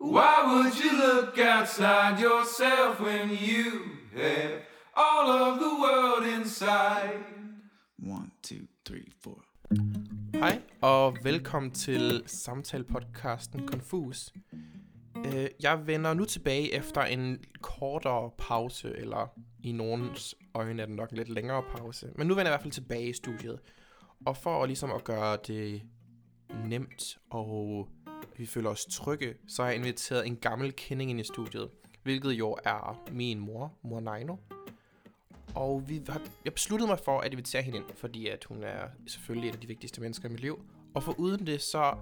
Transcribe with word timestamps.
Why 0.00 0.34
would 0.46 0.72
you 0.82 0.92
look 1.06 1.38
outside 1.38 2.20
yourself 2.22 3.00
when 3.00 3.30
you 3.30 3.64
have 4.16 4.60
all 4.96 5.28
of 5.30 5.58
the 5.58 5.72
world 5.84 6.40
inside? 6.40 7.18
One, 7.98 8.30
two, 8.42 8.66
three, 8.86 9.10
four. 9.22 9.42
Hej, 10.34 10.60
og 10.80 11.16
velkommen 11.22 11.70
til 11.72 12.22
samtalepodcasten 12.26 13.68
Confus. 13.68 14.32
Øh, 15.26 15.46
Jeg 15.62 15.86
vender 15.86 16.14
nu 16.14 16.24
tilbage 16.24 16.74
efter 16.74 17.02
en 17.02 17.38
kortere 17.62 18.30
pause, 18.38 18.92
eller 18.96 19.32
i 19.64 19.72
nogens 19.72 20.34
øjne 20.54 20.82
er 20.82 20.86
det 20.86 20.96
nok 20.96 21.10
en 21.10 21.16
lidt 21.16 21.28
længere 21.28 21.62
pause. 21.76 22.08
Men 22.18 22.26
nu 22.26 22.34
vender 22.34 22.50
jeg 22.50 22.50
i 22.50 22.52
hvert 22.56 22.62
fald 22.62 22.72
tilbage 22.72 23.08
i 23.08 23.12
studiet. 23.12 23.58
Og 24.26 24.36
for 24.36 24.62
at, 24.62 24.68
ligesom 24.68 24.90
at 24.92 25.04
gøre 25.04 25.38
det 25.46 25.82
nemt, 26.64 27.18
og 27.30 27.88
vi 28.38 28.46
føler 28.46 28.70
os 28.70 28.84
trygge, 28.84 29.34
så 29.48 29.62
har 29.62 29.70
jeg 29.70 29.78
inviteret 29.78 30.26
en 30.26 30.36
gammel 30.36 30.72
kending 30.72 31.10
ind 31.10 31.20
i 31.20 31.24
studiet. 31.24 31.70
Hvilket 32.02 32.32
jo 32.32 32.56
er 32.64 33.02
min 33.12 33.38
mor, 33.38 33.72
mor 33.82 34.00
Naino. 34.00 34.36
Og 35.54 35.88
vi 35.88 36.02
har, 36.08 36.20
jeg 36.44 36.52
besluttede 36.52 36.88
mig 36.88 36.98
for 37.04 37.20
at 37.20 37.32
invitere 37.32 37.62
hende 37.62 37.78
ind, 37.78 37.84
fordi 37.94 38.28
at 38.28 38.44
hun 38.44 38.62
er 38.62 38.88
selvfølgelig 39.06 39.48
et 39.48 39.54
af 39.54 39.60
de 39.60 39.66
vigtigste 39.66 40.00
mennesker 40.00 40.28
i 40.28 40.32
mit 40.32 40.40
liv. 40.40 40.62
Og 40.94 41.02
for 41.02 41.14
uden 41.18 41.46
det, 41.46 41.62
så 41.62 41.96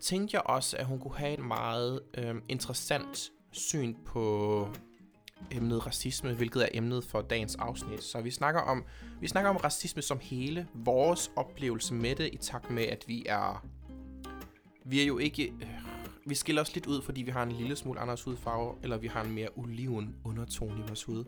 tænkte 0.00 0.34
jeg 0.34 0.42
også, 0.46 0.76
at 0.76 0.86
hun 0.86 0.98
kunne 0.98 1.16
have 1.16 1.32
et 1.32 1.44
meget 1.44 2.00
øh, 2.14 2.34
interessant 2.48 3.30
syn 3.52 3.94
på 4.06 4.68
emnet 5.50 5.86
racisme, 5.86 6.34
hvilket 6.34 6.62
er 6.62 6.68
emnet 6.74 7.04
for 7.04 7.20
dagens 7.20 7.56
afsnit. 7.56 8.02
Så 8.02 8.20
vi 8.20 8.30
snakker 8.30 8.60
om 8.60 8.84
vi 9.20 9.28
snakker 9.28 9.50
om 9.50 9.56
racisme 9.56 10.02
som 10.02 10.18
hele, 10.22 10.68
vores 10.74 11.30
oplevelse 11.36 11.94
med 11.94 12.14
det 12.14 12.30
i 12.32 12.36
takt 12.36 12.70
med 12.70 12.84
at 12.84 13.04
vi 13.06 13.26
er 13.28 13.66
vi 14.90 15.00
er 15.00 15.04
jo 15.04 15.18
ikke 15.18 15.52
øh, 15.60 15.88
vi 16.28 16.34
skiller 16.34 16.62
os 16.62 16.74
lidt 16.74 16.86
ud, 16.86 17.02
fordi 17.02 17.22
vi 17.22 17.30
har 17.30 17.42
en 17.42 17.52
lille 17.52 17.76
smule 17.76 18.00
anderledes 18.00 18.22
hudfarve, 18.22 18.74
eller 18.82 18.98
vi 18.98 19.06
har 19.06 19.24
en 19.24 19.32
mere 19.32 19.48
oliven 19.56 20.16
undertone 20.24 20.78
i 20.78 20.82
vores 20.88 21.04
hud. 21.04 21.24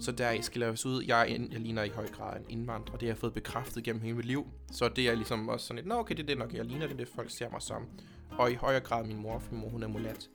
Så 0.00 0.12
der 0.12 0.42
skiller 0.42 0.66
vi 0.66 0.72
os 0.72 0.86
ud. 0.86 1.02
Jeg, 1.02 1.20
er 1.20 1.24
en, 1.24 1.52
jeg 1.52 1.60
ligner 1.60 1.82
i 1.82 1.88
høj 1.88 2.08
grad 2.08 2.40
en 2.40 2.46
indvandrer. 2.48 2.94
og 2.94 3.00
Det 3.00 3.08
har 3.08 3.10
jeg 3.10 3.18
fået 3.18 3.34
bekræftet 3.34 3.84
gennem 3.84 4.02
hele 4.02 4.16
mit 4.16 4.24
liv. 4.24 4.46
Så 4.72 4.88
det 4.88 5.08
er 5.08 5.14
ligesom 5.14 5.48
også 5.48 5.66
sådan 5.66 5.76
lidt, 5.76 5.86
nå 5.86 5.94
okay, 5.94 6.14
det 6.14 6.22
er 6.22 6.26
det 6.26 6.38
nok, 6.38 6.54
jeg 6.54 6.64
ligner, 6.64 6.86
det 6.86 6.92
er 6.92 6.96
det, 6.96 7.08
folk 7.08 7.30
ser 7.30 7.50
mig 7.50 7.62
som. 7.62 7.86
Og 8.30 8.50
i 8.52 8.54
højere 8.54 8.80
grad 8.80 9.04
min 9.06 9.22
mor, 9.22 9.38
for 9.38 9.52
min 9.52 9.60
mor, 9.60 9.68
hun 9.68 9.82
er 9.82 9.88
mulat. 9.88 10.30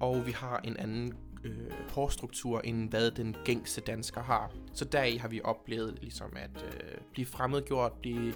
Og 0.00 0.26
vi 0.26 0.32
har 0.32 0.60
en 0.64 0.76
anden 0.76 1.12
øh, 1.44 1.70
hårstruktur, 1.90 2.60
end 2.60 2.90
hvad 2.90 3.10
den 3.10 3.36
gængse 3.44 3.80
dansker 3.80 4.22
har. 4.22 4.52
Så 4.72 4.84
deri 4.84 5.16
har 5.16 5.28
vi 5.28 5.40
oplevet 5.44 5.98
ligesom 6.00 6.30
at 6.36 6.64
øh, 6.64 6.98
blive 7.12 7.26
fremmedgjort, 7.26 7.92
blive 7.92 8.34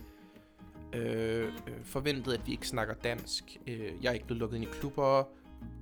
Øh, 0.94 1.52
øh, 1.66 1.84
forventet, 1.84 2.32
at 2.32 2.46
vi 2.46 2.52
ikke 2.52 2.68
snakker 2.68 2.94
dansk. 2.94 3.58
Øh, 3.66 3.92
jeg 4.02 4.08
er 4.08 4.12
ikke 4.12 4.26
blevet 4.26 4.40
lukket 4.40 4.56
ind 4.56 4.64
i 4.64 4.68
klubber, 4.72 5.24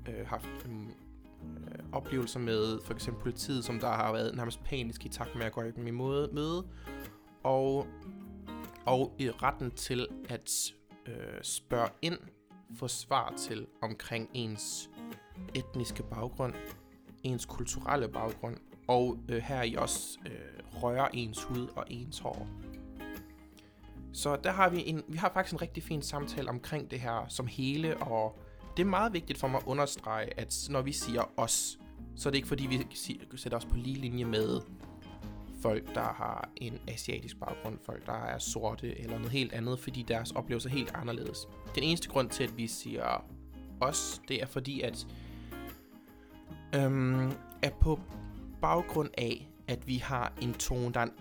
øh, 0.09 0.27
haft 0.27 0.49
øhm, 0.65 0.89
øh, 0.89 1.85
oplevelser 1.93 2.41
med 2.41 2.81
for 2.85 2.95
eksempel 2.95 3.23
politiet, 3.23 3.65
som 3.65 3.81
der 3.81 3.89
har 3.89 4.13
været 4.13 4.37
nærmest 4.37 4.65
panisk 4.65 5.07
i 5.07 5.09
takt 5.09 5.37
med 5.37 5.47
at 5.47 5.53
gå 5.53 5.63
går 5.63 5.71
dem 5.71 5.87
i 5.87 5.91
måde, 5.91 6.31
møde. 6.33 6.67
Og, 7.43 7.87
og 8.87 9.15
i 9.19 9.31
retten 9.31 9.71
til 9.71 10.07
at 10.29 10.73
øh, 11.07 11.43
spørge 11.43 11.89
ind, 12.03 12.19
få 12.77 12.89
svar 12.89 13.35
til 13.39 13.67
omkring 13.83 14.31
ens 14.35 14.91
etniske 15.55 16.03
baggrund, 16.03 16.55
ens 17.23 17.45
kulturelle 17.45 18.09
baggrund, 18.09 18.57
og 18.89 19.19
øh, 19.29 19.37
her 19.37 19.63
i 19.63 19.75
også 19.75 20.19
øh, 20.27 20.83
røre 20.83 21.17
ens 21.17 21.43
hud 21.43 21.69
og 21.77 21.85
ens 21.89 22.19
hår. 22.19 22.49
Så 24.13 24.37
der 24.37 24.51
har 24.51 24.69
vi 24.69 24.83
en, 24.87 25.03
vi 25.09 25.17
har 25.17 25.31
faktisk 25.35 25.55
en 25.55 25.63
rigtig 25.63 25.83
fin 25.83 26.03
samtale 26.03 26.49
omkring 26.49 26.91
det 26.91 27.01
her 27.01 27.27
som 27.29 27.47
hele, 27.47 27.97
og 27.97 28.39
det 28.77 28.83
er 28.83 28.87
meget 28.87 29.13
vigtigt 29.13 29.39
for 29.39 29.49
mig 29.49 29.59
at 29.59 29.67
understrege, 29.67 30.41
at 30.41 30.67
når 30.71 30.83
vi 30.83 30.93
siger 30.93 31.33
os, 31.37 31.79
så 32.17 32.29
er 32.29 32.31
det 32.31 32.37
ikke 32.37 32.49
fordi, 32.49 32.67
vi 32.67 32.87
sætter 33.37 33.59
os 33.59 33.65
på 33.65 33.77
lige 33.77 33.97
linje 33.97 34.25
med 34.25 34.61
folk, 35.63 35.95
der 35.95 36.03
har 36.03 36.49
en 36.57 36.81
asiatisk 36.89 37.41
baggrund, 37.41 37.79
folk, 37.87 38.07
der 38.07 38.13
er 38.13 38.39
sorte 38.39 39.01
eller 39.01 39.17
noget 39.17 39.33
helt 39.33 39.53
andet, 39.53 39.79
fordi 39.79 40.03
deres 40.03 40.31
oplevelser 40.31 40.71
er 40.71 40.75
helt 40.75 40.91
anderledes. 40.95 41.49
Den 41.75 41.83
eneste 41.83 42.09
grund 42.09 42.29
til, 42.31 42.45
at 42.45 42.57
vi 42.57 42.67
siger 42.67 43.25
os, 43.81 44.23
det 44.29 44.43
er 44.43 44.47
fordi, 44.47 44.81
at 44.81 45.07
øhm, 46.75 47.33
er 47.63 47.71
på 47.81 48.01
baggrund 48.63 49.11
af, 49.19 49.49
at 49.69 49.87
vi 49.87 49.97
har 49.97 50.33
en 50.41 50.55
tone, 50.55 50.93
der 50.95 51.01
er 51.01 51.07
en 51.07 51.13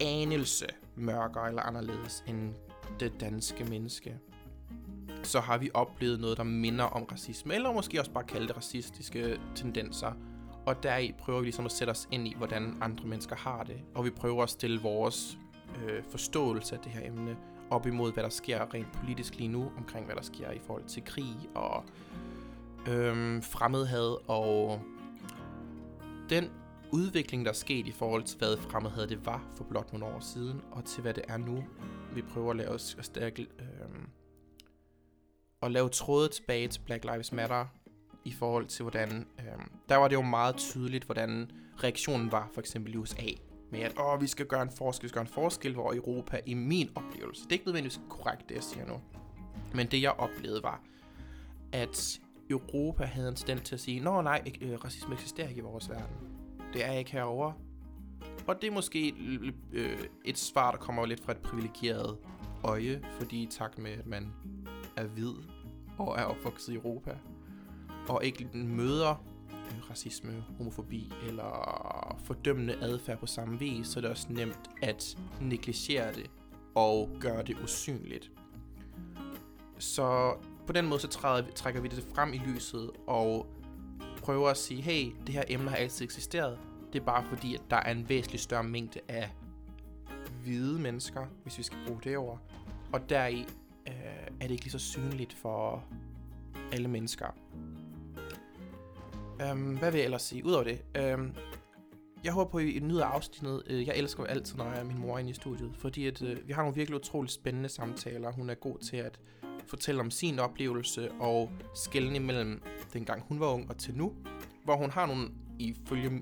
anelse 0.00 0.66
mørkere 1.00 1.48
eller 1.48 1.62
anderledes 1.62 2.24
end 2.26 2.54
det 3.00 3.20
danske 3.20 3.64
menneske, 3.64 4.18
så 5.22 5.40
har 5.40 5.58
vi 5.58 5.70
oplevet 5.74 6.20
noget, 6.20 6.36
der 6.38 6.44
minder 6.44 6.84
om 6.84 7.02
racisme, 7.02 7.54
eller 7.54 7.72
måske 7.72 8.00
også 8.00 8.10
bare 8.10 8.24
kalde 8.24 8.48
det 8.48 8.56
racistiske 8.56 9.40
tendenser. 9.54 10.12
Og 10.66 10.82
deri 10.82 11.14
prøver 11.18 11.38
vi 11.38 11.44
ligesom 11.44 11.64
at 11.64 11.72
sætte 11.72 11.90
os 11.90 12.08
ind 12.10 12.28
i, 12.28 12.34
hvordan 12.36 12.76
andre 12.80 13.04
mennesker 13.06 13.36
har 13.36 13.62
det. 13.62 13.80
Og 13.94 14.04
vi 14.04 14.10
prøver 14.10 14.42
at 14.42 14.50
stille 14.50 14.80
vores 14.80 15.38
øh, 15.84 16.02
forståelse 16.10 16.74
af 16.74 16.80
det 16.80 16.92
her 16.92 17.06
emne 17.06 17.36
op 17.70 17.86
imod, 17.86 18.12
hvad 18.12 18.22
der 18.22 18.28
sker 18.28 18.74
rent 18.74 18.92
politisk 18.92 19.36
lige 19.36 19.48
nu, 19.48 19.72
omkring 19.76 20.06
hvad 20.06 20.16
der 20.16 20.22
sker 20.22 20.50
i 20.50 20.58
forhold 20.66 20.84
til 20.84 21.04
krig 21.04 21.36
og 21.54 21.84
øh, 22.88 23.42
fremmedhad 23.42 24.28
og 24.28 24.80
den 26.30 26.50
udvikling, 26.92 27.44
der 27.44 27.50
er 27.50 27.54
sket 27.54 27.86
i 27.86 27.92
forhold 27.92 28.22
til, 28.22 28.38
hvad 28.38 28.56
fremmedhed 28.56 29.06
det 29.06 29.26
var 29.26 29.46
for 29.56 29.64
blot 29.64 29.92
nogle 29.92 30.06
år 30.06 30.20
siden, 30.20 30.60
og 30.70 30.84
til 30.84 31.02
hvad 31.02 31.14
det 31.14 31.24
er 31.28 31.36
nu. 31.36 31.64
Vi 32.14 32.22
prøver 32.22 32.50
at 32.50 32.56
lave 32.56 32.70
os 32.70 32.96
stærke, 33.00 33.42
øh, 33.42 34.04
at 35.62 35.70
lave 35.70 35.88
tråde 35.88 36.28
tilbage 36.28 36.68
til 36.68 36.80
Black 36.80 37.04
Lives 37.04 37.32
Matter 37.32 37.66
i 38.24 38.32
forhold 38.32 38.66
til, 38.66 38.82
hvordan... 38.82 39.26
Øh, 39.38 39.44
der 39.88 39.96
var 39.96 40.08
det 40.08 40.14
jo 40.14 40.22
meget 40.22 40.56
tydeligt, 40.56 41.04
hvordan 41.04 41.50
reaktionen 41.84 42.32
var, 42.32 42.50
for 42.54 42.60
eksempel 42.60 42.94
i 42.94 42.96
USA, 42.96 43.26
med 43.70 43.80
at, 43.80 43.98
åh, 43.98 44.20
vi 44.20 44.26
skal 44.26 44.46
gøre 44.46 44.62
en 44.62 44.70
forskel, 44.70 45.02
vi 45.02 45.08
skal 45.08 45.16
gøre 45.16 45.28
en 45.28 45.32
forskel, 45.34 45.72
hvor 45.72 45.94
Europa, 45.94 46.40
i 46.46 46.54
min 46.54 46.90
oplevelse, 46.94 47.42
det 47.42 47.48
er 47.48 47.52
ikke 47.52 47.66
nødvendigvis 47.66 48.00
korrekt, 48.08 48.48
det 48.48 48.54
jeg 48.54 48.62
siger 48.62 48.86
nu, 48.86 49.00
men 49.74 49.86
det 49.86 50.02
jeg 50.02 50.10
oplevede 50.10 50.62
var, 50.62 50.82
at 51.72 52.20
Europa 52.50 53.04
havde 53.04 53.28
en 53.28 53.34
tendens 53.34 53.68
til 53.68 53.74
at 53.74 53.80
sige, 53.80 54.00
nå 54.00 54.22
nej, 54.22 54.42
ikke, 54.46 54.66
øh, 54.66 54.84
racisme 54.84 55.14
eksisterer 55.14 55.48
ikke 55.48 55.58
i 55.58 55.62
vores 55.62 55.90
verden. 55.90 56.39
Det 56.72 56.84
er 56.84 56.92
ikke 56.92 57.12
herover. 57.12 57.52
Og 58.46 58.62
det 58.62 58.68
er 58.68 58.72
måske 58.72 59.14
øh, 59.72 59.98
et 60.24 60.38
svar, 60.38 60.70
der 60.70 60.78
kommer 60.78 61.06
lidt 61.06 61.20
fra 61.20 61.32
et 61.32 61.38
privilegeret 61.38 62.18
øje, 62.64 63.02
fordi 63.18 63.42
i 63.42 63.46
takt 63.46 63.78
med, 63.78 63.90
at 63.90 64.06
man 64.06 64.32
er 64.96 65.04
hvid 65.04 65.32
og 65.98 66.18
er 66.18 66.24
opvokset 66.24 66.72
i 66.72 66.76
Europa, 66.76 67.16
og 68.08 68.24
ikke 68.24 68.48
møder 68.54 69.24
øh, 69.50 69.90
racisme, 69.90 70.44
homofobi 70.58 71.12
eller 71.28 72.16
fordømmende 72.24 72.76
adfærd 72.82 73.18
på 73.18 73.26
samme 73.26 73.58
vis, 73.58 73.86
så 73.86 73.98
er 73.98 74.00
det 74.00 74.10
også 74.10 74.26
nemt 74.30 74.70
at 74.82 75.18
negligere 75.40 76.12
det 76.12 76.30
og 76.74 77.10
gøre 77.20 77.42
det 77.42 77.56
usynligt. 77.62 78.30
Så 79.78 80.34
på 80.66 80.72
den 80.72 80.86
måde 80.86 81.00
så 81.00 81.08
træder, 81.08 81.50
trækker 81.50 81.80
vi 81.80 81.88
det 81.88 82.06
frem 82.14 82.32
i 82.32 82.38
lyset 82.38 82.90
og 83.06 83.46
prøver 84.22 84.48
at 84.48 84.56
sige, 84.56 84.82
hey, 84.82 85.12
det 85.26 85.34
her 85.34 85.44
emne 85.48 85.68
har 85.68 85.76
altid 85.76 86.04
eksisteret. 86.04 86.58
Det 86.92 87.00
er 87.00 87.04
bare 87.04 87.24
fordi, 87.24 87.54
at 87.54 87.62
der 87.70 87.76
er 87.76 87.92
en 87.92 88.08
væsentlig 88.08 88.40
større 88.40 88.64
mængde 88.64 89.00
af 89.08 89.30
hvide 90.42 90.78
mennesker, 90.78 91.26
hvis 91.42 91.58
vi 91.58 91.62
skal 91.62 91.78
bruge 91.86 92.00
det 92.04 92.16
ord. 92.16 92.40
Og 92.92 93.10
deri 93.10 93.46
øh, 93.88 93.94
er 94.40 94.42
det 94.42 94.50
ikke 94.50 94.64
lige 94.64 94.72
så 94.72 94.78
synligt 94.78 95.32
for 95.32 95.84
alle 96.72 96.88
mennesker. 96.88 97.26
Um, 99.52 99.78
hvad 99.78 99.90
vil 99.90 99.98
jeg 99.98 100.04
ellers 100.04 100.22
sige? 100.22 100.44
Udover 100.44 100.64
det, 100.64 101.14
um, 101.14 101.34
jeg 102.24 102.32
håber 102.32 102.50
på, 102.50 102.58
at 102.58 102.64
I 102.64 102.78
nyder 102.78 103.04
afsnittet. 103.04 103.62
Øh, 103.66 103.86
jeg 103.86 103.96
elsker 103.96 104.22
jo 104.22 104.26
altid, 104.26 104.56
når 104.56 104.64
jeg 104.64 104.80
er 104.80 104.84
min 104.84 104.98
mor 104.98 105.18
inde 105.18 105.30
i 105.30 105.34
studiet, 105.34 105.72
fordi 105.76 106.06
at, 106.06 106.22
øh, 106.22 106.48
vi 106.48 106.52
har 106.52 106.62
nogle 106.62 106.74
virkelig 106.74 106.96
utroligt 106.96 107.32
spændende 107.32 107.68
samtaler. 107.68 108.32
Hun 108.32 108.50
er 108.50 108.54
god 108.54 108.78
til 108.78 108.96
at 108.96 109.20
fortælle 109.70 110.00
om 110.00 110.10
sin 110.10 110.38
oplevelse 110.38 111.12
og 111.12 111.50
skælden 111.74 112.16
imellem 112.16 112.62
dengang 112.92 113.22
hun 113.28 113.40
var 113.40 113.46
ung 113.46 113.70
og 113.70 113.78
til 113.78 113.96
nu, 113.96 114.14
hvor 114.64 114.76
hun 114.76 114.90
har 114.90 115.06
nogle, 115.06 115.28
ifølge 115.58 116.08
øh, 116.08 116.20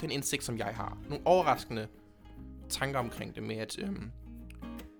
den 0.00 0.10
indsigt, 0.10 0.44
som 0.44 0.58
jeg 0.58 0.66
har, 0.66 0.98
nogle 1.08 1.26
overraskende 1.26 1.88
tanker 2.68 2.98
omkring 2.98 3.34
det 3.34 3.42
med, 3.42 3.56
at 3.56 3.78
øh, 3.78 3.88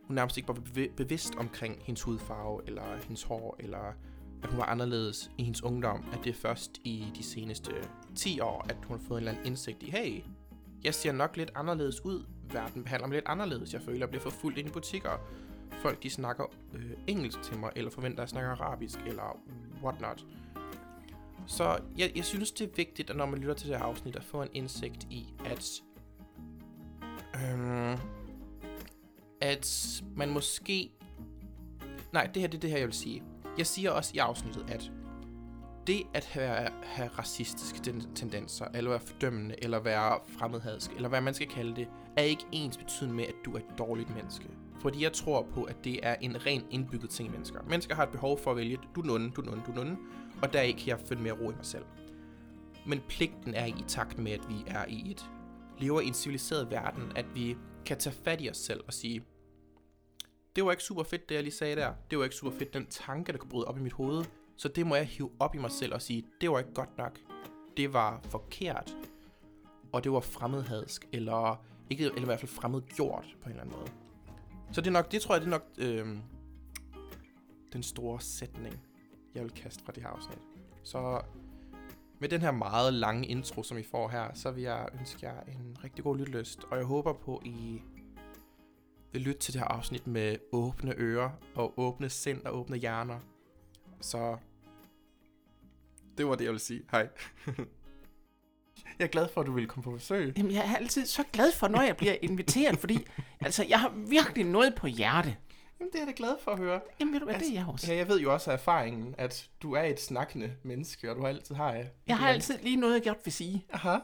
hun 0.04 0.14
nærmest 0.14 0.36
ikke 0.36 0.48
var 0.48 0.58
bevidst 0.96 1.34
omkring 1.34 1.82
hendes 1.82 2.02
hudfarve, 2.02 2.60
eller 2.66 2.82
hendes 3.02 3.22
hår, 3.22 3.56
eller 3.58 3.94
at 4.42 4.48
hun 4.48 4.58
var 4.58 4.64
anderledes 4.64 5.30
i 5.38 5.44
hendes 5.44 5.62
ungdom, 5.62 6.04
at 6.12 6.18
det 6.24 6.30
er 6.30 6.34
først 6.34 6.78
i 6.84 7.06
de 7.16 7.22
seneste 7.22 7.70
10 8.16 8.40
år, 8.40 8.66
at 8.68 8.76
hun 8.86 8.98
har 8.98 9.04
fået 9.08 9.18
en 9.18 9.28
eller 9.28 9.32
anden 9.32 9.46
indsigt 9.46 9.82
i, 9.82 9.90
hey, 9.90 10.22
jeg 10.84 10.94
ser 10.94 11.12
nok 11.12 11.36
lidt 11.36 11.50
anderledes 11.54 12.04
ud, 12.04 12.24
verden 12.52 12.84
behandler 12.84 13.08
mig 13.08 13.14
lidt 13.14 13.26
anderledes, 13.26 13.72
jeg 13.72 13.82
føler, 13.82 13.98
jeg 13.98 14.08
bliver 14.08 14.22
forfulgt 14.22 14.58
ind 14.58 14.68
i 14.68 14.72
butikker, 14.72 15.10
folk 15.72 16.02
de 16.02 16.10
snakker 16.10 16.44
øh, 16.74 16.90
engelsk 17.06 17.42
til 17.42 17.58
mig, 17.58 17.70
eller 17.76 17.90
forventer, 17.90 18.18
at 18.18 18.22
jeg 18.22 18.28
snakker 18.28 18.50
arabisk, 18.50 18.98
eller 19.06 19.40
whatnot. 19.82 20.24
Så 21.46 21.78
jeg, 21.96 22.12
jeg 22.16 22.24
synes, 22.24 22.52
det 22.52 22.70
er 22.70 22.74
vigtigt, 22.76 23.10
at 23.10 23.16
når 23.16 23.26
man 23.26 23.38
lytter 23.38 23.54
til 23.54 23.68
det 23.68 23.76
her 23.76 23.84
afsnit, 23.84 24.16
at 24.16 24.24
få 24.24 24.42
en 24.42 24.48
indsigt 24.52 25.06
i, 25.10 25.34
at, 25.44 25.70
øhm, 27.34 27.98
at 29.40 30.02
man 30.16 30.30
måske... 30.30 30.90
Nej, 32.12 32.30
det 32.34 32.42
her 32.42 32.48
det 32.48 32.56
er 32.56 32.60
det 32.60 32.70
her, 32.70 32.78
jeg 32.78 32.86
vil 32.86 32.94
sige. 32.94 33.22
Jeg 33.58 33.66
siger 33.66 33.90
også 33.90 34.12
i 34.14 34.18
afsnittet, 34.18 34.70
at 34.70 34.90
det 35.86 36.02
at 36.14 36.24
have, 36.24 36.68
have 36.82 37.10
racistiske 37.18 37.78
tendenser, 38.14 38.66
eller 38.74 38.90
være 38.90 39.00
fordømmende, 39.00 39.64
eller 39.64 39.80
være 39.80 40.18
fremmedhadsk, 40.38 40.90
eller 40.90 41.08
hvad 41.08 41.20
man 41.20 41.34
skal 41.34 41.48
kalde 41.48 41.76
det, 41.76 41.88
er 42.16 42.22
ikke 42.22 42.44
ens 42.52 42.76
betydende 42.76 43.14
med, 43.14 43.24
at 43.24 43.34
du 43.44 43.52
er 43.52 43.58
et 43.58 43.78
dårligt 43.78 44.14
menneske. 44.14 44.48
Fordi 44.80 45.02
jeg 45.02 45.12
tror 45.12 45.46
på, 45.54 45.64
at 45.64 45.76
det 45.84 46.00
er 46.02 46.14
en 46.20 46.46
ren 46.46 46.64
indbygget 46.70 47.10
ting 47.10 47.28
i 47.28 47.32
mennesker. 47.32 47.62
Mennesker 47.62 47.94
har 47.94 48.02
et 48.02 48.08
behov 48.08 48.38
for 48.38 48.50
at 48.50 48.56
vælge, 48.56 48.78
du 48.94 49.00
er 49.00 49.06
du 49.06 49.42
er 49.42 49.62
du 49.66 49.80
er 49.80 49.96
og 50.42 50.52
der 50.52 50.62
kan 50.62 50.86
jeg 50.86 51.00
finde 51.00 51.22
mere 51.22 51.32
ro 51.32 51.50
i 51.50 51.54
mig 51.54 51.66
selv. 51.66 51.84
Men 52.86 53.00
pligten 53.08 53.54
er 53.54 53.66
i 53.66 53.84
takt 53.88 54.18
med, 54.18 54.32
at 54.32 54.48
vi 54.48 54.64
er 54.66 54.84
i 54.88 55.10
et 55.10 55.30
lever 55.80 56.00
i 56.00 56.06
en 56.06 56.14
civiliseret 56.14 56.70
verden, 56.70 57.12
at 57.16 57.26
vi 57.34 57.56
kan 57.86 57.98
tage 57.98 58.14
fat 58.24 58.40
i 58.40 58.50
os 58.50 58.56
selv 58.56 58.80
og 58.86 58.92
sige, 58.92 59.24
det 60.56 60.64
var 60.64 60.70
ikke 60.70 60.82
super 60.82 61.02
fedt, 61.02 61.28
det 61.28 61.34
jeg 61.34 61.42
lige 61.42 61.54
sagde 61.54 61.76
der. 61.76 61.92
Det 62.10 62.18
var 62.18 62.24
ikke 62.24 62.36
super 62.36 62.58
fedt, 62.58 62.74
den 62.74 62.86
tanke, 62.86 63.32
der 63.32 63.38
kunne 63.38 63.50
bryde 63.50 63.64
op 63.64 63.78
i 63.78 63.80
mit 63.80 63.92
hoved. 63.92 64.24
Så 64.56 64.68
det 64.68 64.86
må 64.86 64.94
jeg 64.94 65.06
hive 65.06 65.30
op 65.38 65.54
i 65.54 65.58
mig 65.58 65.70
selv 65.70 65.94
og 65.94 66.02
sige, 66.02 66.24
det 66.40 66.50
var 66.50 66.58
ikke 66.58 66.74
godt 66.74 66.98
nok. 66.98 67.18
Det 67.76 67.92
var 67.92 68.20
forkert. 68.24 68.96
Og 69.92 70.04
det 70.04 70.12
var 70.12 70.20
fremmedhadsk, 70.20 71.08
eller, 71.12 71.64
ikke, 71.90 72.04
eller 72.04 72.22
i 72.22 72.24
hvert 72.24 72.40
fald 72.40 72.50
fremmedgjort 72.50 73.36
på 73.42 73.44
en 73.44 73.50
eller 73.50 73.62
anden 73.62 73.76
måde. 73.78 73.90
Så 74.72 74.80
det 74.80 74.86
er 74.86 74.92
nok, 74.92 75.12
det 75.12 75.22
tror 75.22 75.34
jeg, 75.34 75.40
det 75.40 75.46
er 75.46 75.50
nok 75.50 75.66
øh, 75.78 76.18
den 77.72 77.82
store 77.82 78.20
sætning, 78.20 78.80
jeg 79.34 79.42
vil 79.42 79.50
kaste 79.50 79.84
fra 79.84 79.92
det 79.92 80.02
her 80.02 80.10
afsnit. 80.10 80.38
Så 80.82 81.22
med 82.18 82.28
den 82.28 82.40
her 82.40 82.50
meget 82.50 82.94
lange 82.94 83.26
intro, 83.26 83.62
som 83.62 83.78
I 83.78 83.82
får 83.82 84.08
her, 84.08 84.34
så 84.34 84.50
vil 84.50 84.62
jeg 84.62 84.88
ønske 84.98 85.26
jer 85.26 85.40
en 85.40 85.76
rigtig 85.84 86.04
god 86.04 86.18
lytlyst. 86.18 86.64
Og 86.70 86.76
jeg 86.76 86.84
håber 86.84 87.12
på, 87.12 87.36
at 87.36 87.46
I 87.46 87.82
vil 89.12 89.22
lytte 89.22 89.40
til 89.40 89.52
det 89.52 89.60
her 89.60 89.68
afsnit 89.68 90.06
med 90.06 90.36
åbne 90.52 90.94
ører, 90.96 91.30
og 91.54 91.78
åbne 91.78 92.08
sind 92.08 92.44
og 92.44 92.58
åbne 92.58 92.76
hjerner. 92.76 93.20
Så 94.00 94.38
det 96.18 96.26
var 96.26 96.34
det, 96.34 96.44
jeg 96.44 96.52
vil 96.52 96.60
sige. 96.60 96.82
Hej. 96.90 97.08
jeg 98.98 99.04
er 99.04 99.08
glad 99.08 99.28
for, 99.34 99.40
at 99.40 99.46
du 99.46 99.52
ville 99.52 99.68
komme 99.68 99.82
på 99.82 99.90
besøg. 99.90 100.32
Jamen, 100.36 100.52
jeg 100.52 100.66
er 100.72 100.76
altid 100.76 101.06
så 101.06 101.24
glad 101.32 101.52
for, 101.52 101.68
når 101.68 101.82
jeg 101.82 101.96
bliver 101.96 102.16
inviteret, 102.22 102.78
fordi 102.78 103.06
altså, 103.40 103.64
jeg 103.68 103.80
har 103.80 103.92
virkelig 103.96 104.44
noget 104.44 104.74
på 104.74 104.86
hjerte. 104.86 105.36
Jamen, 105.80 105.92
det 105.92 105.98
er 106.00 106.04
jeg 106.04 106.06
da 106.06 106.12
glad 106.16 106.36
for 106.44 106.50
at 106.50 106.58
høre. 106.58 106.80
Jamen, 107.00 107.12
ved 107.12 107.20
du 107.20 107.26
hvad, 107.26 107.34
det 107.34 107.48
er 107.48 107.52
jeg 107.52 107.66
også. 107.68 107.92
Ja, 107.92 107.98
jeg 107.98 108.08
ved 108.08 108.20
jo 108.20 108.32
også 108.32 108.50
af 108.50 108.54
erfaringen, 108.54 109.14
at 109.18 109.48
du 109.62 109.72
er 109.72 109.82
et 109.82 110.00
snakkende 110.00 110.52
menneske, 110.62 111.10
og 111.10 111.16
du 111.16 111.20
har 111.20 111.28
altid 111.28 111.54
har... 111.54 111.72
et 111.72 111.90
Jeg 112.06 112.18
har 112.18 112.28
altid 112.28 112.58
lige 112.58 112.76
noget, 112.76 112.94
jeg 112.94 113.02
godt 113.14 113.26
vil 113.26 113.32
sige. 113.32 113.66
Aha. 113.72 113.88
Det 113.90 114.00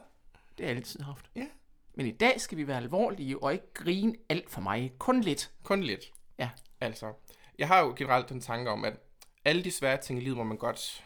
har 0.58 0.66
jeg 0.66 0.76
altid 0.76 1.00
haft. 1.00 1.30
Ja. 1.36 1.46
Men 1.94 2.06
i 2.06 2.10
dag 2.10 2.40
skal 2.40 2.58
vi 2.58 2.66
være 2.66 2.76
alvorlige 2.76 3.42
og 3.42 3.52
ikke 3.52 3.74
grine 3.74 4.14
alt 4.28 4.50
for 4.50 4.60
mig. 4.60 4.92
Kun 4.98 5.20
lidt. 5.20 5.50
Kun 5.62 5.82
lidt. 5.82 6.04
Ja. 6.38 6.50
Altså, 6.80 7.12
jeg 7.58 7.68
har 7.68 7.80
jo 7.80 7.94
generelt 7.96 8.28
den 8.28 8.40
tanke 8.40 8.70
om, 8.70 8.84
at 8.84 8.96
alle 9.44 9.64
de 9.64 9.70
svære 9.70 9.96
ting 9.96 10.18
i 10.18 10.22
livet 10.22 10.36
må 10.36 10.44
man 10.44 10.56
godt 10.56 11.04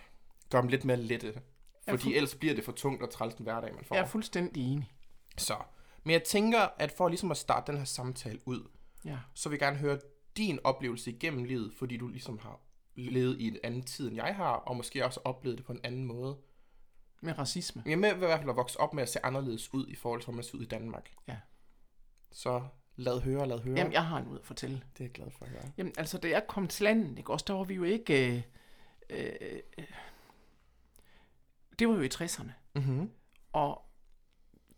gøre 0.51 0.63
dem 0.63 0.69
lidt 0.69 0.85
mere 0.85 0.97
lette. 0.97 1.35
Fordi 1.91 2.03
fu- 2.13 2.17
ellers 2.17 2.35
bliver 2.35 2.55
det 2.55 2.65
for 2.65 2.73
tungt 2.73 3.03
og 3.03 3.11
træls 3.11 3.35
den 3.35 3.43
hverdag, 3.45 3.75
man 3.75 3.85
får. 3.85 3.95
Jeg 3.95 4.03
er 4.03 4.07
fuldstændig 4.07 4.73
enig. 4.73 4.91
Så. 5.39 5.57
Men 6.05 6.13
jeg 6.13 6.23
tænker, 6.25 6.61
at 6.79 6.93
for 6.93 7.09
ligesom 7.09 7.31
at 7.31 7.37
starte 7.37 7.73
den 7.73 7.79
her 7.79 7.85
samtale 7.85 8.39
ud, 8.45 8.69
Ja. 9.05 9.19
så 9.35 9.49
vil 9.49 9.57
jeg 9.57 9.61
gerne 9.61 9.77
høre 9.77 9.99
din 10.37 10.59
oplevelse 10.65 11.11
igennem 11.11 11.45
livet, 11.45 11.73
fordi 11.79 11.97
du 11.97 12.09
ligesom 12.09 12.39
har 12.39 12.61
levet 12.97 13.41
i 13.41 13.49
en 13.49 13.57
anden 13.65 13.83
tid, 13.83 14.07
end 14.09 14.17
jeg 14.17 14.37
har, 14.37 14.53
og 14.53 14.77
måske 14.77 15.05
også 15.05 15.21
oplevet 15.25 15.59
det 15.59 15.67
på 15.67 15.73
en 15.73 15.81
anden 15.85 16.05
måde. 16.05 16.39
Med 17.23 17.39
racisme. 17.39 17.83
Er 17.87 17.97
med 17.97 18.15
i 18.15 18.19
hvert 18.19 18.39
fald 18.39 18.51
at 18.51 18.57
vokse 18.57 18.81
op 18.81 18.95
med 18.95 19.03
at 19.03 19.09
se 19.09 19.25
anderledes 19.25 19.75
ud 19.75 19.87
i 19.87 19.95
forhold 19.95 20.21
til, 20.21 20.25
hvordan 20.27 20.37
man 20.37 20.45
ser 20.45 20.55
ud 20.59 20.63
i 20.63 20.67
Danmark. 20.67 21.11
Ja. 21.29 21.37
Så 22.33 22.63
lad 22.97 23.21
høre, 23.21 23.49
lad 23.49 23.59
høre. 23.61 23.77
Jamen, 23.79 23.93
jeg 23.93 24.05
har 24.07 24.21
noget 24.23 24.39
at 24.39 24.47
fortælle. 24.47 24.77
Det 24.93 25.01
er 25.01 25.05
jeg 25.05 25.13
glad 25.13 25.31
for 25.31 25.45
at 25.45 25.51
høre. 25.51 25.63
Jamen, 25.79 25.93
altså, 25.99 26.19
da 26.19 26.29
jeg 26.29 26.47
kom 26.49 26.69
til 26.69 26.85
landet, 26.85 27.19
ikke, 27.19 27.33
også, 27.33 27.45
der 27.49 27.55
var 27.55 27.65
vi 27.65 27.75
jo 27.75 27.83
ikke... 27.83 28.33
Øh, 28.37 28.43
øh, 29.11 29.33
øh, 29.79 29.85
det 31.81 31.89
var 31.89 31.95
jo 31.95 32.01
i 32.03 32.09
60'erne. 32.15 32.51
Mm-hmm. 32.75 33.11
Og 33.53 33.85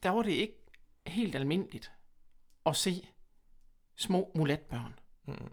der 0.03 0.11
var 0.11 0.23
det 0.23 0.31
ikke 0.33 0.57
helt 1.07 1.35
almindeligt 1.35 1.93
at 2.67 2.77
se 2.77 3.09
små 3.97 4.33
mulatbørn 4.35 4.99
Mm. 5.27 5.53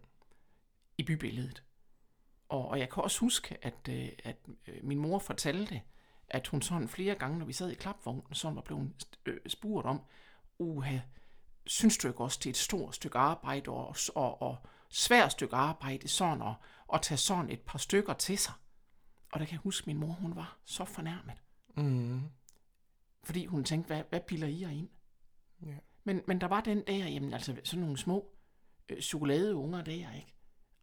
i 0.98 1.04
bybilledet. 1.04 1.64
Og, 2.50 2.68
og 2.68 2.80
jeg 2.80 2.90
kan 2.90 3.04
også 3.04 3.20
huske, 3.20 3.58
at, 3.62 3.90
øh, 3.90 4.10
at 4.24 4.36
øh, 4.68 4.84
min 4.84 4.98
mor 5.00 5.20
fortalte, 5.20 5.82
at 6.28 6.48
hun 6.48 6.62
sådan 6.62 6.88
flere 6.88 7.16
gange, 7.16 7.40
når 7.40 7.46
vi 7.46 7.54
sad 7.54 7.70
i 7.72 7.76
klapvognen, 7.76 8.34
sådan 8.34 8.56
var 8.56 8.62
blevet 8.62 8.94
øh, 9.26 9.38
spurgt 9.48 9.88
om, 9.88 10.02
uha, 10.60 11.00
synes 11.66 11.98
du 11.98 12.08
ikke 12.08 12.20
også, 12.24 12.40
det 12.40 12.46
er 12.46 12.50
et 12.50 12.58
stort 12.58 12.96
stykke 12.96 13.18
arbejde 13.18 13.72
og, 13.72 13.96
og, 14.16 14.42
og 14.42 14.58
svært 14.90 15.32
stykke 15.32 15.56
arbejde 15.56 16.08
sådan 16.08 16.42
at, 16.42 16.54
at 16.94 17.02
tage 17.02 17.18
sådan 17.18 17.50
et 17.50 17.62
par 17.62 17.78
stykker 17.80 18.14
til 18.14 18.38
sig? 18.38 18.54
Og 19.32 19.40
der 19.40 19.46
kan 19.46 19.52
jeg 19.54 19.60
huske, 19.60 19.84
at 19.84 19.88
min 19.88 19.98
mor, 19.98 20.12
hun 20.12 20.36
var 20.36 20.58
så 20.66 20.86
fornærmet. 20.86 21.34
Mm. 21.78 22.22
Fordi 23.24 23.46
hun 23.46 23.64
tænkte, 23.64 23.88
hvad, 23.88 24.04
hvad 24.10 24.20
piller 24.28 24.48
I 24.48 24.62
jer 24.62 24.70
ind? 24.70 24.90
Ja. 25.66 25.76
Men, 26.04 26.22
men 26.28 26.42
der 26.42 26.48
var 26.48 26.62
den 26.62 26.84
der, 26.88 27.08
jamen 27.08 27.34
altså 27.34 27.56
sådan 27.64 27.82
nogle 27.82 27.98
små 27.98 28.32
øh, 28.90 29.02
chokoladeunger 29.02 29.82
der, 29.84 29.92
ikke? 30.14 30.34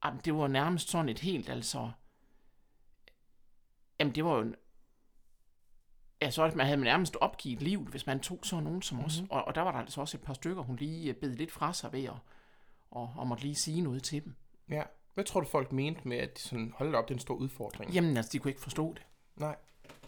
Jamen, 0.04 0.20
det 0.24 0.34
var 0.34 0.48
nærmest 0.48 0.88
sådan 0.88 1.08
et 1.08 1.18
helt, 1.18 1.48
altså... 1.48 1.90
Jamen, 4.00 4.14
det 4.14 4.24
var 4.24 4.34
jo... 4.34 4.40
en- 4.42 4.54
Ja, 6.22 6.30
så 6.30 6.52
man 6.56 6.66
havde 6.66 6.76
man 6.76 6.84
nærmest 6.84 7.16
opgivet 7.16 7.62
livet, 7.62 7.88
hvis 7.88 8.06
man 8.06 8.20
tog 8.20 8.40
sådan 8.42 8.64
nogen 8.64 8.82
som 8.82 9.00
os. 9.04 9.22
Og, 9.30 9.44
og 9.44 9.54
der 9.54 9.60
var 9.60 9.72
der 9.72 9.78
altså 9.78 10.00
også 10.00 10.16
et 10.16 10.22
par 10.22 10.34
stykker, 10.34 10.62
hun 10.62 10.76
lige 10.76 11.10
øh, 11.10 11.16
bed 11.20 11.34
lidt 11.34 11.52
fra 11.52 11.72
sig 11.72 11.92
ved, 11.92 12.08
og, 12.08 12.18
og, 12.90 13.12
og 13.16 13.26
måtte 13.26 13.42
lige 13.44 13.54
sige 13.54 13.80
noget 13.80 14.02
til 14.02 14.24
dem. 14.24 14.34
Ja. 14.68 14.82
Hvad 15.16 15.24
tror 15.24 15.40
du, 15.40 15.46
folk 15.46 15.72
mente 15.72 16.08
med, 16.08 16.16
at 16.16 16.36
de 16.36 16.42
sådan, 16.42 16.72
hold 16.76 16.94
op, 16.94 17.08
det 17.08 17.14
er 17.14 17.16
en 17.16 17.20
stor 17.20 17.34
udfordring? 17.34 17.92
Jamen, 17.92 18.16
altså, 18.16 18.32
de 18.32 18.38
kunne 18.38 18.50
ikke 18.50 18.60
forstå 18.60 18.92
det. 18.94 19.02
Nej. 19.36 19.56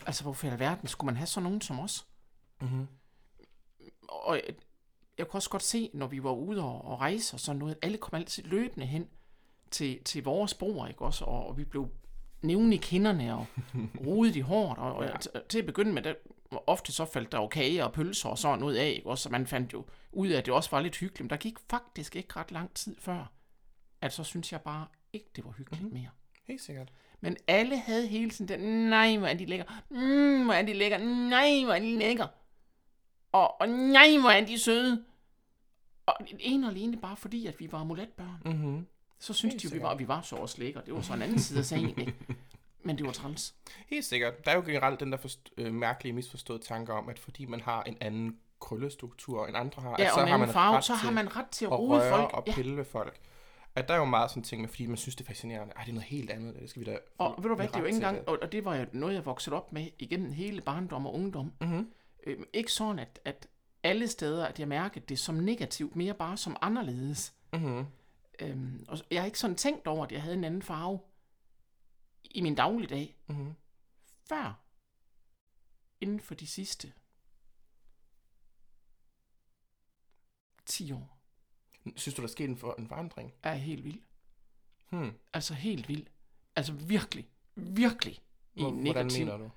Altså, 0.06 0.22
hvorfor 0.22 0.46
i 0.46 0.50
alverden 0.50 0.88
skulle 0.88 1.06
man 1.06 1.16
have 1.16 1.26
sådan 1.26 1.42
nogen 1.42 1.60
som 1.60 1.80
os? 1.80 2.06
Mm-hmm. 2.60 2.86
og 4.08 4.36
jeg, 4.36 4.54
jeg 5.18 5.28
kunne 5.28 5.38
også 5.38 5.50
godt 5.50 5.62
se, 5.62 5.90
når 5.94 6.06
vi 6.06 6.22
var 6.22 6.30
ude 6.32 6.62
og, 6.64 6.84
og 6.84 7.00
rejse 7.00 7.34
og 7.36 7.40
sådan 7.40 7.58
noget, 7.58 7.72
at 7.74 7.78
alle 7.82 7.98
kom 7.98 8.14
altid 8.18 8.42
løbende 8.42 8.86
hen 8.86 9.08
til, 9.70 10.04
til 10.04 10.24
vores 10.24 10.54
bror, 10.54 10.86
ikke 10.86 11.02
også? 11.02 11.24
Og, 11.24 11.46
og 11.46 11.58
vi 11.58 11.64
blev 11.64 11.88
nævne 12.42 12.74
i 12.74 12.78
kinderne 12.78 13.34
og 13.34 13.46
rodet 14.06 14.36
i 14.36 14.40
håret, 14.40 14.78
og, 14.78 14.94
og 14.94 15.04
Ja. 15.04 15.40
til 15.48 15.58
at 15.58 15.66
begynde 15.66 15.92
med, 15.92 16.02
der, 16.02 16.14
ofte 16.66 16.92
så 16.92 17.04
faldt 17.04 17.32
der 17.32 17.38
jo 17.38 17.48
kage 17.48 17.84
og 17.84 17.92
pølser 17.92 18.28
og 18.28 18.38
sådan 18.38 18.58
noget 18.58 18.76
af, 18.76 18.88
ikke 18.96 19.10
også? 19.10 19.22
Så 19.22 19.28
man 19.28 19.46
fandt 19.46 19.72
jo 19.72 19.84
ud 20.12 20.28
af, 20.28 20.38
at 20.38 20.46
det 20.46 20.54
også 20.54 20.70
var 20.70 20.80
lidt 20.80 20.96
hyggeligt, 20.96 21.20
men 21.20 21.30
der 21.30 21.36
gik 21.36 21.58
faktisk 21.70 22.16
ikke 22.16 22.36
ret 22.36 22.52
lang 22.52 22.74
tid 22.74 22.96
før, 23.00 23.32
at 24.00 24.12
så 24.12 24.24
synes 24.24 24.52
jeg 24.52 24.60
bare 24.60 24.86
ikke, 25.18 25.30
det 25.36 25.44
var 25.44 25.50
hyggeligt 25.50 25.82
mm-hmm. 25.82 25.98
mere. 26.00 26.10
Helt 26.46 26.60
sikkert. 26.60 26.88
Men 27.20 27.36
alle 27.48 27.78
havde 27.78 28.06
hele 28.06 28.30
tiden 28.30 28.48
den, 28.48 28.60
nej, 28.90 29.16
hvor 29.16 29.26
er 29.26 29.34
de 29.34 29.46
lækker, 29.46 29.64
mm, 29.90 30.44
hvor 30.44 30.52
er 30.52 30.62
de 30.62 30.72
lækker, 30.72 30.98
nej, 31.28 31.64
hvor 31.64 31.72
er 31.74 31.78
de 31.80 31.98
lækker. 31.98 32.26
Og, 33.32 33.60
og 33.60 33.68
nej, 33.68 34.16
hvor 34.20 34.30
er 34.30 34.46
de 34.46 34.58
søde. 34.58 35.04
Og 36.06 36.14
en 36.40 36.64
og 36.64 36.70
alene 36.70 36.96
bare 36.96 37.16
fordi, 37.16 37.46
at 37.46 37.60
vi 37.60 37.72
var 37.72 37.78
amuletbørn. 37.80 38.42
Mm-hmm. 38.44 38.86
Så 39.18 39.32
synes 39.32 39.52
Helt 39.54 39.62
de 39.62 39.68
jo, 39.68 39.74
vi 39.78 39.82
var, 39.82 39.94
vi 39.94 40.08
var 40.08 40.20
så 40.20 40.36
også 40.36 40.58
lækker. 40.58 40.80
Det 40.80 40.94
var 40.94 41.00
så 41.00 41.14
en 41.14 41.22
anden 41.22 41.38
side 41.38 41.58
af 41.58 41.64
sagen, 41.64 41.88
ikke? 41.88 42.14
Men 42.84 42.98
det 42.98 43.06
var 43.06 43.12
træls. 43.12 43.54
Helt 43.86 44.04
sikkert. 44.04 44.44
Der 44.44 44.50
er 44.50 44.54
jo 44.54 44.62
generelt 44.66 45.00
den 45.00 45.12
der 45.12 45.18
forst- 45.18 45.52
øh, 45.56 45.74
mærkelige 45.74 46.12
misforståede 46.12 46.62
tanke 46.62 46.92
om, 46.92 47.08
at 47.08 47.18
fordi 47.18 47.44
man 47.44 47.60
har 47.60 47.82
en 47.82 47.96
anden 48.00 48.38
krøllestruktur 48.60 49.46
end 49.46 49.56
andre 49.56 49.82
har, 49.82 49.96
Ja, 49.98 50.04
at 50.04 50.10
og 50.12 50.14
så 50.20 50.26
har 50.26 50.36
man 50.36 50.48
farve, 50.48 50.76
ret 50.76 50.84
så 50.84 50.94
har 50.94 51.10
man 51.10 51.36
ret 51.36 51.46
til 51.48 51.64
at 51.64 51.72
at 51.72 51.78
rode 51.78 51.90
røre 52.00 52.10
folk. 52.10 52.32
og 52.34 52.44
Ja. 52.46 52.54
pille 52.54 52.76
ved 52.76 52.84
folk. 52.84 53.20
At 53.78 53.88
der 53.88 53.94
er 53.94 53.98
jo 53.98 54.04
meget 54.04 54.30
sådan 54.30 54.42
ting 54.42 54.60
med, 54.60 54.68
fordi 54.68 54.86
man 54.86 54.96
synes, 54.96 55.16
det 55.16 55.24
er 55.24 55.26
fascinerende. 55.26 55.72
Ej, 55.76 55.82
det 55.82 55.90
er 55.90 55.94
noget 55.94 56.08
helt 56.08 56.30
andet. 56.30 56.54
Det 56.54 56.70
skal 56.70 56.80
vi 56.80 56.86
da 56.86 56.98
Og 57.18 57.34
ved 57.42 57.48
du 57.50 57.54
hvad, 57.56 57.68
det 57.68 57.74
er 57.76 57.80
jo 57.80 57.84
ikke 57.84 57.96
engang, 57.96 58.28
og 58.28 58.38
og 58.42 58.52
det 58.52 58.64
var 58.64 58.76
jo 58.76 58.86
noget, 58.92 59.14
jeg 59.14 59.24
voksede 59.24 59.56
op 59.56 59.72
med 59.72 59.88
igennem 59.98 60.32
hele 60.32 60.60
barndom 60.60 61.06
og 61.06 61.14
ungdom. 61.14 61.52
Mm-hmm. 61.60 61.92
Øh, 62.26 62.46
ikke 62.52 62.72
sådan, 62.72 62.98
at, 62.98 63.20
at 63.24 63.48
alle 63.82 64.08
steder, 64.08 64.46
at 64.46 64.60
jeg 64.60 64.68
mærkede 64.68 65.04
det 65.08 65.18
som 65.18 65.34
negativt, 65.34 65.96
mere 65.96 66.14
bare 66.14 66.36
som 66.36 66.56
anderledes. 66.62 67.34
Mm-hmm. 67.52 67.86
Øhm, 68.40 68.84
og 68.88 68.98
jeg 69.10 69.20
har 69.20 69.26
ikke 69.26 69.38
sådan 69.38 69.56
tænkt 69.56 69.86
over, 69.86 70.04
at 70.06 70.12
jeg 70.12 70.22
havde 70.22 70.36
en 70.36 70.44
anden 70.44 70.62
farve 70.62 71.00
i 72.24 72.40
min 72.40 72.54
dagligdag, 72.54 73.16
Mm-hmm. 73.28 73.54
før 74.28 74.64
inden 76.00 76.20
for 76.20 76.34
de 76.34 76.46
sidste 76.46 76.92
10 80.66 80.92
år 80.92 81.17
Synes 81.96 82.14
du, 82.14 82.22
der 82.22 82.26
er 82.28 82.30
sket 82.32 82.48
en, 82.50 82.56
for, 82.56 82.74
en 82.78 82.88
forandring? 82.88 83.32
er 83.42 83.54
helt 83.54 83.84
vild. 83.84 84.00
Hmm. 84.90 85.10
Altså 85.32 85.54
helt 85.54 85.88
vild. 85.88 86.06
Altså 86.56 86.72
virkelig, 86.72 87.26
virkelig 87.54 88.14
i 88.54 88.60
Hvor, 88.60 88.68
en 88.70 88.74
hvordan 88.82 89.06
negativ. 89.06 89.24
mener 89.26 89.38
du? 89.38 89.50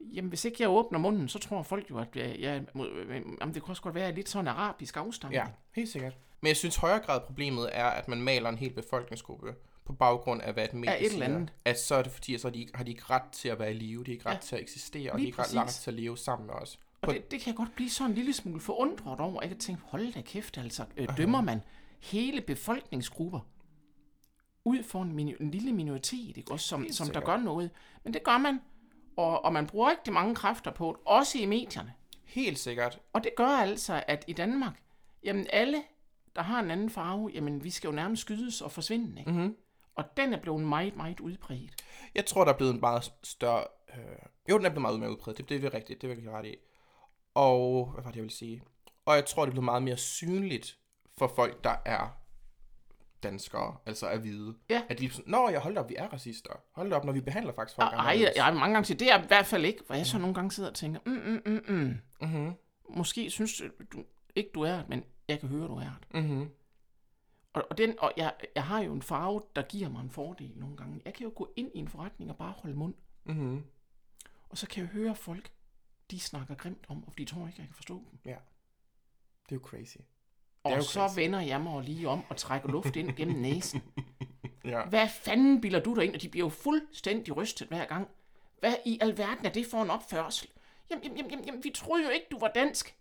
Jamen 0.00 0.28
hvis 0.28 0.44
ikke 0.44 0.56
jeg 0.60 0.68
åbner 0.70 0.98
munden, 0.98 1.28
så 1.28 1.38
tror 1.38 1.62
folk 1.62 1.90
jo, 1.90 1.98
at 1.98 2.16
jeg, 2.16 2.36
jeg 2.40 2.64
jamen, 2.74 3.54
det 3.54 3.62
kunne 3.62 3.72
også 3.72 3.82
godt 3.82 3.94
være, 3.94 4.14
lidt 4.14 4.28
sådan 4.28 4.48
arabisk 4.48 4.96
afstamning. 4.96 5.42
Ja, 5.42 5.46
helt 5.74 5.88
sikkert. 5.88 6.16
Men 6.40 6.48
jeg 6.48 6.56
synes 6.56 6.76
højere 6.76 6.98
grad 6.98 7.20
problemet 7.20 7.68
er, 7.72 7.84
at 7.84 8.08
man 8.08 8.22
maler 8.22 8.48
en 8.48 8.58
hel 8.58 8.72
befolkningsgruppe 8.72 9.54
på 9.84 9.92
baggrund 9.92 10.42
af, 10.42 10.52
hvad 10.52 10.64
et 10.64 10.74
medie 10.74 10.98
et 11.00 11.12
eller 11.12 11.26
andet. 11.26 11.52
At 11.64 11.80
så 11.80 11.94
er 11.94 12.02
det 12.02 12.12
fordi, 12.12 12.34
at 12.34 12.40
så 12.40 12.48
har 12.48 12.52
de, 12.52 12.60
ikke- 12.60 12.76
har 12.76 12.84
de 12.84 12.90
ikke 12.90 13.02
ret 13.10 13.30
til 13.32 13.48
at 13.48 13.58
være 13.58 13.70
i 13.70 13.74
live, 13.74 14.04
de 14.04 14.10
har 14.10 14.12
ikke 14.12 14.26
ret 14.28 14.34
Ja. 14.34 14.38
til 14.40 14.56
at 14.56 14.62
eksistere, 14.62 15.12
og 15.12 15.18
Lige 15.18 15.32
de 15.32 15.36
har 15.36 15.44
ikke 15.44 15.58
ret 15.58 15.64
ret 15.66 15.72
til 15.74 15.90
at 15.90 15.94
leve 15.94 16.18
sammen 16.18 16.46
med 16.46 16.54
os. 16.54 16.78
Og 17.02 17.14
det, 17.14 17.30
det 17.30 17.40
kan 17.40 17.46
jeg 17.46 17.56
godt 17.56 17.74
blive 17.74 17.90
sådan 17.90 18.10
en 18.10 18.14
lille 18.14 18.32
smule 18.32 18.60
forundret 18.60 19.20
over. 19.20 19.40
Jeg 19.40 19.50
kan 19.50 19.58
tænke, 19.58 19.82
hold 19.84 20.12
da 20.12 20.20
kæft, 20.20 20.58
altså, 20.58 20.84
øh, 20.96 21.16
dømmer 21.16 21.40
man 21.40 21.60
hele 22.00 22.40
befolkningsgrupper 22.40 23.40
ud 24.64 24.82
for 24.82 25.02
en, 25.02 25.12
mini, 25.12 25.34
en 25.40 25.50
lille 25.50 25.72
minoritet, 25.72 26.36
ikke? 26.36 26.52
Også 26.52 26.68
som, 26.68 26.86
som 26.90 27.08
der 27.08 27.20
gør 27.20 27.36
noget. 27.36 27.70
Men 28.04 28.14
det 28.14 28.22
gør 28.22 28.38
man. 28.38 28.60
Og, 29.16 29.44
og 29.44 29.52
man 29.52 29.66
bruger 29.66 29.90
rigtig 29.90 30.12
mange 30.12 30.34
kræfter 30.34 30.70
på 30.70 30.96
det, 30.98 31.06
også 31.06 31.38
i 31.38 31.46
medierne. 31.46 31.94
Helt 32.24 32.58
sikkert. 32.58 33.00
Og 33.12 33.24
det 33.24 33.34
gør 33.36 33.46
altså, 33.46 34.04
at 34.08 34.24
i 34.26 34.32
Danmark, 34.32 34.82
jamen 35.24 35.46
alle, 35.52 35.82
der 36.36 36.42
har 36.42 36.60
en 36.60 36.70
anden 36.70 36.90
farve, 36.90 37.30
jamen 37.34 37.64
vi 37.64 37.70
skal 37.70 37.88
jo 37.88 37.94
nærmest 37.94 38.22
skydes 38.22 38.60
og 38.60 38.72
forsvinde, 38.72 39.20
ikke? 39.20 39.30
Mm-hmm. 39.30 39.56
Og 39.94 40.04
den 40.16 40.32
er 40.32 40.40
blevet 40.40 40.60
meget, 40.60 40.96
meget 40.96 41.20
udbredt. 41.20 41.84
Jeg 42.14 42.26
tror, 42.26 42.44
der 42.44 42.52
er 42.52 42.56
blevet 42.56 42.74
en 42.74 42.80
meget 42.80 43.12
større... 43.22 43.64
Øh, 43.88 44.04
jo, 44.50 44.58
den 44.58 44.66
er 44.66 44.70
blevet 44.70 44.82
meget 44.82 45.00
mere 45.00 45.10
udbredt. 45.10 45.38
Det, 45.38 45.48
det 45.48 45.64
er 45.64 45.74
rigtigt. 45.74 46.02
Det 46.02 46.08
vil 46.08 46.22
jeg 46.24 46.32
ret 46.32 46.46
i. 46.46 46.56
Og... 47.34 47.90
Hvad 47.92 48.02
var 48.04 48.10
det, 48.10 48.16
jeg 48.16 48.22
ville 48.22 48.34
sige? 48.36 48.62
Og 49.06 49.14
jeg 49.14 49.26
tror, 49.26 49.42
det 49.42 49.48
er 49.50 49.52
blevet 49.52 49.64
meget 49.64 49.82
mere 49.82 49.96
synligt 49.96 50.78
for 51.18 51.32
folk, 51.36 51.64
der 51.64 51.76
er 51.84 52.16
danskere, 53.22 53.76
altså 53.86 54.06
er 54.06 54.18
hvide. 54.18 54.56
Ja. 54.70 54.82
At 54.88 54.98
de 54.98 55.04
er 55.06 55.10
sådan, 55.10 55.30
Nå, 55.30 55.48
jeg 55.48 55.60
holder 55.60 55.80
op, 55.80 55.88
vi 55.88 55.94
er 55.98 56.08
racister. 56.08 56.52
Hold 56.72 56.92
op, 56.92 57.04
når 57.04 57.12
vi 57.12 57.20
behandler 57.20 57.52
faktisk 57.52 57.76
folk 57.76 57.92
Ej, 57.92 57.98
anderledes." 57.98 58.36
jeg 58.36 58.44
har 58.44 58.52
mange 58.52 58.74
gange 58.74 58.84
sagt, 58.86 59.00
det 59.00 59.10
er 59.10 59.16
jeg 59.16 59.24
i 59.24 59.26
hvert 59.26 59.46
fald 59.46 59.64
ikke, 59.64 59.82
hvor 59.86 59.94
jeg 59.94 60.06
så 60.06 60.18
nogle 60.18 60.34
gange 60.34 60.50
sidder 60.52 60.68
og 60.68 60.74
tænker, 60.76 61.00
mm, 61.06 61.12
mm, 61.12 61.42
mm, 61.46 61.74
mm. 61.74 62.26
Mhm. 62.28 62.52
Måske 62.88 63.30
synes 63.30 63.62
du 63.92 64.04
ikke, 64.34 64.50
du 64.54 64.62
er 64.62 64.82
men 64.88 65.04
jeg 65.28 65.40
kan 65.40 65.48
høre, 65.48 65.68
du 65.68 65.74
er 65.76 65.90
det. 66.12 66.22
Mhm. 66.24 66.50
Og, 67.52 67.66
og, 67.70 67.78
den, 67.78 67.94
og 67.98 68.12
jeg, 68.16 68.34
jeg 68.54 68.64
har 68.64 68.80
jo 68.82 68.92
en 68.92 69.02
farve, 69.02 69.42
der 69.56 69.62
giver 69.62 69.88
mig 69.88 70.00
en 70.00 70.10
fordel 70.10 70.52
nogle 70.56 70.76
gange. 70.76 71.00
Jeg 71.04 71.14
kan 71.14 71.24
jo 71.24 71.32
gå 71.36 71.52
ind 71.56 71.70
i 71.74 71.78
en 71.78 71.88
forretning 71.88 72.30
og 72.30 72.36
bare 72.36 72.52
holde 72.56 72.76
mund, 72.76 72.94
Mhm. 73.24 73.64
og 74.48 74.58
så 74.58 74.66
kan 74.66 74.80
jeg 74.82 74.88
høre 74.90 75.14
folk, 75.14 75.50
de 76.10 76.20
snakker 76.20 76.54
grimt 76.54 76.84
om, 76.88 77.04
og 77.06 77.18
de 77.18 77.24
tror 77.24 77.46
ikke, 77.46 77.58
jeg 77.58 77.66
kan 77.66 77.74
forstå 77.74 77.94
dem. 77.94 78.18
Ja. 78.24 78.36
Det 79.48 79.52
er 79.52 79.56
jo 79.56 79.60
crazy. 79.64 79.96
Og 80.64 80.76
jo 80.76 80.82
så 80.82 81.00
crazy. 81.00 81.18
vender 81.18 81.40
jeg 81.40 81.60
mig 81.60 81.84
lige 81.84 82.08
om 82.08 82.22
og 82.28 82.36
trækker 82.36 82.68
luft 82.68 82.96
ind 82.96 83.12
gennem 83.16 83.40
næsen. 83.46 83.82
Ja. 84.64 84.84
Hvad 84.84 85.08
fanden 85.08 85.60
bilder 85.60 85.80
du 85.80 85.94
dig 85.94 86.04
ind? 86.04 86.14
Og 86.14 86.22
de 86.22 86.28
bliver 86.28 86.46
jo 86.46 86.50
fuldstændig 86.50 87.36
rystet 87.36 87.68
hver 87.68 87.84
gang. 87.84 88.08
Hvad 88.60 88.74
i 88.86 88.98
alverden 89.00 89.46
er 89.46 89.50
det 89.50 89.66
for 89.66 89.82
en 89.82 89.90
opførsel? 89.90 90.48
Jamen, 90.90 91.04
jamen, 91.04 91.30
jamen, 91.30 91.44
jamen, 91.44 91.64
vi 91.64 91.70
troede 91.74 92.04
jo 92.04 92.10
ikke, 92.10 92.26
du 92.30 92.38
var 92.38 92.48
dansk. 92.54 92.96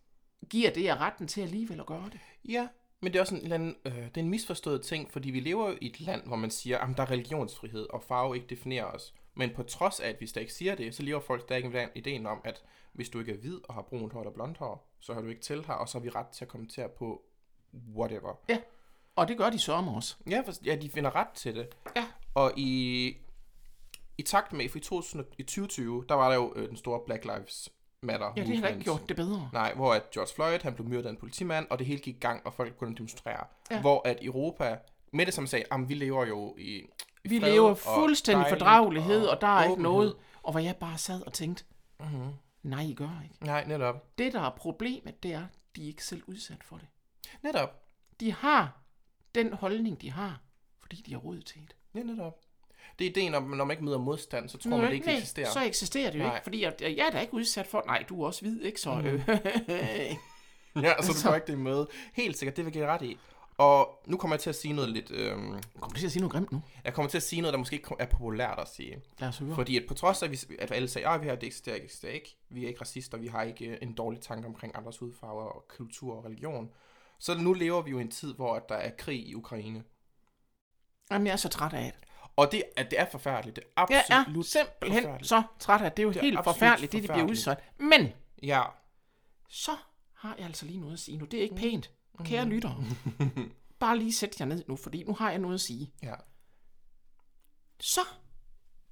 Giver 0.49 0.71
det 0.71 0.83
jer 0.83 1.01
retten 1.01 1.27
til 1.27 1.41
alligevel 1.41 1.79
at 1.79 1.85
gøre 1.85 2.09
det? 2.11 2.19
Ja, 2.45 2.67
men 3.01 3.13
det 3.13 3.19
er 3.19 3.21
også 3.21 3.35
en, 3.35 3.41
eller 3.41 3.55
anden, 3.55 3.75
øh, 3.85 3.93
det 3.93 4.17
er 4.17 4.21
en 4.21 4.29
misforstået 4.29 4.81
ting, 4.81 5.11
fordi 5.11 5.29
vi 5.29 5.39
lever 5.39 5.69
jo 5.69 5.77
i 5.81 5.85
et 5.85 5.99
land, 5.99 6.27
hvor 6.27 6.35
man 6.35 6.51
siger, 6.51 6.77
at 6.77 6.97
der 6.97 7.03
er 7.03 7.11
religionsfrihed, 7.11 7.87
og 7.89 8.03
farve 8.03 8.35
ikke 8.35 8.47
definerer 8.47 8.85
os. 8.85 9.13
Men 9.39 9.49
på 9.55 9.63
trods 9.63 9.99
af, 9.99 10.09
at 10.09 10.21
vi 10.21 10.27
stadig 10.27 10.43
ikke 10.43 10.53
siger 10.53 10.75
det, 10.75 10.95
så 10.95 11.03
lever 11.03 11.19
folk 11.19 11.41
stadig 11.41 11.71
med 11.71 11.87
ideen 11.95 12.25
om, 12.25 12.41
at 12.43 12.63
hvis 12.91 13.09
du 13.09 13.19
ikke 13.19 13.31
er 13.31 13.37
hvid 13.37 13.59
og 13.67 13.73
har 13.73 13.81
brunt 13.81 14.13
hår 14.13 14.19
eller 14.19 14.33
blondt 14.33 14.57
hår, 14.57 14.87
så 14.99 15.13
har 15.13 15.21
du 15.21 15.27
ikke 15.27 15.41
til 15.41 15.65
her, 15.65 15.73
og 15.73 15.89
så 15.89 15.97
har 15.97 16.03
vi 16.03 16.09
ret 16.09 16.27
til 16.27 16.45
at 16.45 16.47
kommentere 16.47 16.89
på 16.89 17.21
whatever. 17.95 18.39
Ja. 18.49 18.57
Og 19.15 19.27
det 19.27 19.37
gør 19.37 19.49
de 19.49 19.59
sørme 19.59 19.91
også. 19.91 20.15
Ja, 20.29 20.41
for, 20.45 20.53
ja, 20.65 20.75
de 20.75 20.89
finder 20.89 21.15
ret 21.15 21.27
til 21.35 21.55
det. 21.55 21.67
Ja. 21.95 22.05
Og 22.33 22.53
i, 22.57 23.07
i 24.17 24.21
takt 24.21 24.53
med, 24.53 24.69
for 24.69 24.77
i, 24.77 24.81
2000, 24.81 25.25
i 25.37 25.43
2020, 25.43 26.05
der 26.09 26.15
var 26.15 26.29
der 26.29 26.35
jo 26.35 26.53
øh, 26.55 26.69
den 26.69 26.77
store 26.77 26.99
Black 27.05 27.25
Lives 27.25 27.69
Matter 28.01 28.33
Ja, 28.37 28.43
det 28.43 28.57
har 28.57 28.67
ikke 28.67 28.83
gjort 28.83 29.01
det 29.09 29.15
bedre. 29.15 29.49
Nej, 29.53 29.73
hvor 29.73 29.93
at 29.93 30.11
George 30.11 30.33
Floyd, 30.35 30.59
han 30.61 30.73
blev 30.73 30.87
myrdet 30.87 31.05
af 31.05 31.09
en 31.09 31.17
politimand, 31.17 31.67
og 31.69 31.79
det 31.79 31.87
hele 31.87 31.99
gik 31.99 32.15
i 32.15 32.19
gang, 32.19 32.45
og 32.45 32.53
folk 32.53 32.75
at 32.81 32.87
demonstrere. 32.97 33.45
Ja. 33.71 33.81
Hvor 33.81 34.07
at 34.07 34.17
Europa, 34.21 34.77
med 35.13 35.25
det 35.25 35.33
som 35.33 35.47
sagde, 35.47 35.65
at 35.71 35.89
vi 35.89 35.93
lever 35.93 36.25
jo 36.25 36.55
i 36.57 36.81
Vi 37.23 37.39
fred 37.39 37.51
lever 37.51 37.69
og 37.69 37.77
fuldstændig 37.77 38.43
dejligt 38.43 38.59
fordragelighed, 38.59 39.25
og, 39.25 39.35
og 39.35 39.41
der 39.41 39.47
er 39.47 39.63
ikke 39.63 39.71
åbenhed. 39.73 39.91
noget. 39.91 40.15
Og 40.43 40.51
hvor 40.51 40.59
jeg 40.59 40.75
bare 40.75 40.97
sad 40.97 41.21
og 41.21 41.33
tænkte, 41.33 41.63
Mhm. 41.99 42.29
nej, 42.63 42.81
I 42.81 42.93
gør 42.93 43.21
ikke. 43.23 43.45
Nej, 43.45 43.65
netop. 43.65 44.17
Det, 44.17 44.33
der 44.33 44.41
er 44.41 44.49
problemet, 44.49 45.23
det 45.23 45.33
er, 45.33 45.43
de 45.75 45.83
er 45.83 45.87
ikke 45.87 46.03
selv 46.05 46.23
udsat 46.27 46.63
for 46.63 46.77
det. 46.77 46.87
Netop. 47.43 47.83
De 48.19 48.33
har 48.33 48.77
den 49.35 49.53
holdning, 49.53 50.01
de 50.01 50.11
har, 50.11 50.39
fordi 50.79 50.95
de 51.05 51.11
har 51.11 51.19
råd 51.19 51.41
til 51.41 51.61
det. 51.61 51.75
Ja, 51.95 52.03
netop. 52.03 52.39
Det 52.99 53.05
er 53.05 53.09
ideen, 53.11 53.35
om 53.35 53.43
når 53.43 53.65
man 53.65 53.71
ikke 53.75 53.85
møder 53.85 53.97
modstand, 53.97 54.49
så 54.49 54.57
tror 54.57 54.69
Nå, 54.69 54.77
man, 54.77 54.85
det 54.87 54.93
ikke 54.93 55.05
nej, 55.07 55.15
eksisterer. 55.15 55.49
Så 55.51 55.63
eksisterer 55.63 56.11
det 56.11 56.19
jo 56.19 56.23
Nej. 56.23 56.35
ikke, 56.35 56.43
fordi 56.43 56.63
jeg, 56.63 56.73
jeg 56.81 57.05
er 57.07 57.09
da 57.09 57.19
ikke 57.19 57.33
udsat 57.33 57.67
for... 57.67 57.83
Nej, 57.85 58.05
du 58.09 58.21
er 58.21 58.25
også 58.27 58.41
hvid, 58.41 58.61
ikke? 58.61 58.81
Så, 58.81 58.91
øh, 58.91 59.29
Ja, 60.83 60.93
så 61.01 61.11
du 61.13 61.19
får 61.29 61.35
ikke 61.35 61.47
det 61.47 61.57
med. 61.57 61.85
Helt 62.13 62.37
sikkert, 62.37 62.57
det 62.57 62.65
vil 62.65 62.75
jeg 62.77 62.87
ret 62.87 63.01
i. 63.01 63.17
Og 63.59 64.03
nu 64.07 64.17
kommer 64.17 64.35
jeg 64.35 64.41
til 64.41 64.49
at 64.49 64.55
sige 64.55 64.73
noget 64.73 64.89
lidt... 64.89 65.11
Øhm, 65.11 65.41
Kommer 65.79 65.93
du 65.93 65.99
til 65.99 66.05
at 66.05 66.11
sige 66.11 66.21
noget 66.21 66.31
grimt 66.31 66.51
nu? 66.51 66.61
jeg 66.83 66.93
kommer 66.93 67.09
til 67.09 67.17
at 67.17 67.23
sige 67.23 67.41
noget, 67.41 67.53
der 67.53 67.57
måske 67.57 67.75
ikke 67.75 67.95
er 67.99 68.05
populært 68.05 68.59
at 68.59 68.67
sige. 68.67 69.01
Lad 69.19 69.29
os 69.29 69.37
høre. 69.37 69.55
Fordi 69.55 69.77
at 69.77 69.83
på 69.87 69.93
trods 69.93 70.23
af, 70.23 70.27
at, 70.27 70.31
vi, 70.31 70.55
at 70.59 70.71
alle 70.71 70.87
sagde, 70.87 71.07
at 71.07 71.21
vi 71.21 71.27
har 71.27 71.35
det 71.35 71.47
eksisterer 71.47 71.75
ikke, 71.75 71.85
eksisterer 71.85 72.11
ikke, 72.13 72.37
vi 72.49 72.63
er 72.63 72.67
ikke 72.67 72.81
racister, 72.81 73.17
vi 73.17 73.27
har 73.27 73.43
ikke 73.43 73.65
øh, 73.65 73.77
en 73.81 73.93
dårlig 73.93 74.21
tanke 74.21 74.47
omkring 74.47 74.75
andres 74.77 74.97
hudfarver 74.97 75.43
og 75.43 75.65
kultur 75.77 76.15
og 76.17 76.25
religion, 76.25 76.69
så 77.19 77.37
nu 77.37 77.53
lever 77.53 77.81
vi 77.81 77.91
jo 77.91 77.97
i 77.99 78.01
en 78.01 78.11
tid, 78.11 78.33
hvor 78.33 78.55
at 78.55 78.69
der 78.69 78.75
er 78.75 78.91
krig 78.97 79.27
i 79.27 79.35
Ukraine. 79.35 79.83
Jamen, 81.11 81.27
jeg 81.27 81.33
er 81.33 81.37
så 81.37 81.49
træt 81.49 81.73
af 81.73 81.91
det. 81.99 82.09
Og 82.35 82.51
det, 82.51 82.63
at 82.77 82.91
det 82.91 82.99
er 82.99 83.05
forfærdeligt. 83.11 83.55
Det 83.55 83.63
er 83.77 83.85
Jeg 83.89 84.03
absolut 84.09 84.45
er 84.45 84.49
simpelthen 84.49 85.23
så 85.23 85.43
træt 85.59 85.81
af 85.81 85.91
det. 85.91 85.97
Det 85.97 86.03
er 86.03 86.07
jo 86.07 86.11
Det 86.11 86.17
er 86.17 86.21
helt 86.21 86.39
forfærdeligt, 86.43 86.91
det 86.91 87.03
de 87.03 87.07
bliver 87.07 87.27
udsat. 87.29 87.57
Men 87.77 88.11
Ja. 88.43 88.63
så 89.49 89.71
har 90.13 90.35
jeg 90.37 90.45
altså 90.45 90.65
lige 90.65 90.79
noget 90.79 90.93
at 90.93 90.99
sige 90.99 91.17
nu. 91.17 91.25
Det 91.25 91.39
er 91.39 91.43
ikke 91.43 91.55
pænt. 91.55 91.91
Kære 92.25 92.45
lyttere. 92.45 92.83
Bare 93.79 93.97
lige 93.97 94.13
sæt 94.13 94.39
jer 94.39 94.45
ned 94.45 94.63
nu, 94.67 94.75
fordi 94.75 95.03
nu 95.03 95.13
har 95.13 95.29
jeg 95.29 95.39
noget 95.39 95.55
at 95.55 95.61
sige. 95.61 95.91
Ja. 96.03 96.13
Så 97.79 98.01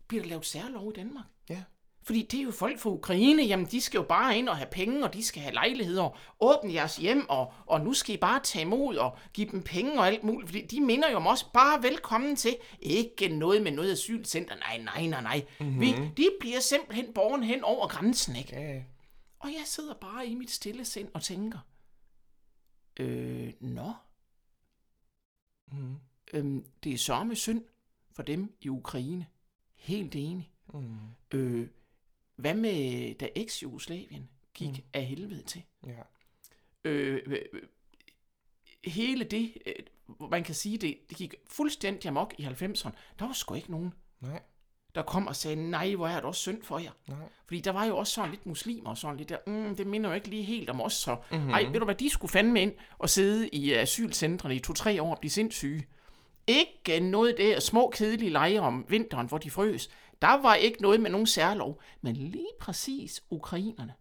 bliver 0.07 0.24
der 0.24 0.29
lavet 0.29 0.46
særlov 0.46 0.91
i 0.91 0.93
Danmark. 0.96 1.25
Ja. 1.50 1.63
Fordi 2.03 2.27
det 2.31 2.39
er 2.39 2.43
jo 2.43 2.51
folk 2.51 2.79
fra 2.79 2.89
Ukraine, 2.89 3.43
jamen 3.43 3.65
de 3.65 3.81
skal 3.81 3.98
jo 3.98 4.03
bare 4.03 4.38
ind 4.38 4.50
og 4.50 4.57
have 4.57 4.67
penge, 4.72 5.03
og 5.03 5.13
de 5.13 5.24
skal 5.24 5.41
have 5.41 5.53
lejligheder. 5.53 6.17
Åbne 6.39 6.74
jeres 6.74 6.96
hjem, 6.98 7.29
og, 7.29 7.53
og 7.65 7.81
nu 7.81 7.93
skal 7.93 8.15
I 8.15 8.17
bare 8.17 8.39
tage 8.43 8.65
imod 8.65 8.96
og 8.96 9.17
give 9.34 9.51
dem 9.51 9.63
penge 9.63 10.00
og 10.00 10.07
alt 10.07 10.24
muligt. 10.24 10.50
Fordi 10.50 10.65
de 10.65 10.81
minder 10.81 11.10
jo 11.10 11.15
om 11.15 11.27
os 11.27 11.43
bare 11.43 11.84
velkommen 11.84 12.36
til. 12.36 12.55
Ikke 12.79 13.27
noget 13.27 13.62
med 13.62 13.72
noget 13.72 13.91
asylcenter. 13.91 14.55
Nej, 14.55 14.77
nej, 14.77 15.07
nej, 15.07 15.22
nej. 15.22 15.46
Mm-hmm. 15.60 15.81
Vi, 15.81 15.96
de 16.17 16.29
bliver 16.39 16.60
simpelthen 16.60 17.13
borgen 17.13 17.43
hen 17.43 17.63
over 17.63 17.88
grænsen, 17.88 18.36
ikke? 18.36 18.60
Ja. 18.60 18.81
Og 19.39 19.50
jeg 19.50 19.62
sidder 19.65 19.93
bare 19.93 20.27
i 20.27 20.36
mit 20.36 20.51
stille 20.51 20.86
sind 20.86 21.07
og 21.13 21.22
tænker, 21.22 21.60
øh, 23.00 23.54
nå, 23.60 23.94
Mm. 25.72 25.96
øhm, 26.34 26.66
det 26.84 26.94
er 26.94 26.98
sørme 26.98 27.36
synd 27.36 27.66
for 28.12 28.24
dem 28.24 28.56
i 28.62 28.70
Ukraine. 28.70 29.27
Helt 29.75 30.16
enig. 30.16 30.51
Mm. 30.74 30.98
Øh, 31.34 31.68
hvad 32.36 32.54
med 32.56 33.13
da 33.16 33.30
eks-Jugoslavien 33.36 34.30
gik 34.54 34.70
mm. 34.70 34.84
af 34.94 35.06
helvede 35.06 35.44
til? 35.44 35.63
Ja. 35.86 36.01
Øh, 36.86 37.42
hele 38.86 39.24
det, 39.24 39.58
øh, 39.66 39.75
man 40.30 40.44
kan 40.44 40.56
sige, 40.56 40.77
det, 40.77 40.98
det 41.10 41.18
gik 41.18 41.34
fuldstændig 41.48 42.10
amok 42.10 42.34
i 42.38 42.44
90'erne. 42.46 42.92
Der 43.20 43.25
var 43.25 43.34
sgu 43.34 43.54
ikke 43.54 43.72
nogen, 43.72 43.94
Nej. 44.20 44.42
Der 44.98 45.04
kom 45.04 45.27
og 45.27 45.36
sagde, 45.36 45.70
nej, 45.70 45.96
hvor 45.96 46.08
er 46.08 46.16
det 46.16 46.24
også 46.24 46.42
synd 46.42 46.63
for 46.63 46.80
jer. 46.80 46.92
Nej. 47.08 47.18
Fordi 47.46 47.60
der 47.62 47.72
var 47.72 47.86
jo 47.86 47.98
også 47.98 48.13
sådan 48.13 48.30
lidt 48.32 48.46
muslimer 48.46 48.89
og 48.89 48.98
sådan 48.98 49.18
lidt 49.18 49.30
der, 49.30 49.38
mm, 49.48 49.75
det 49.75 49.88
minder 49.88 50.10
jo 50.10 50.16
ikke 50.16 50.27
lige 50.27 50.44
helt 50.44 50.70
om 50.70 50.82
os, 50.82 50.94
så 50.94 51.16
Mhm. 51.32 51.38
mm-hmm. 51.39 51.54
ej, 51.54 51.63
ved 51.72 51.80
du 51.80 51.86
hvad, 51.86 51.96
de 51.96 52.10
skulle 52.10 52.32
fandme 52.32 52.62
ind 52.62 52.74
og 52.98 53.10
sidde 53.10 53.50
i 53.50 53.74
øh, 53.74 53.82
asylcentrene 53.82 54.56
i 54.56 54.60
to-tre 54.60 55.01
år 55.01 55.12
og 55.12 55.20
blive 55.20 55.32
sindssyge. 55.32 55.88
Ikke 56.48 57.00
noget 57.00 57.36
der 57.38 57.60
små 57.60 57.89
kedelige 57.96 58.30
lejre 58.30 58.60
om 58.60 58.86
vinteren, 58.89 59.27
hvor 59.27 59.38
de 59.38 59.51
frøs. 59.51 59.89
Der 60.22 60.42
var 60.42 60.56
ikke 60.56 60.82
noget 60.82 61.00
med 61.01 61.12
nogen 61.12 61.27
særlov. 61.27 61.82
Men 62.01 62.16
lige 62.16 62.48
præcis 62.60 63.24
ukrainerne. 63.30 63.94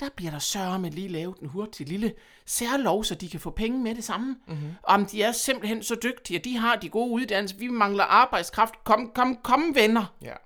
Der 0.00 0.08
bliver 0.16 0.30
der 0.30 0.38
sørme 0.38 0.90
lige 0.90 1.08
lavet 1.08 1.38
en 1.38 1.48
hurtig 1.48 1.88
lille 1.88 2.14
særlov, 2.46 3.04
så 3.04 3.14
de 3.14 3.28
kan 3.28 3.40
få 3.40 3.50
penge 3.50 3.78
med 3.78 3.94
det 3.94 4.04
samme. 4.04 4.26
Mhm. 4.46 4.56
Mm-hmm. 4.56 4.74
Om 4.82 5.06
de 5.06 5.22
er 5.22 5.32
simpelthen 5.32 5.82
så 5.82 5.96
dygtige, 6.02 6.38
og 6.38 6.44
de 6.44 6.56
har 6.56 6.76
de 6.76 6.88
gode 6.88 7.10
uddannelser, 7.10 7.56
vi 7.56 7.68
mangler 7.68 8.04
arbejdskraft. 8.04 8.84
Kom, 8.84 9.12
kom, 9.14 9.36
kom 9.36 9.74
venner. 9.74 10.14
Ja. 10.22 10.26
Jeg 10.26 10.36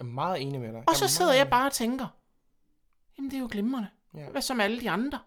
er 0.00 0.04
meget 0.04 0.42
enig 0.42 0.60
med 0.60 0.72
dig. 0.72 0.82
Og 0.88 0.96
så 0.96 1.02
meget 1.02 1.10
sidder 1.10 1.34
jeg 1.34 1.50
bare 1.50 1.66
og 1.66 1.72
tænker, 1.72 2.06
jamen 3.18 3.30
det 3.30 3.36
er 3.36 3.40
jo 3.40 3.48
glimrende. 3.50 3.88
Ja. 4.14 4.28
Hvad 4.30 4.42
så 4.42 4.54
med 4.54 4.64
alle 4.64 4.80
de 4.80 4.90
andre? 4.90 5.18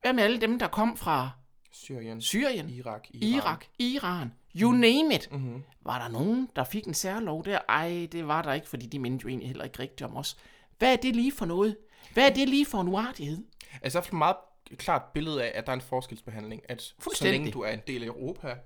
Hvad 0.00 0.12
med 0.12 0.22
alle 0.24 0.40
dem, 0.40 0.58
der 0.58 0.68
kom 0.68 0.96
fra 0.96 1.30
Syrien, 1.72 2.20
Syrien, 2.20 2.70
Irak, 2.70 3.06
Iran. 3.10 3.28
Irak, 3.28 3.64
Iran, 3.78 4.32
you 4.56 4.72
name 4.72 5.14
it? 5.14 5.28
Mm-hmm. 5.32 5.62
Var 5.80 5.98
der 5.98 6.08
nogen, 6.08 6.48
der 6.56 6.64
fik 6.64 6.86
en 6.86 6.94
særlov 6.94 7.44
der? 7.44 7.58
Ej, 7.68 8.08
det 8.12 8.28
var 8.28 8.42
der 8.42 8.52
ikke, 8.52 8.68
fordi 8.68 8.86
de 8.86 8.98
mindte 8.98 9.22
jo 9.22 9.28
egentlig 9.28 9.48
heller 9.48 9.64
ikke 9.64 9.78
rigtigt 9.78 10.02
om 10.02 10.16
os. 10.16 10.36
Hvad 10.78 10.92
er 10.92 10.96
det 10.96 11.16
lige 11.16 11.32
for 11.32 11.46
noget? 11.46 11.76
Hvad 12.12 12.30
er 12.30 12.34
det 12.34 12.48
lige 12.48 12.66
for 12.66 12.80
en 12.80 12.88
uartighed? 12.88 13.38
Altså, 13.82 13.98
jeg 13.98 14.02
har 14.04 14.08
et 14.08 14.12
meget 14.18 14.36
klart 14.76 15.02
billede 15.14 15.44
af, 15.44 15.52
at 15.58 15.66
der 15.66 15.72
er 15.72 15.76
en 15.76 15.80
forskelsbehandling. 15.82 16.62
At 16.70 16.82
så 16.82 17.18
længe 17.24 17.50
du 17.50 17.60
er 17.60 17.70
en 17.70 17.80
del 17.86 18.02
af 18.02 18.06
Europa, 18.06 18.56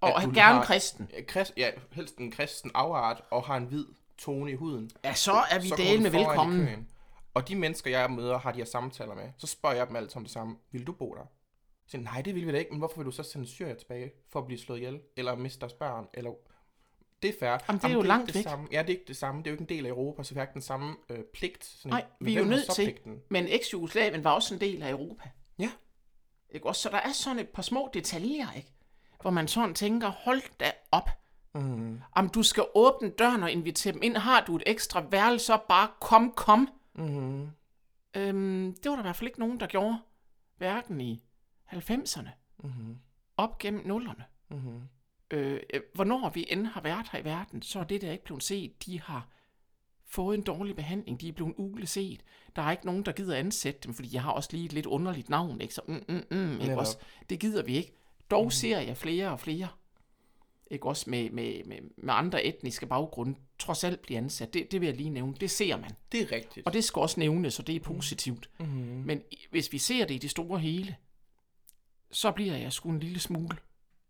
Og 0.00 0.22
du 0.24 0.30
gerne 0.34 0.54
har- 0.54 0.64
kristen. 0.64 1.10
krist, 1.28 1.52
ja, 1.56 1.70
helst 1.92 2.16
en 2.16 2.30
kristen 2.30 2.70
afart, 2.74 3.22
og 3.30 3.42
har 3.44 3.56
en 3.56 3.64
hvid 3.64 3.84
tone 4.18 4.50
i 4.50 4.54
huden, 4.54 4.90
Ja, 5.04 5.14
så 5.14 5.32
er 5.32 5.58
vi 5.58 5.68
du 5.68 6.02
med 6.02 6.10
velkommen. 6.10 6.88
Og 7.34 7.48
de 7.48 7.56
mennesker, 7.56 7.90
jeg 7.90 8.10
møder, 8.10 8.38
har 8.38 8.52
de 8.52 8.58
her 8.58 8.64
samtaler 8.64 9.14
med, 9.14 9.28
så 9.38 9.46
spørger 9.46 9.76
jeg 9.76 9.86
dem 9.88 9.96
altid 9.96 10.16
om 10.16 10.22
det 10.22 10.32
samme. 10.32 10.56
Vil 10.72 10.86
du 10.86 10.92
bo 10.92 11.14
der? 11.14 11.22
Så 11.86 11.96
nej, 11.98 12.22
det 12.22 12.34
vil 12.34 12.46
vi 12.46 12.52
da 12.52 12.58
ikke, 12.58 12.70
men 12.70 12.78
hvorfor 12.78 12.96
vil 12.96 13.06
du 13.06 13.10
så 13.10 13.22
sende 13.22 13.46
Syrien 13.46 13.76
tilbage 13.78 14.10
for 14.28 14.40
at 14.40 14.46
blive 14.46 14.58
slået 14.58 14.78
ihjel? 14.78 15.00
Eller 15.16 15.34
miste 15.36 15.60
deres 15.60 15.72
børn? 15.72 16.06
Eller... 16.14 16.30
Det 17.22 17.28
er 17.30 17.34
fair. 17.40 17.58
Jamen, 17.68 17.80
det 17.80 17.84
er 17.84 17.88
jo 17.92 17.98
ikke 17.98 18.08
langt 18.08 18.26
det 18.26 18.34
væk. 18.34 18.42
Samme. 18.44 18.68
Ja, 18.72 18.78
det 18.82 18.86
er 18.86 18.90
ikke 18.98 19.04
det 19.08 19.16
samme. 19.16 19.38
Det 19.42 19.46
er 19.46 19.50
jo 19.50 19.54
ikke 19.54 19.62
en 19.62 19.68
del 19.78 19.86
af 19.86 19.90
Europa, 19.90 20.22
så 20.22 20.34
vi 20.34 20.38
har 20.38 20.42
ikke 20.44 20.54
den 20.54 20.62
samme 20.62 20.96
øh, 21.10 21.18
pligt. 21.34 21.64
Sådan, 21.64 21.90
Nej, 21.90 22.04
vi 22.20 22.34
er 22.34 22.38
jo 22.40 22.44
nødt 22.46 22.70
til. 22.74 22.84
pligten? 22.84 23.20
Men 23.28 23.46
eks-Jugoslavien 23.48 24.24
var 24.24 24.30
også 24.30 24.54
en 24.54 24.60
del 24.60 24.82
af 24.82 24.90
Europa. 24.90 25.30
Ja. 25.58 25.70
Ikke 26.50 26.66
også? 26.66 26.82
Så 26.82 26.88
der 26.88 26.96
er 26.96 27.12
sådan 27.12 27.38
et 27.38 27.48
par 27.48 27.62
små 27.62 27.90
detaljer, 27.94 28.52
ikke? 28.56 28.72
Hvor 29.20 29.30
man 29.30 29.48
sådan 29.48 29.74
tænker, 29.74 30.08
hold 30.08 30.42
da 30.60 30.72
op, 30.92 31.10
Mm. 31.54 32.00
Om 32.12 32.28
du 32.28 32.42
skal 32.42 32.64
åbne 32.74 33.10
døren 33.10 33.42
og 33.42 33.50
invitere 33.50 33.92
dem 33.92 34.02
ind, 34.02 34.16
har 34.16 34.44
du 34.44 34.56
et 34.56 34.62
ekstra 34.66 35.04
værelse, 35.10 35.46
så 35.46 35.58
bare 35.68 35.88
kom, 36.00 36.32
kom. 36.36 36.68
Mm. 36.94 37.48
Øhm, 38.16 38.74
det 38.82 38.90
var 38.90 38.96
der 38.96 39.02
i 39.02 39.06
hvert 39.06 39.16
fald 39.16 39.28
ikke 39.28 39.40
nogen, 39.40 39.60
der 39.60 39.66
gjorde. 39.66 39.98
Hverken 40.58 41.00
i 41.00 41.22
90'erne, 41.72 42.28
Mm. 42.58 42.96
op 43.36 43.58
gennem 43.58 43.86
nullerne. 43.86 44.24
Mm. 44.50 44.80
Øh, 45.30 45.60
øh, 45.74 45.80
hvornår 45.94 46.30
vi 46.30 46.46
end 46.48 46.66
har 46.66 46.80
været 46.80 47.06
her 47.12 47.18
i 47.18 47.24
verden, 47.24 47.62
så 47.62 47.78
er 47.80 47.84
det 47.84 48.00
der 48.00 48.12
ikke 48.12 48.24
blevet 48.24 48.42
set. 48.42 48.86
De 48.86 49.00
har 49.00 49.28
fået 50.06 50.38
en 50.38 50.44
dårlig 50.44 50.76
behandling. 50.76 51.20
De 51.20 51.28
er 51.28 51.32
blevet 51.32 51.54
ugle 51.56 51.86
set. 51.86 52.20
Der 52.56 52.62
er 52.62 52.70
ikke 52.70 52.86
nogen, 52.86 53.02
der 53.04 53.12
gider 53.12 53.36
ansætte 53.36 53.80
dem, 53.84 53.94
fordi 53.94 54.08
jeg 54.12 54.22
har 54.22 54.30
også 54.32 54.48
lige 54.52 54.64
et 54.64 54.72
lidt 54.72 54.86
underligt 54.86 55.28
navn. 55.28 55.60
Ikke? 55.60 55.74
Så, 55.74 55.80
mm, 55.88 55.94
mm, 56.08 56.24
mm, 56.30 56.52
ikke 56.52 56.58
Netop. 56.64 56.78
også? 56.78 56.98
Det 57.30 57.40
gider 57.40 57.62
vi 57.62 57.76
ikke. 57.76 57.92
Dog 58.30 58.44
mm. 58.44 58.50
ser 58.50 58.80
jeg 58.80 58.96
flere 58.96 59.30
og 59.30 59.40
flere, 59.40 59.68
ikke 60.70 60.86
også 60.86 61.10
med, 61.10 61.30
med, 61.30 61.64
med, 61.64 61.76
med 61.96 62.14
andre 62.14 62.44
etniske 62.44 62.86
baggrunde, 62.86 63.38
trods 63.58 63.84
alt 63.84 64.00
blive 64.02 64.18
ansat. 64.18 64.54
Det, 64.54 64.72
det 64.72 64.80
vil 64.80 64.86
jeg 64.86 64.96
lige 64.96 65.10
nævne. 65.10 65.34
Det 65.34 65.50
ser 65.50 65.76
man. 65.76 65.90
Det 66.12 66.20
er 66.22 66.32
rigtigt. 66.32 66.66
Og 66.66 66.72
det 66.72 66.84
skal 66.84 67.00
også 67.00 67.20
nævnes, 67.20 67.58
og 67.58 67.66
det 67.66 67.76
er 67.76 67.80
positivt. 67.80 68.50
mm. 68.60 68.66
Men 69.06 69.22
i- 69.30 69.46
hvis 69.50 69.72
vi 69.72 69.78
ser 69.78 70.06
det 70.06 70.14
i 70.14 70.18
det 70.18 70.30
store 70.30 70.58
hele, 70.58 70.96
så 72.10 72.30
bliver 72.32 72.56
jeg 72.56 72.72
sgu 72.72 72.90
en 72.90 73.00
lille 73.00 73.20
smule 73.20 73.56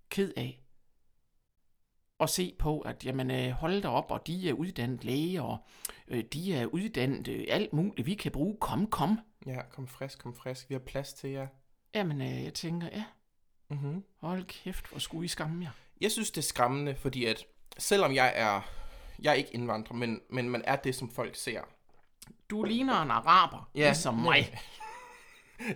ked 0.08 0.32
af 0.36 0.59
at 2.20 2.30
se 2.30 2.54
på, 2.58 2.80
at 2.80 3.04
jamen, 3.04 3.30
øh, 3.30 3.50
hold 3.50 3.82
da 3.82 3.88
op, 3.88 4.10
og 4.10 4.26
de 4.26 4.48
er 4.48 4.52
uddannet 4.52 5.04
læger, 5.04 5.42
og 5.42 5.58
øh, 6.08 6.24
de 6.32 6.54
er 6.54 6.66
uddannet 6.66 7.28
øh, 7.28 7.44
alt 7.48 7.72
muligt, 7.72 8.06
vi 8.06 8.14
kan 8.14 8.32
bruge. 8.32 8.56
Kom, 8.60 8.86
kom. 8.86 9.18
Ja, 9.46 9.62
kom 9.62 9.86
frisk, 9.88 10.18
kom 10.22 10.34
frisk. 10.34 10.68
Vi 10.68 10.74
har 10.74 10.78
plads 10.80 11.12
til 11.12 11.30
jer. 11.30 11.46
Jamen, 11.94 12.20
øh, 12.20 12.44
jeg 12.44 12.54
tænker, 12.54 12.88
ja, 12.92 13.04
Mm-hmm. 13.68 14.04
hold 14.20 14.44
kæft, 14.44 14.86
hvor 14.90 14.98
skulle 14.98 15.24
I 15.24 15.28
skamme 15.28 15.64
jer. 15.64 15.70
Jeg 16.00 16.10
synes, 16.10 16.30
det 16.30 16.38
er 16.38 16.42
skræmmende, 16.42 16.94
fordi 16.94 17.24
at 17.24 17.44
selvom 17.78 18.14
jeg 18.14 18.32
er, 18.36 18.60
jeg 19.22 19.30
er 19.30 19.34
ikke 19.34 19.54
indvandrer, 19.54 19.96
men, 19.96 20.20
men 20.30 20.48
man 20.50 20.62
er 20.64 20.76
det, 20.76 20.94
som 20.94 21.10
folk 21.10 21.36
ser. 21.36 21.60
Du 22.50 22.62
ligner 22.62 23.02
en 23.02 23.10
araber, 23.10 23.70
Ja. 23.74 23.86
ligesom 23.86 24.14
mig. 24.14 24.58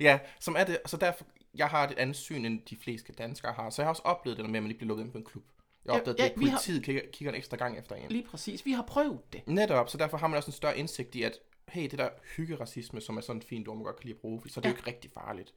Ja, 0.00 0.18
som 0.40 0.56
er 0.58 0.64
det, 0.64 0.78
så 0.86 0.96
derfor, 0.96 1.24
jeg 1.54 1.68
har 1.68 1.88
et 1.88 1.98
andet 1.98 2.16
syn, 2.16 2.44
end 2.44 2.60
de 2.70 2.76
fleste 2.76 3.12
danskere 3.12 3.52
har. 3.52 3.70
Så 3.70 3.82
jeg 3.82 3.86
har 3.86 3.90
også 3.90 4.02
oplevet 4.02 4.36
det 4.38 4.44
der 4.44 4.50
med, 4.50 4.58
at 4.58 4.62
man 4.62 4.70
ikke 4.70 4.78
bliver 4.78 4.88
lukket 4.88 5.04
ind 5.04 5.12
på 5.12 5.18
en 5.18 5.24
klub. 5.24 5.44
Jeg 5.84 5.94
har 5.94 6.02
Ja, 6.06 6.12
ja, 6.18 6.24
at 6.24 6.32
vi 6.36 6.44
har- 6.44 6.50
politiet 6.52 6.84
kigger, 6.84 7.02
kigger 7.12 7.32
en 7.32 7.38
ekstra 7.38 7.56
gang 7.56 7.78
efter 7.78 7.96
en. 7.96 8.08
Lige 8.10 8.24
præcis, 8.30 8.64
vi 8.66 8.72
har 8.72 8.82
prøvet 8.82 9.32
det. 9.32 9.42
Netop, 9.48 9.88
så 9.88 9.98
derfor 9.98 10.16
har 10.16 10.26
man 10.26 10.36
også 10.36 10.48
en 10.48 10.52
større 10.52 10.78
indsigt 10.78 11.14
i, 11.14 11.22
at 11.22 11.32
hey, 11.68 11.82
det 11.90 11.98
der 11.98 12.08
hyggeracisme, 12.36 13.00
som 13.00 13.16
er 13.16 13.20
sådan 13.20 13.38
et 13.42 13.44
fint 13.48 13.68
ord, 13.68 13.76
man 13.76 13.84
godt 13.84 13.96
kan 13.96 14.04
lide 14.06 14.14
at 14.16 14.20
bruge, 14.20 14.40
så 14.48 14.60
er 14.60 14.62
det 14.62 14.68
Ja. 14.68 14.72
jo 14.72 14.76
ikke 14.76 14.86
rigtig 14.90 15.10
farligt. 15.14 15.52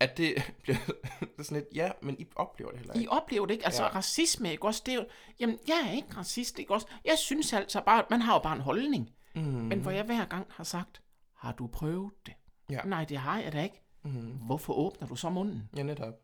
At 0.00 0.16
det 0.16 0.34
bliver 0.62 0.78
det 1.20 1.28
er 1.38 1.42
sådan 1.42 1.56
lidt, 1.62 1.68
ja, 1.74 1.90
men 2.02 2.16
I 2.20 2.26
oplever 2.36 2.70
det 2.70 2.78
heller 2.80 2.94
I 2.94 2.98
ikke. 2.98 3.10
oplever 3.12 3.46
det 3.46 3.54
ikke? 3.54 3.64
Altså, 3.64 3.82
ja. 3.82 3.88
racisme, 3.88 4.52
ikke 4.52 4.64
også? 4.66 4.82
Det 4.86 4.92
er 4.94 4.96
jo, 4.98 5.04
jamen, 5.40 5.58
jeg 5.68 5.82
er 5.88 5.92
ikke 5.92 6.08
racist, 6.16 6.58
ikke 6.58 6.74
også? 6.74 6.86
Jeg 7.04 7.18
synes 7.18 7.52
altså 7.52 7.80
bare, 7.86 8.04
man 8.10 8.20
har 8.22 8.34
jo 8.34 8.38
bare 8.42 8.54
en 8.56 8.60
holdning. 8.62 9.10
Mm. 9.34 9.42
Men 9.42 9.80
hvor 9.80 9.90
jeg 9.90 10.04
hver 10.04 10.24
gang 10.24 10.46
har 10.50 10.64
sagt, 10.64 11.02
har 11.34 11.52
du 11.52 11.66
prøvet 11.66 12.10
det? 12.26 12.34
Ja. 12.70 12.80
Nej, 12.84 13.04
det 13.04 13.16
har 13.16 13.40
jeg 13.40 13.52
da 13.52 13.62
ikke. 13.62 13.82
Mm. 14.04 14.10
Hvorfor 14.46 14.72
åbner 14.74 15.08
du 15.08 15.16
så 15.16 15.30
munden? 15.30 15.68
Ja, 15.76 15.82
netop. 15.82 16.14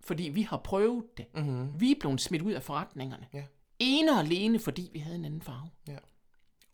Fordi 0.00 0.22
vi 0.28 0.42
har 0.42 0.56
prøvet 0.56 1.04
det. 1.16 1.26
Mm. 1.34 1.80
Vi 1.80 1.90
er 1.90 1.96
blevet 2.00 2.20
smidt 2.20 2.42
ud 2.42 2.52
af 2.52 2.62
forretningerne. 2.62 3.26
Ja. 3.32 3.44
Ene 3.78 4.12
og 4.12 4.18
alene, 4.18 4.58
fordi 4.58 4.90
vi 4.92 4.98
havde 4.98 5.16
en 5.16 5.24
anden 5.24 5.42
farve. 5.42 5.70
Ja. 5.88 5.96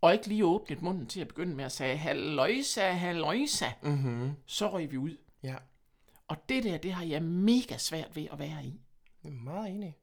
Og 0.01 0.13
ikke 0.13 0.27
lige 0.27 0.45
åbnet 0.47 0.83
munden 0.83 1.07
til 1.07 1.21
at 1.21 1.29
begynde 1.29 1.55
med 1.57 1.65
at 1.65 1.73
sige, 1.73 1.97
halløjsa, 1.97 2.93
halløjsa. 2.93 3.67
Mm-hmm. 3.83 4.33
Så 4.47 4.71
røg 4.73 4.91
vi 4.91 4.97
ud. 4.99 5.17
Ja, 5.43 5.57
Og 6.29 6.37
det 6.49 6.65
der, 6.65 6.79
det 6.79 6.93
har 6.93 7.05
jeg 7.05 7.23
mega 7.23 7.77
svært 7.79 8.17
ved 8.17 8.27
at 8.33 8.39
være 8.39 8.65
i. 8.65 8.81
jeg 9.25 9.31
er 9.31 9.35
meget 9.35 9.71
enig. 9.71 9.97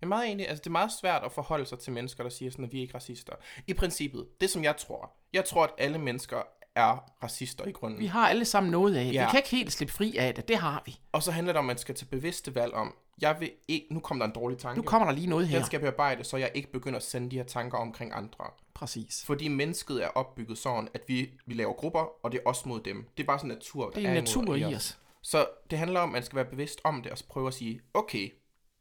Jeg 0.00 0.06
er 0.06 0.08
meget 0.08 0.30
enig. 0.30 0.48
Altså, 0.48 0.60
det 0.62 0.66
er 0.66 0.70
meget 0.72 0.92
svært 1.00 1.24
at 1.24 1.32
forholde 1.32 1.66
sig 1.66 1.78
til 1.78 1.92
mennesker, 1.92 2.22
der 2.22 2.30
siger 2.30 2.50
sådan, 2.50 2.64
at 2.64 2.72
vi 2.72 2.78
er 2.78 2.82
ikke 2.82 2.94
racister. 2.94 3.32
I 3.66 3.74
princippet, 3.74 4.28
det 4.40 4.50
som 4.50 4.64
jeg 4.64 4.76
tror. 4.76 5.12
Jeg 5.32 5.44
tror, 5.44 5.64
at 5.64 5.70
alle 5.78 5.98
mennesker 5.98 6.42
er 6.78 7.12
racister 7.22 7.64
i 7.64 7.72
grunden. 7.72 8.00
Vi 8.00 8.06
har 8.06 8.28
alle 8.28 8.44
sammen 8.44 8.70
noget 8.70 8.96
af. 8.96 9.10
Ja. 9.12 9.24
Vi 9.24 9.30
kan 9.30 9.38
ikke 9.38 9.50
helt 9.50 9.72
slippe 9.72 9.94
fri 9.94 10.16
af 10.16 10.34
det. 10.34 10.48
Det 10.48 10.56
har 10.56 10.82
vi. 10.86 10.98
Og 11.12 11.22
så 11.22 11.30
handler 11.30 11.52
det 11.52 11.58
om, 11.58 11.64
at 11.64 11.66
man 11.66 11.78
skal 11.78 11.94
tage 11.94 12.08
bevidste 12.10 12.54
valg 12.54 12.74
om, 12.74 12.94
jeg 13.20 13.36
vil 13.40 13.50
ikke, 13.68 13.86
nu 13.90 14.00
kommer 14.00 14.24
der 14.24 14.34
en 14.34 14.40
dårlig 14.40 14.58
tanke. 14.58 14.80
Nu 14.80 14.82
kommer 14.82 15.08
der 15.08 15.14
lige 15.14 15.26
noget 15.26 15.48
her. 15.48 15.58
Den 15.58 15.66
skal 15.66 15.80
bearbejde, 15.80 16.24
så 16.24 16.36
jeg 16.36 16.50
ikke 16.54 16.72
begynder 16.72 16.96
at 16.96 17.02
sende 17.02 17.30
de 17.30 17.36
her 17.36 17.44
tanker 17.44 17.78
omkring 17.78 18.12
andre. 18.14 18.44
Præcis. 18.74 19.24
Fordi 19.26 19.48
mennesket 19.48 20.04
er 20.04 20.08
opbygget 20.08 20.58
sådan, 20.58 20.88
at 20.94 21.00
vi, 21.06 21.30
vi 21.46 21.54
laver 21.54 21.72
grupper, 21.72 22.24
og 22.24 22.32
det 22.32 22.40
er 22.44 22.50
os 22.50 22.66
mod 22.66 22.80
dem. 22.80 23.08
Det 23.16 23.22
er 23.22 23.26
bare 23.26 23.38
sådan 23.38 23.48
natur, 23.48 23.84
der 23.84 23.90
Det 23.90 24.04
er 24.04 24.10
imod 24.10 24.14
natur 24.14 24.54
i 24.56 24.74
os. 24.74 24.98
Så 25.22 25.46
det 25.70 25.78
handler 25.78 26.00
om, 26.00 26.08
at 26.08 26.12
man 26.12 26.22
skal 26.22 26.36
være 26.36 26.44
bevidst 26.44 26.80
om 26.84 27.02
det, 27.02 27.12
og 27.12 27.18
så 27.18 27.24
prøve 27.28 27.46
at 27.46 27.54
sige, 27.54 27.80
okay, 27.94 28.30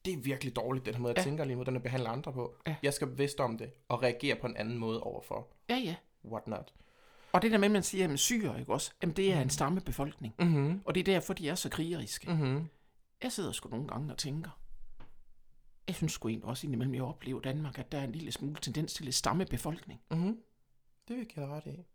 det 0.06 0.14
er 0.14 0.18
virkelig 0.18 0.56
dårligt, 0.56 0.86
den 0.86 0.94
her 0.94 1.02
måde, 1.02 1.14
jeg 1.14 1.18
ja. 1.18 1.24
Tænker 1.24 1.46
lige 1.46 1.56
måde, 1.56 1.66
den 1.66 1.74
jeg 1.74 1.84
behandler 1.84 2.10
andre 2.10 2.34
på. 2.34 2.56
Ja. 2.68 2.76
Jeg 2.84 2.94
skal 2.94 3.08
være 3.08 3.16
bevidst 3.16 3.40
om 3.40 3.58
det, 3.58 3.70
og 3.90 4.04
reagere 4.04 4.36
på 4.36 4.48
en 4.48 4.58
anden 4.58 4.78
måde 4.78 5.02
overfor 5.02 5.48
Ja, 5.70 5.76
ja. 5.76 5.96
what 6.26 6.48
not. 6.48 6.74
Og 7.38 7.42
det 7.42 7.52
der 7.52 7.58
med, 7.58 7.66
at 7.66 7.72
man 7.72 7.84
siger, 7.84 8.14
at 8.14 8.20
syre, 8.20 8.60
ikke 8.60 8.74
også? 8.74 8.92
Jamen, 9.02 9.16
det 9.16 9.34
er 9.34 9.42
en 9.42 9.50
stammebefolkning. 9.50 10.34
Mm-hmm. 10.40 10.82
Og 10.86 10.96
det 10.96 11.00
er 11.00 11.04
derfor, 11.14 11.34
de 11.34 11.50
er 11.50 11.56
så 11.56 11.70
krigeriske. 11.70 12.32
Mm-hmm. 12.32 12.68
Jeg 13.24 13.32
sidder 13.32 13.52
sgu 13.52 13.70
nogle 13.70 13.88
gange 13.88 14.12
og 14.12 14.18
tænker, 14.18 14.50
jeg 15.88 15.96
synes 15.96 16.14
sgu 16.14 16.28
egentlig 16.28 16.48
også 16.48 16.68
indimellem, 16.68 16.96
jeg 16.96 17.04
oplever 17.04 17.42
Danmark, 17.42 17.80
at 17.80 17.92
der 17.92 17.98
er 17.98 18.04
en 18.04 18.12
lille 18.12 18.32
smule 18.32 18.56
tendens 18.62 18.94
til 18.94 19.06
lidt 19.06 19.16
stammebefolkning. 19.16 20.00
Mm-hmm. 20.12 20.38
Det 21.08 21.18
vil 21.18 21.28
jeg 21.36 21.48
ret 21.48 21.64
i. 21.66 21.86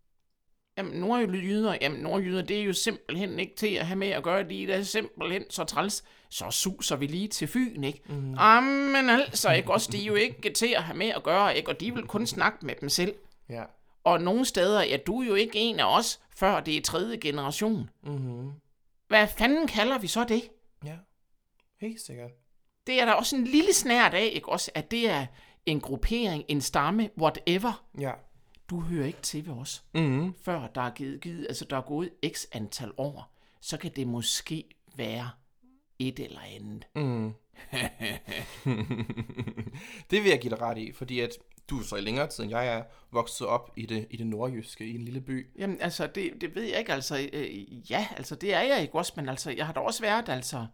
Jamen, 0.78 1.00
nordjyder, 1.00 1.76
jamen, 1.80 2.00
nordjyder, 2.00 2.42
det 2.42 2.60
er 2.60 2.64
jo 2.64 2.72
simpelthen 2.72 3.38
ikke 3.38 3.56
til 3.56 3.74
at 3.74 3.86
have 3.86 3.98
med 3.98 4.08
at 4.08 4.22
gøre, 4.22 4.48
de 4.48 4.72
er 4.72 4.82
simpelthen 4.82 5.44
så 5.50 5.64
træls. 5.64 6.04
Så 6.28 6.50
suser 6.50 6.96
vi 6.96 7.06
lige 7.06 7.28
til 7.28 7.48
Fyn, 7.48 7.84
ikke? 7.84 8.02
Mm. 8.08 8.34
Jamen 8.34 9.10
altså, 9.10 9.52
ikke 9.52 9.72
også, 9.72 9.90
de 9.92 10.02
er 10.02 10.06
jo 10.06 10.14
ikke 10.14 10.50
til 10.50 10.74
at 10.76 10.82
have 10.82 10.98
med 10.98 11.08
at 11.08 11.22
gøre, 11.22 11.56
ikke? 11.56 11.68
Og 11.68 11.80
de 11.80 11.94
vil 11.94 12.06
kun 12.06 12.26
snakke 12.26 12.66
med 12.66 12.74
dem 12.80 12.88
selv. 12.88 13.14
Ja. 13.48 13.64
Og 14.04 14.20
nogle 14.20 14.44
steder, 14.44 14.82
ja, 14.82 14.96
du 14.96 15.20
er 15.22 15.26
jo 15.26 15.34
ikke 15.34 15.58
en 15.58 15.80
af 15.80 15.98
os, 15.98 16.20
før 16.36 16.60
det 16.60 16.76
er 16.76 16.82
tredje 16.82 17.16
generation. 17.16 17.90
Mm-hmm. 18.02 18.50
Hvad 19.08 19.28
fanden 19.28 19.66
kalder 19.66 19.98
vi 19.98 20.06
så 20.06 20.24
det? 20.24 20.42
Ja. 20.84 20.96
Helt 21.80 22.00
sikkert. 22.00 22.30
Det 22.86 23.00
er 23.00 23.04
der 23.04 23.12
også 23.12 23.36
en 23.36 23.44
lille 23.44 23.72
snært 23.72 24.14
af, 24.14 24.30
ikke 24.32 24.48
også, 24.48 24.70
at 24.74 24.90
det 24.90 25.10
er 25.10 25.26
en 25.66 25.80
gruppering, 25.80 26.44
en 26.48 26.60
stamme, 26.60 27.10
whatever. 27.18 27.84
Ja. 28.00 28.12
Du 28.70 28.80
hører 28.80 29.06
ikke 29.06 29.22
til 29.22 29.46
ved 29.46 29.54
os, 29.54 29.84
Mm-hmm. 29.94 30.34
før 30.42 30.66
der 30.66 30.80
er 30.80 30.90
givet, 30.90 31.20
givet 31.20 31.46
altså 31.48 31.64
der 31.64 31.76
er 31.76 31.80
gået 31.80 32.10
x 32.34 32.44
antal 32.52 32.92
år. 32.96 33.34
Så 33.60 33.76
kan 33.76 33.90
det 33.96 34.06
måske 34.06 34.64
være 34.96 35.30
et 35.98 36.18
eller 36.20 36.40
andet. 36.40 36.86
Mm. 36.96 37.32
det 40.10 40.22
vil 40.22 40.30
jeg 40.30 40.40
give 40.40 40.50
dig 40.50 40.60
ret 40.60 40.78
i, 40.78 40.92
fordi 40.92 41.20
at 41.20 41.30
du 41.70 41.78
er 41.78 41.82
så 41.82 41.96
i 41.96 42.00
længere 42.00 42.26
tid, 42.26 42.44
end 42.44 42.50
jeg 42.50 42.66
er 42.66 42.82
vokset 43.10 43.46
op 43.46 43.72
i 43.76 43.86
det, 43.86 44.06
i 44.10 44.16
det 44.16 44.26
nordjyske, 44.26 44.86
i 44.86 44.94
en 44.94 45.02
lille 45.02 45.20
by. 45.20 45.46
Jamen 45.58 45.80
altså, 45.80 46.06
det, 46.06 46.40
det 46.40 46.54
ved 46.54 46.62
jeg 46.62 46.78
ikke, 46.78 46.92
altså, 46.92 47.28
øh, 47.32 47.90
ja, 47.90 48.08
altså, 48.16 48.34
det 48.34 48.54
er 48.54 48.60
jeg 48.60 48.82
ikke 48.82 48.94
også, 48.94 49.12
men 49.16 49.28
altså, 49.28 49.50
jeg 49.50 49.66
har 49.66 49.72
da 49.72 49.80
også 49.80 50.02
været, 50.02 50.28
altså, 50.28 50.66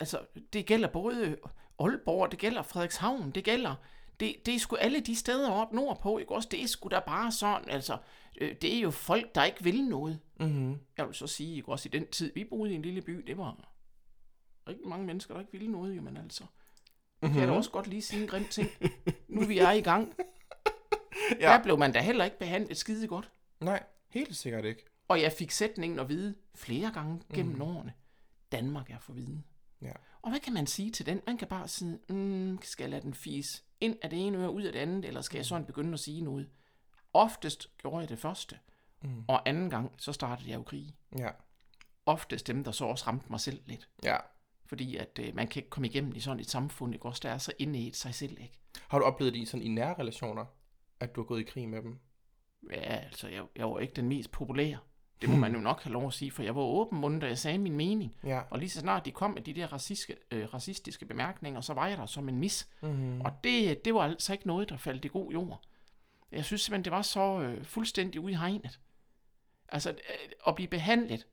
altså, 0.00 0.18
det 0.52 0.66
gælder 0.66 0.88
både 0.88 1.36
Aalborg, 1.78 2.30
det 2.30 2.38
gælder 2.38 2.62
Frederikshavn, 2.62 3.30
det 3.30 3.44
gælder, 3.44 3.74
det, 4.20 4.34
det 4.46 4.54
er 4.54 4.58
sgu 4.58 4.76
alle 4.76 5.00
de 5.00 5.16
steder 5.16 5.50
op 5.50 5.72
nordpå, 5.72 6.18
ikke 6.18 6.34
også, 6.34 6.48
det 6.50 6.62
er 6.62 6.66
sgu 6.66 6.88
da 6.88 7.00
bare 7.06 7.32
sådan, 7.32 7.68
altså, 7.68 7.98
øh, 8.40 8.54
det 8.62 8.76
er 8.76 8.80
jo 8.80 8.90
folk, 8.90 9.34
der 9.34 9.44
ikke 9.44 9.64
vil 9.64 9.84
noget. 9.84 10.20
Mm-hmm. 10.40 10.78
Jeg 10.96 11.06
vil 11.06 11.14
så 11.14 11.26
sige, 11.26 11.56
ikke 11.56 11.68
også, 11.68 11.88
i 11.88 11.98
den 11.98 12.06
tid, 12.06 12.32
vi 12.34 12.44
boede 12.44 12.72
i 12.72 12.74
en 12.74 12.82
lille 12.82 13.02
by, 13.02 13.12
det 13.26 13.38
var 13.38 13.68
rigtig 14.68 14.88
mange 14.88 15.06
mennesker, 15.06 15.34
der 15.34 15.40
ikke 15.40 15.52
ville 15.52 15.72
noget, 15.72 15.96
jo, 15.96 16.02
men 16.02 16.16
altså, 16.16 16.44
mm-hmm. 17.24 17.32
kan 17.34 17.40
jeg 17.40 17.48
da 17.48 17.54
også 17.54 17.70
godt 17.70 17.86
lige 17.86 18.02
sige 18.02 18.22
en 18.22 18.28
grim 18.28 18.44
ting. 18.50 18.70
nu 19.28 19.44
vi 19.44 19.58
er 19.68 19.70
i 19.70 19.80
gang, 19.80 20.14
Ja. 21.40 21.52
der 21.52 21.62
blev 21.62 21.78
man 21.78 21.92
da 21.92 22.00
heller 22.00 22.24
ikke 22.24 22.38
behandlet 22.38 22.76
skide 22.76 23.06
godt. 23.08 23.30
Nej, 23.60 23.82
helt 24.08 24.36
sikkert 24.36 24.64
ikke. 24.64 24.84
Og 25.08 25.22
jeg 25.22 25.32
fik 25.32 25.50
sætningen 25.50 25.98
at 25.98 26.08
vide 26.08 26.34
flere 26.54 26.90
gange 26.94 27.22
gennem 27.34 27.54
mm. 27.54 27.62
årene. 27.62 27.92
Danmark 28.52 28.90
er 28.90 28.98
for 28.98 29.12
viden. 29.12 29.44
Ja. 29.82 29.92
Og 30.22 30.30
hvad 30.30 30.40
kan 30.40 30.52
man 30.52 30.66
sige 30.66 30.90
til 30.90 31.06
den? 31.06 31.20
Man 31.26 31.38
kan 31.38 31.48
bare 31.48 31.68
sige, 31.68 31.98
mm, 32.08 32.58
skal 32.62 32.84
jeg 32.84 32.90
lade 32.90 33.02
den 33.02 33.14
fis 33.14 33.64
ind 33.80 33.96
af 34.02 34.10
det 34.10 34.26
ene 34.26 34.38
øre, 34.38 34.50
ud 34.50 34.62
af 34.62 34.72
det 34.72 34.78
andet, 34.80 35.04
eller 35.04 35.20
skal 35.20 35.38
jeg 35.38 35.46
sådan 35.46 35.66
begynde 35.66 35.92
at 35.92 36.00
sige 36.00 36.20
noget? 36.20 36.48
Oftest 37.12 37.76
gjorde 37.78 37.98
jeg 37.98 38.08
det 38.08 38.18
første, 38.18 38.58
Mm. 39.02 39.24
og 39.28 39.48
anden 39.48 39.70
gang, 39.70 39.92
så 39.98 40.12
startede 40.12 40.50
jeg 40.50 40.56
jo 40.56 40.62
krig. 40.62 40.94
Ja. 41.18 41.28
Oftest 42.06 42.46
dem, 42.46 42.64
der 42.64 42.72
så 42.72 42.84
også 42.84 43.04
ramte 43.06 43.26
mig 43.30 43.40
selv 43.40 43.60
lidt. 43.66 43.88
Ja. 44.04 44.16
Fordi 44.66 44.96
at 44.96 45.18
øh, 45.22 45.34
man 45.34 45.48
kan 45.48 45.60
ikke 45.60 45.70
komme 45.70 45.88
igennem 45.88 46.14
i 46.16 46.20
sådan 46.20 46.40
et 46.40 46.50
samfund, 46.50 46.94
ikke 46.94 47.06
også, 47.06 47.20
der 47.22 47.30
er 47.30 47.38
så 47.38 47.52
inde 47.58 47.78
i 47.78 47.88
et 47.88 47.96
sig 47.96 48.14
selv, 48.14 48.40
ikke? 48.40 48.58
Har 48.88 48.98
du 48.98 49.04
oplevet 49.04 49.34
det 49.34 49.40
i, 49.40 49.44
sådan, 49.44 49.66
i 49.66 49.68
nære 49.68 49.94
relationer, 49.98 50.44
at 51.00 51.16
du 51.16 51.20
har 51.20 51.26
gået 51.26 51.40
i 51.40 51.44
krig 51.44 51.68
med 51.68 51.82
dem? 51.82 51.98
Ja, 52.70 52.76
altså, 52.80 53.28
jeg, 53.28 53.44
jeg 53.56 53.70
var 53.70 53.78
ikke 53.78 53.94
den 53.94 54.08
mest 54.08 54.30
populære. 54.30 54.78
Det 55.20 55.28
må 55.30 55.36
man 55.36 55.54
jo 55.54 55.60
nok 55.60 55.82
have 55.82 55.92
lov 55.92 56.06
at 56.06 56.12
sige, 56.12 56.30
for 56.30 56.42
jeg 56.42 56.54
var 56.54 56.62
åben 56.62 57.00
mundt, 57.00 57.22
da 57.22 57.26
jeg 57.26 57.38
sagde 57.38 57.58
min 57.58 57.76
mening. 57.76 58.16
Ja. 58.24 58.42
Og 58.50 58.58
lige 58.58 58.70
så 58.70 58.80
snart 58.80 59.04
de 59.04 59.10
kom 59.10 59.30
med 59.30 59.42
de 59.42 59.54
der 59.54 59.72
racistiske, 59.72 60.16
øh, 60.30 60.54
racistiske 60.54 61.06
bemærkninger, 61.06 61.60
så 61.60 61.74
var 61.74 61.86
jeg 61.86 61.98
der 61.98 62.06
som 62.06 62.28
en 62.28 62.38
mis. 62.38 62.68
Mm-hmm. 62.82 63.20
Og 63.20 63.32
det, 63.44 63.84
det 63.84 63.94
var 63.94 64.00
altså 64.00 64.32
ikke 64.32 64.46
noget, 64.46 64.68
der 64.68 64.76
faldt 64.76 65.04
i 65.04 65.08
god 65.08 65.32
jord. 65.32 65.60
Jeg 66.32 66.44
synes 66.44 66.62
simpelthen, 66.62 66.84
det 66.84 66.92
var 66.92 67.02
så 67.02 67.40
øh, 67.40 67.64
fuldstændig 67.64 68.20
ude 68.20 68.32
i 68.32 68.36
hegnet. 68.36 68.80
Altså, 69.68 69.90
øh, 69.90 70.30
at 70.46 70.54
blive 70.54 70.68
behandlet 70.68 71.26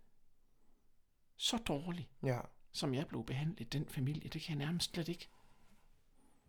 så 1.38 1.58
dårligt, 1.58 2.10
Ja. 2.24 2.40
Som 2.72 2.94
jeg 2.94 3.08
blev 3.08 3.26
behandlet, 3.26 3.74
den 3.74 3.86
familie, 3.90 4.30
det 4.30 4.42
kan 4.42 4.60
jeg 4.60 4.66
nærmest 4.66 4.94
slet 4.94 5.08
ikke. 5.08 5.30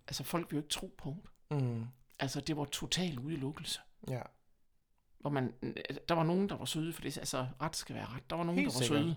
altså 0.07 0.25
folk 0.25 0.51
vil 0.51 0.57
jo 0.57 0.63
ikke 0.63 0.73
tro 0.73 0.95
på 0.99 1.17
det. 1.51 1.63
Mm. 1.63 1.87
Altså, 2.19 2.41
det 2.41 2.57
var 2.57 2.65
total 2.65 3.19
udelukkelse. 3.19 3.81
Ja. 4.09 4.23
Hvor 5.19 5.31
man, 5.31 5.55
der 6.09 6.15
var 6.15 6.23
nogen, 6.23 6.49
der 6.49 6.57
var 6.57 6.65
søde, 6.65 6.93
for 6.93 7.03
det 7.03 7.19
altså, 7.19 7.49
ret 7.61 7.77
skal 7.77 7.97
være 7.97 8.07
ret. 8.07 8.31
Der 8.31 8.37
var 8.37 8.45
nogen, 8.45 8.59
Helt 8.61 8.73
der 8.73 8.79
var 8.79 8.85
sikkert. 8.85 9.03
søde, 9.03 9.17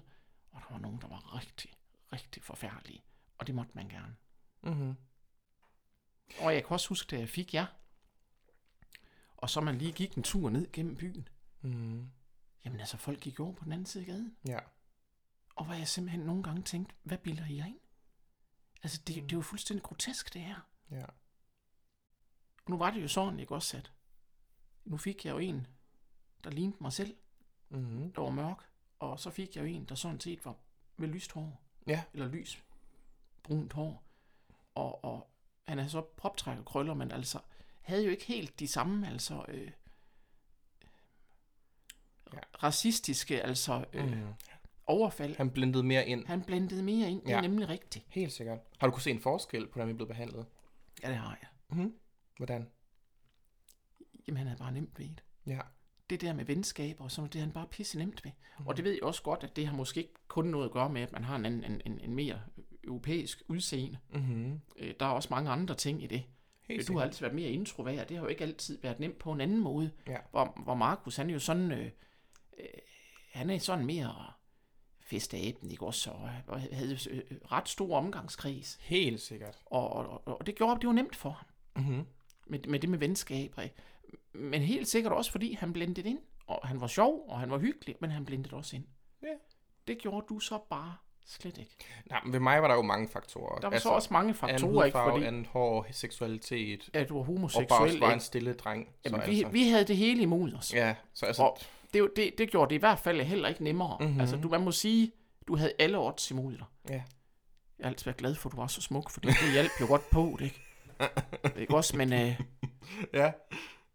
og 0.52 0.62
der 0.62 0.74
var 0.74 0.80
nogen, 0.80 1.02
der 1.02 1.08
var 1.08 1.36
rigtig, 1.38 1.74
rigtig 2.14 2.44
forfærdelige. 2.44 3.04
Og 3.38 3.48
det 3.48 3.56
måtte 3.56 3.72
man 3.76 3.90
gerne. 3.90 4.16
Mm-hmm. 4.64 4.96
Og 6.40 6.54
jeg 6.54 6.64
kan 6.64 6.72
også 6.74 6.90
huske, 6.90 7.16
da 7.16 7.20
jeg 7.20 7.30
fik 7.30 7.54
jer, 7.54 7.66
og 9.38 9.50
så 9.50 9.62
man 9.62 9.78
lige 9.78 9.92
gik 9.92 10.18
en 10.18 10.24
tur 10.24 10.50
ned 10.50 10.72
gennem 10.72 10.96
byen. 10.96 11.28
Mm. 11.62 12.10
Jamen 12.66 12.80
altså, 12.80 12.98
folk 12.98 13.20
gik 13.20 13.40
over 13.40 13.54
på 13.54 13.64
den 13.64 13.72
anden 13.72 13.86
side 13.86 14.04
af 14.04 14.08
gaden. 14.08 14.36
Ja. 14.48 14.60
Og 15.56 15.66
hvor 15.66 15.74
jeg 15.74 15.88
simpelthen 15.88 16.26
nogle 16.26 16.44
gange 16.44 16.62
tænkte, 16.62 16.96
hvad 17.04 17.18
bilder 17.18 17.46
I 17.46 17.58
jer 17.58 17.66
ind? 17.66 17.80
Altså, 18.84 19.02
det, 19.08 19.16
det 19.16 19.32
er 19.32 19.38
jo 19.38 19.42
fuldstændig 19.42 19.84
grotesk, 19.84 20.34
det 20.34 20.42
her. 20.42 20.60
Ja. 20.92 21.06
Og 22.66 22.72
nu 22.72 22.78
var 22.78 22.92
det 22.92 23.02
jo 23.04 23.08
sådan, 23.08 23.40
ikke 23.40 23.56
også, 23.56 23.78
at 23.78 23.92
nu 24.86 24.98
fik 24.98 25.26
jeg 25.26 25.32
jo 25.32 25.38
en, 25.38 25.68
der 26.44 26.50
lignede 26.50 26.78
mig 26.82 26.94
selv, 26.94 27.16
Mm-hmm. 27.70 28.14
der 28.14 28.22
var 28.22 28.30
mørk, 28.30 28.58
og 29.00 29.20
så 29.20 29.30
fik 29.30 29.56
jeg 29.56 29.62
jo 29.62 29.68
en, 29.68 29.86
der 29.86 29.96
sådan 29.96 30.20
set 30.20 30.46
var 30.46 30.56
med 30.98 31.08
lyst 31.08 31.32
hår, 31.32 31.62
Ja. 31.88 32.04
eller 32.14 32.28
lys 32.28 32.64
brunt 33.44 33.74
hår, 33.74 34.04
og, 34.76 35.06
og 35.06 35.30
han 35.64 35.78
havde 35.78 35.90
så 35.90 36.02
proptræk 36.02 36.58
og 36.58 36.66
krøller, 36.66 36.94
men 36.94 37.12
altså 37.12 37.40
havde 37.82 38.04
jo 38.06 38.12
ikke 38.12 38.26
helt 38.26 38.60
de 38.60 38.68
samme, 38.68 39.08
altså 39.10 39.46
øh, 39.48 39.72
Ja. 42.34 42.40
racistiske, 42.64 43.42
altså 43.42 43.86
øh, 43.94 44.12
Mm. 44.26 44.34
Overfald. 44.88 45.36
Han 45.38 45.50
blendede 45.50 45.84
mere 45.84 46.08
ind. 46.08 46.26
Han 46.26 46.42
blændede 46.44 46.84
mere 46.84 47.10
ind, 47.10 47.22
det 47.22 47.32
er 47.32 47.36
Ja. 47.36 47.42
nemlig 47.42 47.70
rigtigt. 47.70 48.06
Helt 48.10 48.32
sikkert. 48.32 48.60
Har 48.80 48.88
du 48.88 48.92
kunne 48.92 49.02
se 49.02 49.12
en 49.12 49.20
forskel 49.20 49.68
på, 49.68 49.74
hvordan 49.74 49.88
vi 49.88 49.94
blevet 49.94 50.08
behandlet? 50.10 50.46
Ja, 51.04 51.10
det 51.10 51.18
har 51.18 51.38
jeg. 51.42 51.48
Mm-hmm. 51.70 51.94
Hvordan? 52.38 52.68
Jamen, 54.28 54.38
han 54.38 54.48
havde 54.48 54.60
bare 54.60 54.72
nemt 54.72 55.00
ved 55.00 55.06
det. 55.06 55.24
Ja. 55.48 55.60
det 56.10 56.22
der 56.22 56.34
med 56.34 56.46
venskaber 56.46 57.04
og 57.04 57.12
sådan 57.12 57.22
noget, 57.22 57.34
det 57.34 57.42
han 57.42 57.52
bare 57.52 57.68
pisse 57.72 57.98
nemt 57.98 58.26
ved. 58.26 58.32
Mm. 58.60 58.68
Og 58.68 58.78
det 58.78 58.86
ved 58.86 58.92
jeg 58.92 59.04
også 59.04 59.24
godt, 59.24 59.44
at 59.44 59.56
det 59.56 59.68
har 59.68 59.76
måske 59.76 60.00
ikke 60.00 60.14
kun 60.28 60.46
noget 60.46 60.66
at 60.66 60.72
gøre 60.72 60.90
med, 60.90 61.02
at 61.02 61.12
man 61.12 61.24
har 61.24 61.36
en, 61.36 61.46
en, 61.46 61.82
en, 61.86 62.00
en 62.00 62.16
mere 62.16 62.42
europæisk 62.84 63.44
udseende. 63.48 63.98
Mm-hmm. 64.14 64.60
Øh, 64.78 64.94
Der 65.00 65.06
er 65.06 65.10
også 65.10 65.28
mange 65.32 65.50
andre 65.50 65.76
ting 65.76 66.04
i 66.04 66.08
det. 66.08 66.24
Helt 66.70 66.88
Du 66.88 66.98
har 66.98 67.04
altid 67.06 67.22
været 67.22 67.36
mere 67.36 67.50
introvert, 67.50 68.10
det 68.10 68.18
har 68.18 68.24
jo 68.24 68.30
ikke 68.30 68.44
altid 68.44 68.82
været 68.82 69.00
nemt 69.00 69.18
på 69.18 69.32
en 69.32 69.42
anden 69.42 69.60
måde. 69.60 69.92
Ja. 70.08 70.18
Hvor, 70.32 70.62
hvor 70.64 70.76
Markus, 70.76 71.16
han 71.16 71.30
er 71.30 71.34
jo 71.34 71.40
sådan, 71.40 71.72
øh, 71.72 71.86
øh, 72.60 72.66
han 73.32 73.50
er 73.50 73.58
sådan 73.60 73.86
mere 73.86 74.32
festaben, 75.06 75.72
ikke 75.72 75.86
også, 75.86 76.12
og, 76.12 76.30
og 76.48 76.62
havde 76.62 76.98
øh, 77.10 77.22
ret 77.52 77.70
stor 77.70 77.98
omgangskreds. 77.98 78.78
Helt 78.82 79.22
sikkert. 79.22 79.58
Og, 79.66 79.90
og, 79.90 80.22
og 80.26 80.46
det 80.46 80.56
gjorde, 80.56 80.80
det 80.80 80.88
var 80.88 80.94
nemt 80.94 81.16
for 81.16 81.30
ham, 81.30 81.46
Mm-hmm. 81.78 82.06
med, 82.48 82.60
med 82.68 82.80
det 82.80 82.90
med 82.90 83.00
venskaber. 83.00 83.62
ikke? 83.62 83.76
Men 84.34 84.62
helt 84.62 84.88
sikkert 84.88 85.14
også, 85.14 85.32
fordi 85.32 85.54
han 85.54 85.74
blendede 85.74 86.10
ind, 86.10 86.20
og 86.48 86.68
han 86.68 86.82
var 86.82 86.88
sjov, 86.88 87.26
og 87.28 87.40
han 87.40 87.52
var 87.52 87.58
hyggelig, 87.58 87.96
men 88.02 88.12
han 88.12 88.26
blendede 88.26 88.56
også 88.56 88.76
ind. 88.76 88.84
Ja. 89.24 89.28
Det 89.88 89.98
gjorde 89.98 90.26
du 90.30 90.40
så 90.40 90.60
bare 90.70 90.96
slet 91.28 91.58
ikke. 91.58 91.76
Nej, 92.10 92.20
men 92.24 92.34
ved 92.34 92.40
mig 92.40 92.62
var 92.62 92.68
der 92.68 92.76
jo 92.76 92.82
mange 92.82 93.08
faktorer. 93.08 93.60
Der 93.60 93.68
var 93.68 93.74
altså, 93.74 93.90
så 93.90 93.94
også 93.94 94.10
mange 94.12 94.34
faktorer, 94.34 94.56
ikke? 94.86 94.98
hudfarve, 94.98 95.12
Fordi 95.12 95.26
anden 95.26 95.46
hår, 95.46 95.86
seksualitet, 95.92 96.90
at 96.94 97.10
du 97.10 97.14
var 97.14 97.20
og 97.20 97.26
bare 97.26 97.36
homoseksuel. 97.36 97.82
også 97.82 98.00
bare 98.00 98.12
en 98.12 98.16
ikke? 98.16 98.26
stille 98.26 98.54
dreng. 98.54 98.88
Jamen, 99.06 99.22
så 99.22 99.26
vi, 99.28 99.38
altså, 99.38 99.52
vi 99.52 99.70
havde 99.70 99.86
det 99.86 99.98
hele 99.98 100.22
imod 100.22 100.54
os. 100.54 100.74
Ja, 100.74 100.96
så 101.14 101.26
altså... 101.26 101.44
Og 101.44 101.58
det, 101.96 102.04
er 102.04 102.08
det, 102.16 102.38
det 102.38 102.50
gjorde 102.52 102.70
det 102.70 102.76
i 102.76 102.80
hvert 102.80 103.00
fald 103.00 103.22
heller 103.22 103.50
ikke 103.50 103.64
nemmere. 103.64 103.98
Mhm. 104.00 104.08
Mm-hmm. 104.08 104.22
Altså, 104.22 104.36
du, 104.38 104.50
man 104.50 104.62
må 104.62 104.72
sige, 104.72 105.12
du 105.48 105.56
havde 105.56 105.74
alle 105.80 106.00
odds 106.00 106.32
imod 106.32 106.52
dig. 106.54 106.66
Ja. 106.90 106.94
Jeg 107.80 107.86
har 107.86 107.90
altid 107.90 108.06
været 108.06 108.18
glad 108.18 108.36
for, 108.36 108.50
at 108.50 108.52
du 108.56 108.58
var 108.62 108.68
så 108.68 108.82
smuk, 108.82 109.10
fordi 109.10 109.28
det 109.28 109.52
hjalp 109.54 109.72
jo 109.82 109.88
godt 109.88 110.10
på, 110.12 110.36
det, 110.40 110.46
ikke? 110.46 110.62
ikke 111.62 111.76
også, 111.76 111.98
men, 111.98 112.14
øh, 112.14 112.40
Ja. 113.14 113.32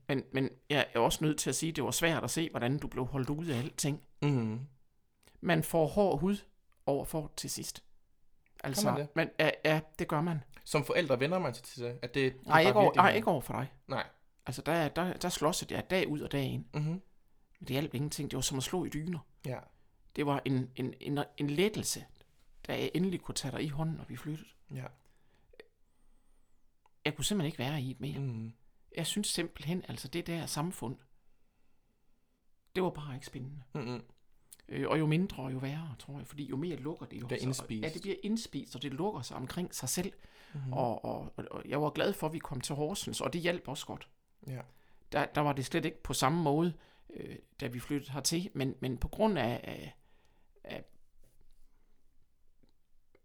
men, 0.08 0.22
men 0.32 0.50
jeg 0.70 0.86
er 0.94 0.98
også 1.00 1.24
nødt 1.24 1.38
til 1.38 1.50
at 1.50 1.56
sige, 1.56 1.70
at 1.70 1.76
det 1.76 1.84
var 1.84 1.90
svært 1.90 2.24
at 2.24 2.30
se, 2.30 2.50
hvordan 2.50 2.78
du 2.78 2.88
blev 2.88 3.06
holdt 3.06 3.30
ude 3.30 3.54
af 3.54 3.58
alting. 3.58 4.00
Mm-hmm. 4.22 4.60
Man 5.40 5.62
får 5.62 5.86
hård 5.86 6.20
hud 6.20 6.36
overfor 6.86 7.32
til 7.36 7.50
sidst. 7.50 7.82
Altså, 8.64 8.90
man 8.90 9.00
det? 9.00 9.08
Men, 9.16 9.28
ja, 9.38 9.50
ja, 9.64 9.80
det 9.98 10.08
gør 10.08 10.20
man. 10.20 10.42
Som 10.64 10.84
forældre 10.84 11.20
vender 11.20 11.38
man 11.38 11.54
sig 11.54 11.64
til 11.64 11.82
det, 11.82 11.98
at 12.02 12.14
det, 12.14 12.32
det 12.32 12.46
Nej, 12.46 12.62
er 12.62 12.66
ikke 12.66 12.78
over, 12.78 12.94
nej, 12.94 13.14
ikke 13.14 13.28
over 13.28 13.40
for 13.40 13.52
dig. 13.54 13.72
Nej. 13.88 14.06
Altså, 14.46 14.62
der, 14.62 14.88
der, 14.88 15.12
der 15.12 15.28
slås 15.28 15.64
jeg 15.70 15.90
dag 15.90 16.08
ud 16.08 16.20
og 16.20 16.32
dag 16.32 16.42
ind. 16.44 16.64
Mm-hmm. 16.74 17.00
Men 17.60 17.68
det 17.68 17.74
hjalp 17.74 17.94
ingenting. 17.94 18.30
Det 18.30 18.36
var 18.36 18.40
som 18.40 18.58
at 18.58 18.62
slå 18.62 18.84
i 18.84 18.88
dyner. 18.88 19.18
Ja. 19.46 19.58
Det 20.16 20.26
var 20.26 20.42
en, 20.44 20.70
en, 20.76 20.94
en, 21.00 21.18
en 21.36 21.50
lettelse, 21.50 22.04
da 22.66 22.72
jeg 22.72 22.90
endelig 22.94 23.20
kunne 23.20 23.34
tage 23.34 23.52
dig 23.52 23.62
i 23.64 23.68
hånden, 23.68 24.00
og 24.00 24.08
vi 24.08 24.16
flyttede. 24.16 24.48
Ja. 24.74 24.84
Jeg 27.04 27.16
kunne 27.16 27.24
simpelthen 27.24 27.46
ikke 27.46 27.58
være 27.58 27.82
i 27.82 27.88
det 27.88 28.00
mere. 28.00 28.18
Mm. 28.18 28.52
Jeg 28.96 29.06
synes 29.06 29.28
simpelthen, 29.28 29.84
altså 29.88 30.08
det 30.08 30.26
der 30.26 30.46
samfund, 30.46 30.96
det 32.74 32.82
var 32.82 32.90
bare 32.90 33.14
ikke 33.14 33.26
spændende. 33.26 33.62
Mm-hmm. 33.74 34.02
Øh, 34.68 34.88
og 34.88 34.98
jo 34.98 35.06
mindre, 35.06 35.46
jo 35.46 35.58
værre, 35.58 35.94
tror 35.98 36.18
jeg, 36.18 36.26
fordi 36.26 36.44
jo 36.44 36.56
mere 36.56 36.76
lukker 36.76 37.06
det 37.06 37.20
jo. 37.20 37.26
Det 37.26 37.38
er 37.38 37.42
indspist. 37.42 37.82
Ja, 37.82 37.88
det 37.88 38.02
bliver 38.02 38.16
indspist, 38.22 38.76
og 38.76 38.82
det 38.82 38.92
lukker 38.92 39.22
sig 39.22 39.36
omkring 39.36 39.74
sig 39.74 39.88
selv. 39.88 40.12
Mm-hmm. 40.54 40.72
Og, 40.72 41.04
og, 41.04 41.32
og, 41.36 41.44
og 41.50 41.62
jeg 41.68 41.82
var 41.82 41.90
glad 41.90 42.12
for, 42.12 42.26
at 42.26 42.32
vi 42.32 42.38
kom 42.38 42.60
til 42.60 42.74
Horsens, 42.74 43.20
og 43.20 43.32
det 43.32 43.40
hjalp 43.40 43.68
også 43.68 43.86
godt. 43.86 44.08
Ja. 44.46 44.60
Der, 45.12 45.26
der 45.26 45.40
var 45.40 45.52
det 45.52 45.64
slet 45.64 45.84
ikke 45.84 46.02
på 46.02 46.12
samme 46.12 46.42
måde, 46.42 46.72
øh, 47.14 47.36
da 47.60 47.66
vi 47.66 47.80
flyttede 47.80 48.12
hertil, 48.12 48.50
men, 48.54 48.74
men 48.80 48.98
på 48.98 49.08
grund 49.08 49.38
af, 49.38 49.60
af, 49.64 49.94
af 50.64 50.84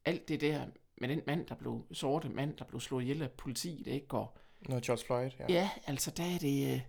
alt 0.06 0.28
det 0.28 0.42
der 0.42 0.68
med 0.98 1.10
den 1.10 1.22
mand, 1.28 1.46
der 1.48 1.56
blev 1.56 1.86
sorte 1.92 2.30
mand, 2.30 2.58
der 2.58 2.66
blev 2.66 2.80
slået 2.82 3.04
ihjel 3.04 3.22
af 3.22 3.32
politiet, 3.32 3.88
ikke? 3.88 4.18
Og, 4.18 4.38
Når 4.70 4.80
George 4.86 5.06
Floyd, 5.06 5.32
ja. 5.40 5.46
ja. 5.54 5.70
altså 5.88 6.12
der 6.12 6.24
er 6.24 6.38
det... 6.38 6.74
Øh, 6.74 6.82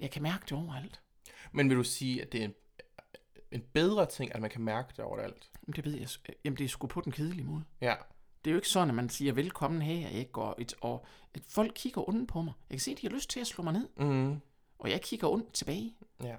jeg 0.00 0.10
kan 0.10 0.22
mærke 0.22 0.42
det 0.42 0.52
overalt. 0.52 1.00
Men 1.52 1.68
vil 1.68 1.76
du 1.76 1.84
sige, 1.84 2.22
at 2.22 2.32
det 2.32 2.40
er 2.40 2.44
en, 2.44 2.54
en 3.52 3.62
bedre 3.72 4.06
ting, 4.06 4.34
at 4.34 4.40
man 4.40 4.50
kan 4.50 4.60
mærke 4.60 4.88
det 4.96 4.98
overalt? 5.04 5.50
Jamen, 5.66 5.76
det 5.76 5.84
ved 5.84 5.94
jeg. 5.98 6.08
s- 6.08 6.22
Jamen, 6.44 6.56
det 6.58 6.64
er 6.64 6.68
sgu 6.68 6.86
på 6.86 7.00
den 7.00 7.12
kedelige 7.12 7.44
måde. 7.44 7.64
Ja. 7.80 7.94
Det 8.44 8.50
er 8.50 8.52
jo 8.52 8.58
ikke 8.58 8.68
sådan, 8.68 8.88
at 8.88 8.94
man 8.94 9.08
siger 9.08 9.32
velkommen 9.32 9.82
her, 9.82 10.08
ikke? 10.08 10.40
Og, 10.42 10.54
et, 10.58 10.74
og 10.80 11.06
et, 11.34 11.44
folk 11.48 11.72
kigger 11.74 12.08
ondt 12.08 12.28
på 12.28 12.42
mig. 12.42 12.52
Jeg 12.70 12.74
kan 12.74 12.80
se, 12.80 12.90
at 12.90 12.98
de 13.00 13.06
har 13.06 13.14
lyst 13.14 13.30
til 13.30 13.40
at 13.40 13.46
slå 13.46 13.64
mig 13.64 13.72
ned, 13.72 13.88
Mm. 13.96 14.40
Og 14.78 14.90
jeg 14.90 15.00
kigger 15.02 15.28
ondt 15.28 15.52
tilbage. 15.52 15.94
Ja. 16.22 16.36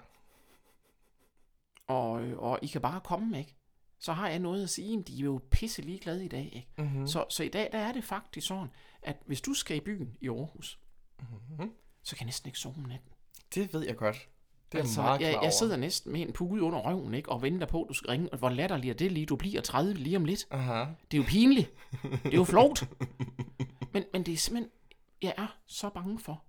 Og, 1.88 2.22
øh, 2.22 2.38
og 2.38 2.60
I 2.62 2.68
kan 2.68 2.82
bare 2.82 3.02
komme, 3.02 3.40
ikke? 3.40 3.56
Så 4.00 4.14
har 4.14 4.30
jeg 4.30 4.40
noget 4.40 4.64
at 4.64 4.70
sige, 4.70 4.98
men 4.98 5.04
de 5.06 5.20
er 5.20 5.24
jo 5.24 5.42
pisse 5.52 5.82
ligeglade 5.82 6.26
i 6.26 6.28
dag, 6.28 6.52
ikke? 6.56 6.68
Mm-hmm. 6.78 7.08
Så, 7.08 7.26
så 7.30 7.44
i 7.44 7.48
dag, 7.50 7.70
der 7.72 7.78
er 7.80 7.92
det 7.92 8.04
faktisk 8.04 8.48
sådan, 8.48 8.68
at 9.02 9.18
hvis 9.26 9.42
du 9.42 9.54
skal 9.54 9.78
i 9.78 9.80
byen 9.80 10.18
i 10.22 10.28
Aarhus, 10.30 10.80
Mm-hmm. 11.20 11.72
så 12.04 12.16
kan 12.16 12.24
jeg 12.24 12.26
næsten 12.26 12.48
ikke 12.48 12.60
sove 12.60 12.76
om 12.78 12.84
natten. 12.84 13.10
Det 13.56 13.74
ved 13.74 13.86
jeg 13.86 13.96
godt. 13.98 14.30
Det 14.72 14.78
er 14.78 14.82
altså, 14.82 15.02
jeg 15.02 15.08
meget 15.10 15.22
jeg, 15.22 15.40
jeg 15.44 15.54
sidder 15.54 15.78
næsten 15.78 16.12
med 16.12 16.22
en 16.22 16.34
pude 16.34 16.62
under 16.64 16.80
røven, 16.80 17.14
ikke? 17.14 17.30
Og 17.32 17.42
venter 17.42 17.68
på, 17.68 17.82
at 17.84 17.90
du 17.90 17.94
skal 17.94 18.10
ringe. 18.10 18.30
Og 18.34 18.38
hvor 18.38 18.50
latterligt 18.50 18.92
er 18.94 18.98
det 18.98 19.12
lige? 19.12 19.26
Du 19.26 19.36
bliver 19.36 19.62
30 19.62 19.94
lige 19.94 20.18
om 20.18 20.26
lidt. 20.26 20.48
Aha. 20.52 20.86
Det 21.12 21.18
er 21.18 21.22
jo 21.22 21.24
pinligt. 21.28 21.74
Det 22.04 22.26
er 22.26 22.36
jo 22.38 22.44
flot. 22.44 22.84
Men, 23.94 24.04
men 24.14 24.24
det 24.26 24.34
er 24.34 24.38
simpelthen... 24.38 24.72
Jeg 25.22 25.34
er 25.38 25.58
så 25.68 25.90
bange 25.90 26.20
for, 26.20 26.44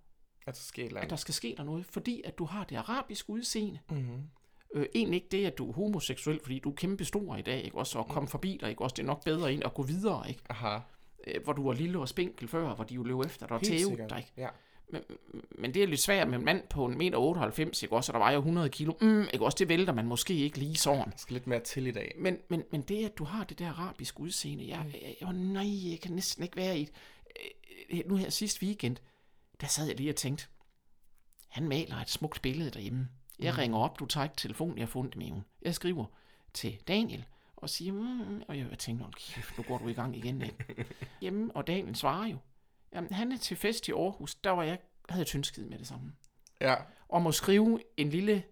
At 0.48 0.54
der 0.54 0.61
sker 0.61 1.00
at 1.00 1.11
der 1.11 1.16
skal 1.16 1.34
ske 1.34 1.54
der 1.56 1.64
noget, 1.64 1.87
fordi 1.87 2.22
at 2.24 2.38
du 2.38 2.44
har 2.44 2.64
det 2.64 2.76
arabiske 2.76 3.30
udseende. 3.30 3.78
Mm-hmm. 3.90 4.22
Øh, 4.74 4.87
egentlig 4.94 5.16
ikke 5.16 5.28
det, 5.30 5.46
at 5.46 5.58
du 5.58 5.68
er 5.68 5.72
homoseksuel, 5.72 6.40
fordi 6.42 6.58
du 6.58 6.70
er 6.70 6.74
kæmpe 6.74 7.04
stor 7.04 7.37
i 7.37 7.42
dag, 7.42 7.64
ikke? 7.64 7.78
Også 7.78 7.98
at 7.98 8.08
komme 8.08 8.28
forbi 8.28 8.58
dig, 8.61 8.68
ikke? 8.70 8.82
Også 8.82 8.94
det 8.94 9.02
er 9.02 9.06
nok 9.06 9.24
bedre 9.24 9.52
ind 9.52 9.64
at 9.64 9.74
gå 9.74 9.82
videre, 9.82 10.28
ikke? 10.28 10.40
Aha. 10.50 10.78
Øh, 11.26 11.44
hvor 11.44 11.52
du 11.52 11.66
var 11.66 11.72
lille 11.72 11.98
og 11.98 12.08
spinkel 12.08 12.48
før, 12.48 12.74
hvor 12.74 12.84
de 12.84 12.94
jo 12.94 13.02
løb 13.02 13.20
efter 13.20 13.46
dig 13.46 13.56
og 13.56 13.62
tævede 13.62 14.08
dig, 14.08 14.18
ikke? 14.18 14.32
Ja. 14.37 14.48
Men, 14.92 15.02
men 15.58 15.74
det 15.74 15.82
er 15.82 15.87
lidt 15.87 16.00
svært 16.00 16.28
med 16.28 16.38
en 16.38 16.44
mand 16.44 16.62
på 16.70 16.87
1,98 16.87 16.92
meter, 16.96 17.82
ikke 17.82 17.96
også? 17.96 18.12
Og 18.12 18.20
der 18.20 18.30
jo 18.30 18.38
100 18.38 18.68
kilo. 18.68 18.92
Mm, 19.00 19.24
ikke 19.32 19.44
også? 19.44 19.56
Det 19.58 19.68
vælter 19.68 19.92
man 19.92 20.06
måske 20.06 20.34
ikke 20.34 20.58
lige 20.58 20.76
sådan. 20.76 21.04
Der 21.04 21.16
skal 21.16 21.34
lidt 21.34 21.46
mere 21.46 21.61
til 21.61 21.87
i 21.87 21.90
dag. 21.90 22.14
Men, 22.18 22.38
men, 22.48 22.62
men 22.72 22.82
det, 22.82 23.04
at 23.04 23.18
du 23.18 23.24
har 23.24 23.44
det 23.44 23.58
der 23.58 23.68
arabiske 23.68 24.20
udseende, 24.20 24.68
jeg, 24.68 24.84
jeg, 25.02 25.16
jeg, 25.20 25.32
nej, 25.32 25.90
jeg 25.90 26.00
kan 26.00 26.12
næsten 26.12 26.42
ikke 26.44 26.56
være 26.56 26.78
i 26.78 26.82
et... 26.82 26.90
Øh, 27.90 28.00
Nu 28.06 28.16
her 28.16 28.30
sidste 28.30 28.66
weekend, 28.66 28.96
der 29.61 29.66
sad 29.66 29.87
jeg 29.87 29.97
lige 29.97 30.11
og 30.11 30.16
tænkte, 30.16 30.47
han 31.49 31.68
maler 31.68 31.97
et 31.97 32.11
smukt 32.11 32.42
billede 32.42 32.71
derhjemme. 32.71 33.09
Jeg 33.38 33.53
mm. 33.53 33.59
ringer 33.59 33.79
op, 33.79 33.99
du 33.99 34.07
tager 34.07 34.25
ikke 34.25 34.37
telefonen, 34.37 34.79
jeg 34.79 34.83
har 34.87 34.90
fundet 34.90 35.14
det 35.14 35.33
med. 35.33 35.42
Jeg 35.62 35.75
skriver 35.75 36.05
til 36.55 36.79
Daniel, 36.88 37.25
og 37.57 37.71
siger, 37.71 37.92
mm, 37.92 38.42
og 38.49 38.59
jeg 38.59 38.79
tænker, 38.79 39.05
"Hold 39.05 39.14
kæft, 39.14 39.59
nu 39.59 39.64
går 39.64 39.79
du 39.79 39.88
i 39.88 39.92
gang 39.92 40.16
igen. 40.16 40.42
Ikke? 40.42 40.85
Hjemme, 41.21 41.51
og 41.57 41.66
Daniel 41.66 41.97
svarer 41.97 42.27
jo, 42.27 42.37
jamen 42.92 43.12
han 43.12 43.33
er 43.33 43.37
til 43.38 43.57
fest 43.57 43.88
i 43.88 43.92
Aarhus, 43.92 44.35
der 44.35 44.51
var 44.51 44.62
jeg, 44.62 44.79
havde 45.09 45.21
jeg 45.21 45.27
tyndskid 45.27 45.64
med 45.64 45.79
det 45.79 45.87
samme. 45.87 46.12
Ja. 46.61 46.75
Og 47.09 47.23
må 47.23 47.33
skrive 47.33 47.81
en 47.97 48.11
lille 48.11 48.42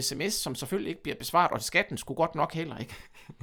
sms, 0.00 0.34
som 0.34 0.54
selvfølgelig 0.54 0.90
ikke 0.90 1.02
bliver 1.02 1.16
besvaret, 1.16 1.50
og 1.50 1.62
skatten 1.62 1.98
skulle 1.98 2.16
godt 2.16 2.34
nok 2.34 2.54
heller 2.54 2.78
ikke. 2.78 2.94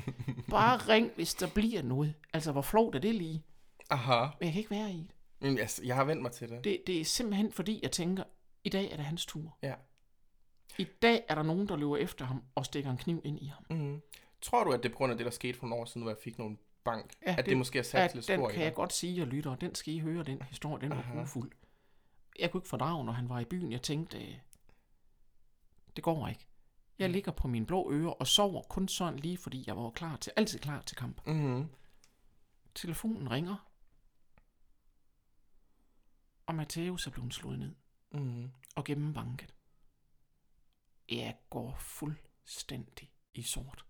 Bare 0.50 0.78
ring, 0.78 1.12
hvis 1.16 1.34
der 1.34 1.48
bliver 1.48 1.82
noget. 1.82 2.14
Altså, 2.34 2.52
hvor 2.52 2.62
flot 2.62 2.96
er 2.96 3.00
det 3.00 3.16
lige? 3.16 3.44
Aha. 3.90 4.20
Men 4.40 4.46
jeg 4.46 4.52
kan 4.52 4.60
ikke 4.60 4.72
være 4.72 4.92
i 4.92 4.98
det. 4.98 5.12
Men 5.39 5.58
altså, 5.60 5.84
jeg 5.86 5.95
har 5.95 6.04
vendt 6.04 6.21
mig 6.21 6.32
til 6.32 6.49
det. 6.49 6.63
det. 6.63 6.82
Det 6.88 7.02
er 7.02 7.06
simpelthen 7.06 7.52
fordi, 7.52 7.80
jeg 7.84 7.91
tænker, 7.91 8.23
i 8.63 8.69
dag 8.69 8.91
er 8.91 8.95
det 8.95 9.06
hans 9.06 9.25
tur. 9.25 9.58
Ja. 9.62 9.73
I 10.78 10.84
dag 11.02 11.23
er 11.30 11.36
der 11.36 11.43
nogen, 11.43 11.67
der 11.67 11.78
løber 11.78 11.97
efter 11.97 12.25
ham 12.25 12.43
og 12.56 12.65
stikker 12.65 12.91
en 12.91 12.97
kniv 12.97 13.21
ind 13.23 13.39
i 13.41 13.45
ham. 13.47 13.65
Mm-hmm. 13.69 14.02
Tror 14.41 14.63
du, 14.63 14.71
at 14.71 14.84
det 14.84 14.89
er 14.89 14.93
på 14.93 14.97
grund 14.97 15.12
af 15.12 15.17
det, 15.17 15.25
der 15.25 15.32
skete 15.32 15.60
for 15.60 15.67
nogle 15.67 15.82
år 15.82 15.86
siden, 15.86 16.02
hvor 16.02 16.12
jeg 16.12 16.17
fik 16.23 16.38
nogle 16.38 16.58
bank. 16.84 17.13
Ja, 17.25 17.32
at 17.32 17.38
det, 17.38 17.45
det- 17.45 17.58
måske 17.58 17.78
har 17.78 17.84
sat 17.84 18.15
lidt 18.15 18.28
den 18.28 18.38
spor 18.39 18.49
i 18.49 18.54
kan 18.54 18.63
jeg 18.63 18.73
godt 18.73 18.93
sige, 18.93 19.21
og 19.21 19.28
lytter, 19.28 19.56
den 19.56 19.75
skal 19.75 19.93
I 19.93 19.99
høre, 19.99 20.23
den 20.23 20.41
historie, 20.41 20.82
den 20.82 20.89
var 20.89 20.95
Aha. 20.97 21.19
grufuld. 21.19 21.52
Jeg 22.39 22.52
kunne 22.52 22.60
ikke 22.60 22.67
fordrage, 22.69 23.06
når 23.06 23.13
han 23.13 23.30
var 23.30 23.39
i 23.39 23.45
byen. 23.45 23.71
Jeg 23.71 23.82
tænkte, 23.82 24.17
øh, 24.17 24.36
det 25.95 26.04
går 26.04 26.28
ikke. 26.28 26.45
Jeg 26.99 27.10
ligger 27.10 27.32
på 27.32 27.47
mine 27.47 27.65
blå 27.65 27.91
ører 27.91 28.10
og 28.10 28.28
sover 28.28 28.62
kun 28.62 28.88
sådan 28.88 29.19
lige, 29.19 29.38
fordi 29.38 29.63
jeg 29.67 29.78
var 29.78 29.89
klar 29.89 30.15
til, 30.15 30.34
altid 30.36 30.60
klar 30.60 30.82
til 30.82 30.97
kamp. 30.97 31.28
Mhm. 31.28 31.65
Telefonen 32.75 33.32
ringer, 33.32 33.69
og 36.50 36.56
Matthæus 36.56 37.08
er 37.08 37.12
blevet 37.12 37.34
slået 37.34 37.60
ned 37.60 37.76
Mhm. 38.12 38.52
og 38.76 38.84
gennembanket. 38.86 39.54
Jeg 41.10 41.38
går 41.50 41.76
fuldstændig 41.80 43.12
i 43.34 43.42
sort. 43.42 43.86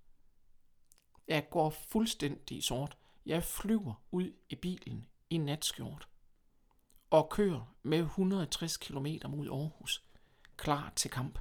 Jeg 1.28 1.50
går 1.50 1.70
fuldstændig 1.70 2.58
i 2.58 2.62
sort. 2.62 2.98
Jeg 3.26 3.44
flyver 3.44 3.94
ud 4.12 4.34
i 4.50 4.56
bilen 4.56 5.06
i 5.30 5.38
natskjort 5.38 6.08
og 7.10 7.30
kører 7.30 7.76
med 7.84 8.00
160 8.00 8.78
km 8.78 9.06
mod 9.30 9.48
Aarhus, 9.50 10.04
klar 10.58 10.94
til 10.96 11.12
kamp. 11.12 11.40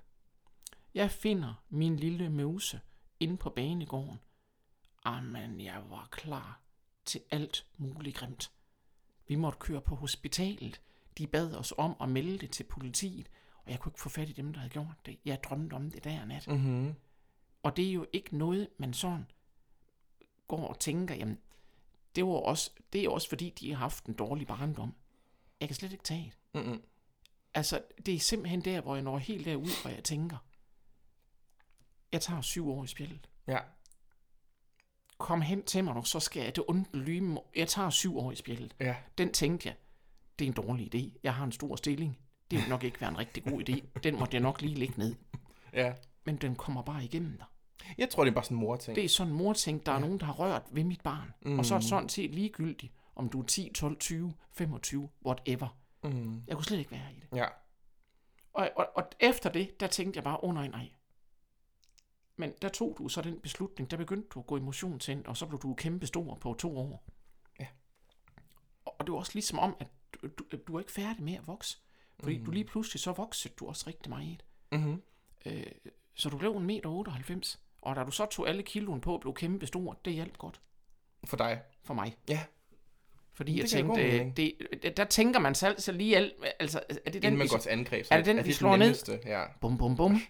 Jeg 0.94 1.10
finder 1.10 1.54
min 1.68 1.96
lille 1.96 2.30
møse 2.30 2.80
inde 3.20 3.36
på 3.36 3.50
banegården. 3.50 4.18
Amen, 5.04 5.60
jeg 5.60 5.90
var 5.90 6.08
klar 6.10 6.60
til 7.04 7.20
alt 7.30 7.66
muligt 7.76 8.16
grimt. 8.16 8.52
Vi 9.26 9.34
måtte 9.34 9.58
køre 9.58 9.80
på 9.80 9.94
hospitalet. 9.94 10.80
De 11.18 11.26
bad 11.26 11.54
os 11.54 11.74
om 11.78 11.96
at 12.00 12.08
melde 12.08 12.38
det 12.38 12.50
til 12.50 12.64
politiet, 12.64 13.30
og 13.64 13.70
jeg 13.70 13.80
kunne 13.80 13.90
ikke 13.90 14.00
få 14.00 14.08
fat 14.08 14.28
i 14.28 14.32
dem, 14.32 14.52
der 14.52 14.60
havde 14.60 14.72
gjort 14.72 15.06
det. 15.06 15.18
Jeg 15.24 15.42
drømte 15.44 15.74
om 15.74 15.90
det 15.90 16.04
der 16.04 16.24
nat. 16.24 16.48
Mhm. 16.48 16.94
Og 17.62 17.76
det 17.76 17.88
er 17.88 17.92
jo 17.92 18.06
ikke 18.12 18.38
noget, 18.38 18.68
man 18.78 18.94
sådan 18.94 19.26
går 20.48 20.68
og 20.68 20.78
tænker, 20.78 21.14
jamen, 21.14 21.38
det, 22.16 22.24
var 22.26 22.32
også, 22.32 22.70
det 22.92 23.04
er 23.04 23.10
også 23.10 23.28
fordi, 23.28 23.50
de 23.50 23.70
har 23.70 23.78
haft 23.78 24.04
en 24.04 24.14
dårlig 24.14 24.46
barndom. 24.46 24.94
Jeg 25.60 25.68
kan 25.68 25.74
slet 25.74 25.92
ikke 25.92 26.04
tage 26.04 26.32
det. 26.54 26.64
Mhm. 26.64 26.82
Altså, 27.54 27.82
det 28.06 28.14
er 28.14 28.18
simpelthen 28.18 28.60
der, 28.60 28.80
hvor 28.80 28.94
jeg 28.94 29.04
når 29.04 29.18
helt 29.18 29.44
derud, 29.44 29.82
hvor 29.82 29.90
jeg 29.90 30.04
tænker, 30.04 30.36
jeg 32.12 32.20
tager 32.20 32.40
syv 32.40 32.70
år 32.70 32.84
i 32.84 32.86
spjældet. 32.86 33.28
Ja. 33.46 33.58
Kom 35.18 35.40
hen 35.40 35.62
til 35.62 35.84
mig 35.84 35.94
nu, 35.94 36.02
så 36.02 36.20
skal 36.20 36.42
jeg 36.42 36.56
det 36.56 36.64
ondt 36.68 36.96
lyme. 36.96 37.40
Jeg 37.56 37.68
tager 37.68 37.90
syv 37.90 38.18
år 38.18 38.32
i 38.32 38.36
spjældet. 38.36 38.76
Ja. 38.80 38.96
Den 39.18 39.32
tænkte 39.32 39.68
jeg, 39.68 39.76
det 40.38 40.44
er 40.44 40.48
en 40.48 40.54
dårlig 40.54 40.94
idé. 40.94 41.18
Jeg 41.22 41.34
har 41.34 41.44
en 41.44 41.52
stor 41.52 41.76
stilling. 41.76 42.18
Det 42.50 42.58
vil 42.58 42.68
nok 42.68 42.84
ikke 42.84 43.00
være 43.00 43.10
en 43.10 43.18
rigtig 43.18 43.44
god 43.44 43.68
idé. 43.68 44.00
Den 44.02 44.18
måtte 44.18 44.34
jeg 44.34 44.42
nok 44.42 44.60
lige 44.62 44.74
lægge 44.74 44.94
ned. 44.98 45.14
Ja. 45.72 45.92
Men 46.24 46.36
den 46.36 46.56
kommer 46.56 46.82
bare 46.82 47.04
igennem 47.04 47.36
dig. 47.36 47.46
Jeg 47.98 48.10
tror, 48.10 48.24
det 48.24 48.30
er 48.30 48.34
bare 48.34 48.44
sådan 48.44 48.56
en 48.56 48.60
mor-ting. 48.60 48.96
Det 48.96 49.04
er 49.04 49.08
sådan 49.08 49.32
en 49.32 49.38
mor 49.38 49.52
tænkt, 49.52 49.86
der 49.86 49.92
er 49.92 49.98
nogen, 49.98 50.20
der 50.20 50.26
har 50.26 50.32
rørt 50.32 50.62
ved 50.70 50.84
mit 50.84 51.00
barn. 51.00 51.34
Mm. 51.42 51.58
Og 51.58 51.64
så 51.64 51.74
er 51.74 51.78
det 51.78 51.88
sådan 51.88 52.08
set 52.08 52.34
ligegyldigt, 52.34 52.92
om 53.16 53.28
du 53.28 53.40
er 53.40 53.44
10, 53.44 53.72
12, 53.74 53.98
20, 53.98 54.32
25, 54.52 55.08
whatever. 55.26 55.78
Mhm. 56.04 56.42
Jeg 56.46 56.56
kunne 56.56 56.64
slet 56.64 56.78
ikke 56.78 56.90
være 56.90 57.12
i 57.16 57.20
det. 57.20 57.38
Ja. 57.38 57.46
Og, 58.52 58.70
og, 58.76 58.86
og 58.94 59.02
efter 59.20 59.50
det, 59.50 59.80
der 59.80 59.86
tænkte 59.86 60.18
jeg 60.18 60.24
bare, 60.24 60.44
åh 60.44 60.48
oh, 60.48 60.54
nej, 60.54 60.68
nej. 60.68 60.88
Men 62.36 62.52
der 62.62 62.68
tog 62.68 62.94
du 62.98 63.08
så 63.08 63.22
den 63.22 63.40
beslutning, 63.40 63.90
der 63.90 63.96
begyndte 63.96 64.28
du 64.28 64.40
at 64.40 64.46
gå 64.46 64.56
i 64.56 64.60
motionscenter, 64.60 65.30
og 65.30 65.36
så 65.36 65.46
blev 65.46 65.60
du 65.60 65.74
kæmpe 65.74 66.06
stor 66.06 66.34
på 66.34 66.54
to 66.54 66.78
år. 66.78 67.04
Ja. 67.60 67.66
Og, 68.84 68.96
og 68.98 69.06
det 69.06 69.12
var 69.12 69.18
også 69.18 69.32
ligesom 69.34 69.58
om, 69.58 69.76
at 69.80 69.88
du, 70.22 70.56
du, 70.68 70.74
er 70.74 70.78
ikke 70.80 70.92
færdig 70.92 71.22
med 71.22 71.34
at 71.34 71.46
vokse. 71.46 71.78
Fordi 72.20 72.38
mm. 72.38 72.44
du 72.44 72.50
lige 72.50 72.64
pludselig 72.64 73.00
så 73.00 73.12
voksede 73.12 73.54
du 73.58 73.68
også 73.68 73.84
rigtig 73.86 74.10
meget. 74.10 74.44
Mhm. 74.72 75.02
Øh, 75.46 75.66
så 76.14 76.28
du 76.28 76.38
blev 76.38 76.56
en 76.56 76.64
meter 76.64 76.90
98. 76.90 77.60
Og 77.82 77.96
da 77.96 78.04
du 78.04 78.10
så 78.10 78.26
tog 78.26 78.48
alle 78.48 78.62
kiloen 78.62 79.00
på 79.00 79.14
og 79.14 79.20
blev 79.20 79.34
kæmpe 79.34 79.66
stor, 79.66 79.98
det 80.04 80.12
hjalp 80.12 80.38
godt 80.38 80.60
For 81.24 81.36
dig. 81.36 81.62
for 81.84 81.94
mig. 81.94 82.16
Ja. 82.28 82.40
Fordi 83.32 83.52
Det 83.52 83.58
jeg 83.58 83.68
tænkte, 83.68 84.02
øh, 84.02 84.36
det, 84.36 84.52
det, 84.82 84.96
der 84.96 85.04
tænker 85.04 85.40
man 85.40 85.54
selv 85.54 85.80
så 85.80 85.92
lige 85.92 86.16
alt, 86.16 86.32
altså 86.60 86.80
er 86.88 86.94
det 86.94 87.04
den, 87.04 87.14
Inden 87.14 87.38
man 87.38 87.44
vi, 87.44 87.48
går 87.48 87.58
til 87.58 87.70
angreb. 87.70 88.04
Så 88.04 88.14
er 88.14 88.18
det 88.18 88.26
den, 88.26 88.36
vi 88.36 88.42
den 88.42 88.52
slår 88.52 88.70
ned? 88.70 88.78
nemmeste? 88.78 89.20
Ja. 89.24 89.44
bum 89.60 89.78
bum 89.78 89.96
bum, 89.96 90.20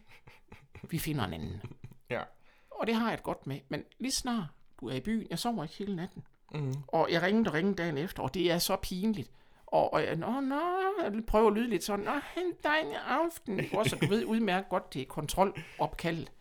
vi 0.90 0.98
finder 0.98 1.24
en 1.24 1.32
anden. 1.32 1.62
Ja. 2.10 2.22
Og 2.70 2.86
det 2.86 2.94
har 2.94 3.06
jeg 3.08 3.14
et 3.14 3.22
godt 3.22 3.46
med, 3.46 3.60
men 3.68 3.84
lige 3.98 4.12
snart 4.12 4.44
du 4.80 4.88
er 4.88 4.94
i 4.94 5.00
byen, 5.00 5.26
jeg 5.30 5.38
sover 5.38 5.62
ikke 5.62 5.74
hele 5.74 5.96
natten. 5.96 6.22
Mhm. 6.54 6.74
Og 6.86 7.08
jeg 7.10 7.22
ringede 7.22 7.50
og 7.50 7.54
ringede 7.54 7.76
dagen 7.76 7.98
efter, 7.98 8.22
og 8.22 8.34
det 8.34 8.50
er 8.50 8.58
så 8.58 8.76
pinligt. 8.76 9.30
Og, 9.72 9.92
og 9.92 10.02
jeg, 10.02 10.16
nå, 10.16 10.40
nå, 10.40 10.60
jeg 11.02 11.12
prøver 11.26 11.48
at 11.48 11.54
lyde 11.56 11.68
lidt 11.68 11.84
sådan, 11.84 12.04
nå, 12.04 12.12
en 12.36 12.92
aften. 13.06 13.60
Også, 13.72 13.96
du 13.96 14.06
ved 14.06 14.24
udmærket 14.24 14.68
godt, 14.68 14.94
det 14.94 15.02
er 15.02 15.06
kontrolopkaldet. 15.06 16.32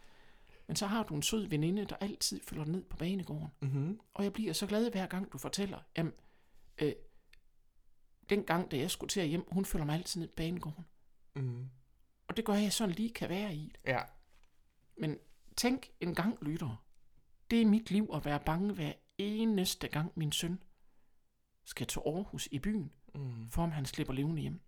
Men 0.67 0.75
så 0.75 0.87
har 0.87 1.03
du 1.03 1.15
en 1.15 1.21
sød 1.21 1.47
veninde, 1.47 1.85
der 1.85 1.95
altid 1.95 2.41
følger 2.43 2.65
ned 2.65 2.83
på 2.83 2.97
banegården. 2.97 3.51
Mhm. 3.61 3.99
Og 4.13 4.23
jeg 4.23 4.33
bliver 4.33 4.53
så 4.53 4.67
glad 4.67 4.91
hver 4.91 5.05
gang, 5.05 5.31
du 5.33 5.37
fortæller, 5.37 5.79
jamen, 5.97 6.13
øh, 6.81 6.93
den 8.29 8.43
gang, 8.43 8.71
da 8.71 8.77
jeg 8.77 8.91
skulle 8.91 9.09
til 9.09 9.19
at 9.19 9.27
hjem, 9.27 9.45
hun 9.51 9.65
følger 9.65 9.85
mig 9.85 9.95
altid 9.95 10.19
ned 10.19 10.27
på 10.27 10.33
banegården. 10.35 10.85
Mhm. 11.35 11.69
Og 12.27 12.37
det 12.37 12.45
gør 12.45 12.53
jeg 12.53 12.73
sådan 12.73 12.95
lige 12.95 13.09
kan 13.09 13.29
være 13.29 13.55
i. 13.55 13.73
Ja. 13.85 13.99
Men 14.97 15.17
tænk 15.57 15.89
en 15.99 16.15
gang, 16.15 16.37
lytter. 16.41 16.83
Det 17.51 17.61
er 17.61 17.65
mit 17.65 17.91
liv 17.91 18.09
at 18.13 18.25
være 18.25 18.39
bange 18.39 18.73
hver 18.73 18.93
eneste 19.17 19.87
gang, 19.87 20.11
min 20.15 20.31
søn 20.31 20.59
skal 21.63 21.87
til 21.87 22.01
Aarhus 22.05 22.47
i 22.51 22.59
byen, 22.59 22.91
Mhm. 23.15 23.49
for 23.49 23.63
om 23.63 23.71
han 23.71 23.85
slipper 23.85 24.13
levende 24.13 24.41
hjem. 24.41 24.61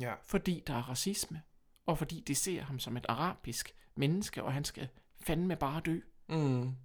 Ja. 0.00 0.14
Fordi 0.22 0.62
der 0.66 0.74
er 0.74 0.82
racisme, 0.82 1.42
og 1.86 1.98
fordi 1.98 2.20
de 2.20 2.34
ser 2.34 2.62
ham 2.62 2.78
som 2.78 2.96
et 2.96 3.06
arabisk 3.08 3.74
menneske, 3.94 4.42
og 4.42 4.52
han 4.52 4.64
skal 4.64 4.88
fandme 5.20 5.56
bare 5.56 5.80
dø. 5.80 6.00
Mhm. 6.28 6.76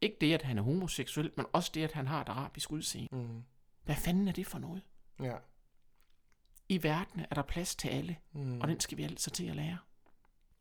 Ikke 0.00 0.16
det, 0.20 0.34
at 0.34 0.42
han 0.42 0.58
er 0.58 0.62
homoseksuel, 0.62 1.32
men 1.36 1.46
også 1.52 1.70
det, 1.74 1.84
at 1.84 1.92
han 1.92 2.06
har 2.06 2.20
et 2.20 2.28
arabisk 2.28 2.72
udseende. 2.72 3.16
Mhm. 3.16 3.44
Hvad 3.84 3.96
fanden 3.96 4.28
er 4.28 4.32
det 4.32 4.46
for 4.46 4.58
noget? 4.58 4.82
Ja. 5.22 5.36
I 6.68 6.82
verden 6.82 7.20
er 7.30 7.34
der 7.34 7.42
plads 7.42 7.76
til 7.76 7.88
alle, 7.88 8.16
Mhm. 8.32 8.60
og 8.60 8.68
den 8.68 8.80
skal 8.80 8.98
vi 8.98 9.02
altså 9.02 9.30
til 9.30 9.46
at 9.46 9.56
lære. 9.56 9.78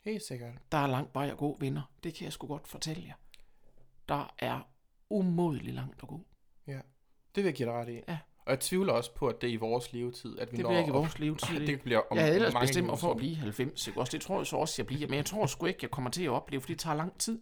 Helt 0.01 0.23
sikkert. 0.23 0.53
Der 0.71 0.77
er 0.77 0.87
langt 0.87 1.15
vej 1.15 1.29
at 1.29 1.37
gå, 1.37 1.57
venner. 1.59 1.81
Det 2.03 2.13
kan 2.13 2.23
jeg 2.25 2.33
sgu 2.33 2.47
godt 2.47 2.67
fortælle 2.67 3.03
jer. 3.07 3.13
Der 4.09 4.33
er 4.39 4.61
umådelig 5.09 5.73
langt 5.73 6.01
at 6.03 6.07
gå. 6.07 6.25
Ja. 6.67 6.79
Det 7.35 7.43
vil 7.43 7.43
jeg 7.43 7.53
give 7.53 7.69
dig 7.69 7.75
ret 7.77 7.89
i. 7.89 8.01
Ja. 8.07 8.19
Og 8.45 8.51
jeg 8.51 8.59
tvivler 8.59 8.93
også 8.93 9.13
på, 9.15 9.27
at 9.27 9.41
det 9.41 9.49
er 9.49 9.53
i 9.53 9.55
vores 9.55 9.93
levetid, 9.93 10.39
at 10.39 10.51
vi 10.51 10.57
Det 10.57 10.63
når... 10.63 10.69
bliver 10.69 10.79
ikke 10.79 10.89
i 10.89 10.93
vores 10.93 11.19
levetid. 11.19 11.67
Det 11.67 11.81
bliver 11.81 11.99
om 12.11 12.17
jeg 12.17 12.25
havde 12.25 12.35
ellers 12.35 12.53
mange 12.53 12.67
bestemt 12.67 12.87
mig 12.87 12.99
for 12.99 13.11
at 13.11 13.17
blive 13.17 13.35
90, 13.35 13.87
ikke? 13.87 13.99
Også 13.99 14.11
det 14.11 14.21
tror 14.21 14.37
jeg 14.37 14.47
så 14.47 14.55
også, 14.55 14.75
jeg 14.77 14.87
bliver. 14.87 15.07
Men 15.07 15.15
jeg 15.17 15.25
tror 15.25 15.45
sgu 15.45 15.65
ikke, 15.65 15.79
jeg 15.81 15.91
kommer 15.91 16.09
til 16.11 16.23
at 16.23 16.29
opleve, 16.29 16.61
fordi 16.61 16.73
det 16.73 16.79
tager 16.81 16.95
lang 16.95 17.17
tid. 17.19 17.41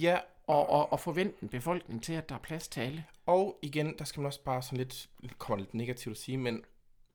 Ja, 0.00 0.18
Og, 0.46 0.70
og, 0.70 0.92
og 0.92 1.00
forvente 1.00 1.34
en 1.42 1.48
befolkning 1.48 2.02
til, 2.02 2.12
at 2.12 2.28
der 2.28 2.34
er 2.34 2.38
plads 2.38 2.68
til 2.68 2.80
alle. 2.80 3.04
og 3.26 3.58
igen, 3.62 3.94
der 3.98 4.04
skal 4.04 4.20
man 4.20 4.26
også 4.26 4.42
bare 4.42 4.62
sådan 4.62 4.78
lidt... 4.78 5.08
Det 5.22 5.38
kommer 5.38 5.58
lidt 5.64 5.74
negativt 5.74 6.16
at 6.16 6.22
sige, 6.22 6.38
men 6.38 6.62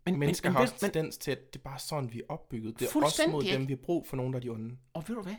Men, 0.06 0.20
mennesker 0.20 0.50
men, 0.50 0.54
har 0.54 0.60
men, 0.60 0.64
også 0.72 0.76
men, 0.86 0.92
tendens 0.92 1.18
til, 1.18 1.32
at 1.32 1.54
det 1.54 1.60
er 1.60 1.64
bare 1.64 1.80
sådan, 1.80 2.14
vi 2.14 2.20
er 2.20 2.24
opbygget. 2.30 2.74
Det 2.80 2.82
er 2.82 2.86
også 2.88 2.94
Fuldstændig 2.94 3.32
mod 3.34 3.44
dem, 3.44 3.68
vi 3.68 3.74
har 3.74 3.78
brug 3.84 4.08
for 4.08 4.18
nogen, 4.18 4.34
der 4.34 4.40
er 4.40 4.42
de 4.44 4.50
onde. 4.50 4.78
og 4.94 5.04
ved 5.08 5.16
du 5.16 5.22
hvad? 5.22 5.36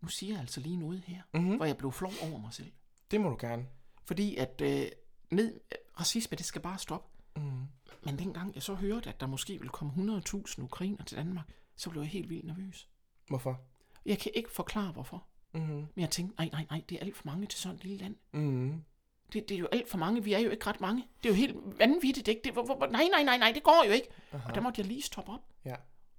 Nu 0.00 0.08
siger 0.08 0.32
jeg 0.32 0.40
altså 0.40 0.60
lige 0.60 0.76
noget 0.76 1.02
her, 1.06 1.20
Mhm. 1.34 1.56
hvor 1.56 1.64
jeg 1.64 1.76
blev 1.76 1.92
flov 1.92 2.12
over 2.22 2.38
mig 2.40 2.52
selv. 2.52 2.70
Det 3.10 3.20
må 3.20 3.28
du 3.30 3.36
gerne. 3.40 3.66
Fordi 4.04 4.36
at 4.36 4.60
øh, 4.64 4.86
ned, 5.30 5.60
racisme, 6.00 6.36
det 6.36 6.46
skal 6.46 6.60
bare 6.60 6.78
stoppe. 6.78 7.08
Mhm. 7.36 7.66
Men 8.04 8.18
dengang 8.18 8.54
jeg 8.54 8.62
så 8.62 8.74
hørte, 8.74 9.08
at 9.08 9.20
der 9.20 9.26
måske 9.26 9.52
ville 9.52 9.68
komme 9.70 9.92
100.000 10.18 10.62
ukrainer 10.62 11.04
til 11.04 11.16
Danmark, 11.16 11.44
så 11.76 11.90
blev 11.90 12.02
jeg 12.02 12.10
helt 12.10 12.28
vildt 12.30 12.44
nervøs. 12.44 12.88
Hvorfor? 13.28 13.60
Jeg 14.06 14.18
kan 14.18 14.32
ikke 14.34 14.50
forklare, 14.52 14.92
hvorfor. 14.92 15.26
Mhm. 15.54 15.66
Men 15.72 15.88
jeg 15.96 16.10
tænkte, 16.10 16.36
nej, 16.38 16.48
nej, 16.52 16.66
nej, 16.70 16.82
det 16.88 16.94
er 16.96 17.00
alt 17.00 17.16
for 17.16 17.26
mange 17.26 17.46
til 17.46 17.58
sådan 17.58 17.76
et 17.76 17.84
lille 17.84 17.98
land. 17.98 18.16
Mhm. 18.32 18.84
Det, 19.32 19.48
det 19.48 19.54
er 19.54 19.58
jo 19.58 19.68
alt 19.72 19.88
for 19.90 19.98
mange. 19.98 20.24
Vi 20.24 20.32
er 20.32 20.38
jo 20.38 20.50
ikke 20.50 20.66
ret 20.66 20.80
mange. 20.80 21.06
Det 21.22 21.28
er 21.28 21.32
jo 21.32 21.36
helt 21.36 21.78
vanvittigt, 21.78 22.28
ikke? 22.28 22.40
Det, 22.44 22.52
hvor, 22.52 22.64
hvor, 22.64 22.86
nej, 22.86 23.08
nej, 23.12 23.22
nej, 23.22 23.38
nej, 23.38 23.52
det 23.54 23.62
går 23.62 23.84
jo 23.86 23.92
ikke. 23.92 24.08
Aha. 24.32 24.48
Og 24.48 24.54
der 24.54 24.60
måtte 24.60 24.80
jeg 24.80 24.86
lige 24.88 25.02
stoppe 25.02 25.32
op 25.32 25.40
Ja. 25.64 25.74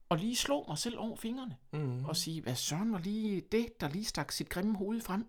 og 0.10 0.18
lige 0.18 0.36
slå 0.36 0.66
mig 0.68 0.78
selv 0.78 1.00
over 1.00 1.16
fingrene. 1.16 1.58
Mhm. 1.74 2.06
Og 2.06 2.16
sige, 2.16 2.42
hvad 2.42 2.56
søren 2.56 2.92
var 2.92 3.00
lige 3.00 3.42
det, 3.42 3.82
der 3.82 3.90
lige 3.90 4.06
stak 4.06 4.32
sit 4.32 4.50
grimme 4.50 4.78
hoved 4.78 5.02
frem. 5.02 5.26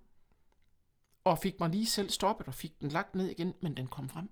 Og 1.24 1.38
fik 1.38 1.60
mig 1.60 1.70
lige 1.70 1.86
selv 1.86 2.10
stoppet 2.10 2.46
og 2.46 2.54
fik 2.54 2.80
den 2.80 2.88
lagt 2.88 3.14
ned 3.14 3.28
igen, 3.28 3.54
men 3.62 3.76
den 3.76 3.86
kom 3.86 4.08
frem. 4.08 4.30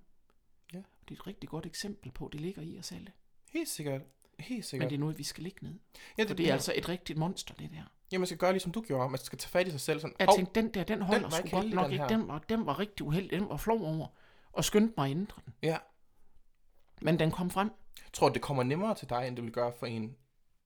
Ja. 1.09 1.13
Det 1.13 1.17
er 1.17 1.21
et 1.21 1.27
rigtig 1.27 1.49
godt 1.49 1.65
eksempel 1.65 2.11
på, 2.11 2.25
at 2.25 2.33
det 2.33 2.41
ligger 2.41 2.61
i 2.61 2.79
os 2.79 2.91
alle. 2.91 3.11
Helt 3.53 3.69
sikkert. 3.69 4.01
Helt 4.39 4.57
Men 4.57 4.63
sikkert. 4.63 4.89
det 4.89 4.95
er 4.95 4.99
noget, 4.99 5.17
vi 5.17 5.23
skal 5.23 5.43
ligge 5.43 5.63
ned. 5.65 5.73
ja, 6.17 6.23
For 6.23 6.33
det 6.33 6.49
er 6.49 6.53
altså 6.53 6.73
et 6.75 6.89
rigtigt 6.89 7.19
monster, 7.19 7.53
det 7.53 7.71
der. 7.71 7.83
Ja, 8.11 8.17
man 8.17 8.27
skal 8.27 8.37
gøre 8.37 8.51
ligesom 8.51 8.71
du 8.71 8.81
gjorde. 8.81 9.09
Man 9.09 9.19
skal 9.19 9.39
tage 9.39 9.49
fat 9.49 9.67
i 9.67 9.71
sig 9.71 9.79
selv 9.81 9.99
sådan. 9.99 10.15
Jeg 10.19 10.27
"Hov, 10.27 10.35
tænkte, 10.35 10.61
den 10.61 10.73
der, 10.73 10.83
den 10.83 11.01
holder 11.01 11.21
var 11.29 11.29
sgu 11.29 11.49
godt 11.49 11.73
nok 11.73 11.83
den 11.85 11.91
ikke. 11.91 12.01
her." 12.03 12.07
Den 12.17 12.27
var, 12.27 12.39
den 12.39 12.65
var 12.65 12.79
rigtig 12.79 13.05
uheldig. 13.05 13.39
Den 13.39 13.49
var 13.49 13.57
flov 13.57 13.81
over. 13.81 14.07
Og 14.51 14.65
skyndte 14.65 14.93
mig 14.97 15.05
at 15.05 15.11
ændre 15.11 15.41
den. 15.45 15.53
Ja. 15.63 15.77
Men 17.01 17.19
den 17.19 17.31
kom 17.31 17.49
frem. 17.49 17.71
Jeg 18.03 18.13
tror, 18.13 18.29
det 18.29 18.41
kommer 18.41 18.63
nemmere 18.63 18.95
til 18.95 19.09
dig, 19.09 19.27
end 19.27 19.35
det 19.35 19.43
vil 19.45 19.51
gøre 19.53 19.73
for 19.79 19.85
en, 19.85 20.15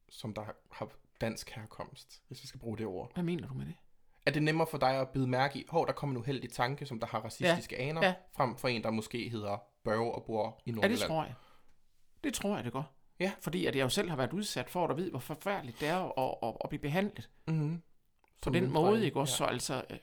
som 0.10 0.34
der 0.34 0.42
har- 0.44 0.56
har 0.72 0.90
dansk 1.22 1.50
herkomst, 1.50 2.22
hvis 2.28 2.42
vi 2.44 2.48
skal 2.48 2.60
bruge 2.60 2.78
det 2.78 2.86
ord. 2.86 3.14
Hvad 3.14 3.24
mener 3.24 3.48
du 3.48 3.54
med 3.54 3.66
det? 3.66 3.76
Er 4.26 4.32
det 4.32 4.44
nemmere 4.44 4.68
for 4.72 4.78
dig 4.78 4.90
at 5.02 5.10
bide 5.10 5.28
mærke 5.28 5.60
i, 5.60 5.66
hov, 5.70 5.88
der 5.88 5.94
kommer 5.94 6.14
en 6.16 6.18
uheldig 6.22 6.52
tanke, 6.52 6.86
som 6.86 7.00
der 7.00 7.08
har 7.08 7.20
racistiske 7.20 7.76
ja. 7.76 7.82
aner, 7.84 8.06
ja. 8.06 8.14
frem 8.36 8.56
for 8.58 8.68
en, 8.68 8.84
der 8.84 8.90
måske 8.92 9.30
hedder 9.30 9.58
Børge 9.84 10.12
og 10.16 10.24
bor 10.26 10.62
i 10.66 10.70
Ja, 10.70 10.76
Nordjylland? 10.76 11.00
det 11.00 11.08
tror 11.08 11.24
jeg. 11.24 11.34
Det 12.24 12.34
tror 12.34 12.56
jeg, 12.56 12.64
det 12.66 12.74
gør. 12.74 12.84
Ja. 13.20 13.32
Fordi 13.42 13.66
at 13.66 13.76
jeg 13.76 13.84
jo 13.84 13.90
selv 13.90 14.10
har 14.10 14.16
været 14.16 14.34
udsat 14.34 14.70
for, 14.70 14.88
at 14.88 14.98
vide, 14.98 15.10
hvor 15.10 15.20
forfærdeligt 15.20 15.80
det 15.80 15.88
er 15.88 16.20
at, 16.20 16.38
at, 16.50 16.58
at 16.64 16.70
blive 16.70 16.82
behandlet 16.82 17.30
Mm-hmm. 17.48 17.82
på 18.44 18.50
den 18.50 18.72
måde, 18.72 19.06
ikke 19.06 19.20
også? 19.20 19.38
Så 19.38 19.46
altså, 19.46 19.84
øh, 19.90 19.98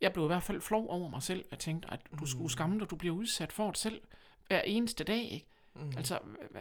jeg 0.00 0.12
blev 0.12 0.24
i 0.24 0.26
hvert 0.26 0.42
fald 0.42 0.60
flov 0.60 0.88
over 0.88 1.08
mig 1.08 1.22
selv. 1.22 1.44
Jeg 1.50 1.58
tænkte, 1.58 1.90
at 1.92 2.00
du 2.20 2.26
skulle 2.26 2.50
skamme 2.50 2.80
dig, 2.80 2.90
du 2.90 2.96
bliver 2.96 3.14
udsat 3.14 3.52
for 3.52 3.66
det 3.66 3.76
selv 3.76 4.02
hver 4.46 4.60
eneste 4.60 5.04
dag, 5.04 5.22
ikke? 5.32 5.46
Mm. 5.74 5.92
Altså, 5.96 6.18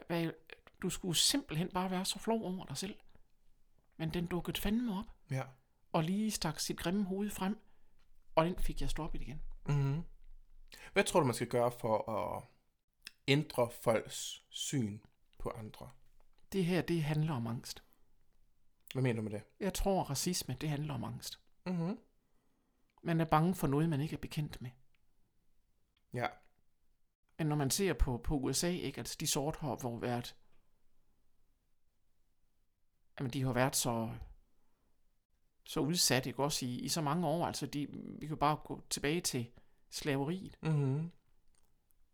hvad, 0.08 0.32
du 0.82 0.90
skulle 0.90 1.18
simpelthen 1.18 1.70
bare 1.74 1.92
være 1.92 2.06
så 2.06 2.20
flov 2.20 2.44
over 2.44 2.66
dig 2.66 2.78
selv. 2.78 2.96
Men 3.98 4.10
den 4.14 4.26
dukkede 4.26 4.62
fandme 4.62 5.00
op, 5.00 5.06
Ja. 5.32 5.44
og 5.92 6.04
lige 6.04 6.32
stak 6.32 6.60
sit 6.60 6.78
grimme 6.80 7.04
hoved 7.04 7.30
frem, 7.30 7.58
og 8.36 8.46
den 8.46 8.56
fik 8.60 8.82
jeg 8.82 8.90
stoppet 8.90 9.22
igen. 9.22 9.42
Mm-hmm. 9.68 10.04
Hvad 10.94 11.04
tror 11.04 11.20
du, 11.20 11.26
man 11.26 11.36
skal 11.36 11.48
gøre 11.48 11.72
for 11.72 12.12
at 12.12 12.44
ændre 13.28 13.70
folks 13.72 14.46
syn 14.50 15.00
på 15.40 15.50
andre? 15.50 15.90
Det 16.52 16.66
her, 16.66 16.82
det 16.82 17.04
handler 17.04 17.34
om 17.34 17.48
angst. 17.48 17.84
Hvad 18.94 19.04
mener 19.04 19.16
du 19.16 19.22
med 19.22 19.32
det? 19.32 19.44
Jeg 19.60 19.74
tror, 19.74 20.04
racisme, 20.04 20.58
det 20.62 20.70
handler 20.70 20.94
om 20.94 21.04
angst. 21.04 21.40
Mm-hmm. 21.66 22.00
Man 23.04 23.22
er 23.22 23.26
bange 23.26 23.56
for 23.56 23.68
noget, 23.68 23.90
man 23.90 24.02
ikke 24.02 24.14
er 24.14 24.20
bekendt 24.20 24.62
med. 24.62 24.72
Ja. 26.14 26.28
Men 27.38 27.48
når 27.48 27.56
man 27.56 27.72
ser 27.72 27.94
på, 27.94 28.18
på 28.18 28.36
USA, 28.36 28.70
ikke, 28.70 28.98
altså 28.98 29.18
de 29.20 29.28
sorte 29.28 29.60
har 29.60 29.76
hvor 29.76 30.00
været, 30.00 30.36
jamen 33.20 33.34
de 33.34 33.44
har 33.44 33.54
været 33.54 33.76
så, 33.76 34.10
så 35.64 35.80
udsat, 35.80 36.26
ikke 36.26 36.44
også 36.44 36.66
i, 36.66 36.80
i 36.80 36.90
så 36.90 37.02
mange 37.02 37.28
år, 37.28 37.46
altså 37.46 37.66
de, 37.66 37.88
vi 38.20 38.28
kan 38.28 38.38
bare 38.38 38.56
gå 38.56 38.82
tilbage 38.90 39.22
til 39.22 39.52
slaveriet, 39.92 40.58
Mm-hmm. 40.62 41.12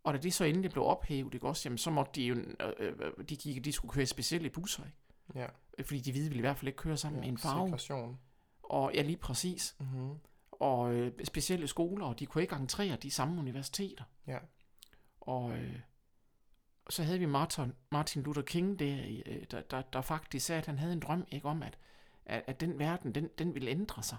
og 0.03 0.13
da 0.13 0.17
det 0.17 0.33
så 0.33 0.43
endelig 0.43 0.71
blev 0.71 0.83
ophævet, 0.85 1.33
ikke 1.33 1.47
også, 1.47 1.69
jamen 1.69 1.77
så 1.77 1.91
måtte 1.91 2.11
de 2.15 2.23
jo, 2.25 2.35
øh, 2.35 2.73
øh, 2.79 3.11
de, 3.29 3.35
gik, 3.35 3.65
de 3.65 3.71
skulle 3.71 3.93
køre 3.93 4.05
specielle 4.05 4.49
busser, 4.49 4.83
ikke? 4.85 4.97
Ja. 5.35 5.47
fordi 5.83 5.99
de 5.99 6.11
hvide 6.11 6.27
ville 6.29 6.37
i 6.37 6.41
hvert 6.41 6.57
fald 6.57 6.67
ikke 6.67 6.77
køre 6.77 6.97
sammen 6.97 7.19
med 7.21 7.27
en 7.29 7.37
farve, 7.37 7.65
Segregation. 7.79 8.19
og 8.63 8.91
ja, 8.93 9.01
lige 9.01 9.17
præcis, 9.17 9.75
Mm-hmm. 9.79 10.09
og 10.51 10.93
øh, 10.93 11.11
specielle 11.23 11.67
skoler, 11.67 12.05
og 12.05 12.19
de 12.19 12.25
kunne 12.25 12.41
ikke 12.41 12.55
entrere 12.55 12.95
de 12.95 13.11
samme 13.11 13.39
universiteter. 13.39 14.03
Ja. 14.27 14.37
Og 15.21 15.51
øh, 15.51 15.79
så 16.89 17.03
havde 17.03 17.19
vi 17.19 17.25
Martin, 17.25 17.73
Martin 17.91 18.21
Luther 18.23 18.41
King, 18.43 18.79
der, 18.79 18.85
i, 18.85 19.23
øh, 19.25 19.43
der, 19.51 19.61
der, 19.61 19.81
der 19.81 20.01
faktisk 20.01 20.45
sagde, 20.45 20.59
at 20.59 20.65
han 20.65 20.79
havde 20.79 20.93
en 20.93 20.99
drøm 20.99 21.25
ikke 21.31 21.47
om, 21.47 21.63
at, 21.63 21.77
at, 22.25 22.43
at 22.47 22.59
den 22.59 22.79
verden, 22.79 23.15
den, 23.15 23.29
den 23.37 23.53
ville 23.55 23.69
ændre 23.71 24.03
sig. 24.03 24.17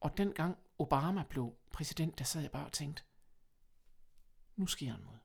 Og 0.00 0.18
dengang 0.18 0.56
Obama 0.78 1.22
blev 1.28 1.54
præsident, 1.72 2.18
der 2.18 2.24
sad 2.24 2.40
jeg 2.42 2.50
bare 2.50 2.66
og 2.66 2.72
tænkte, 2.72 3.02
nu 4.56 4.66
sker 4.66 4.92
der 4.92 4.98
noget. 4.98 5.18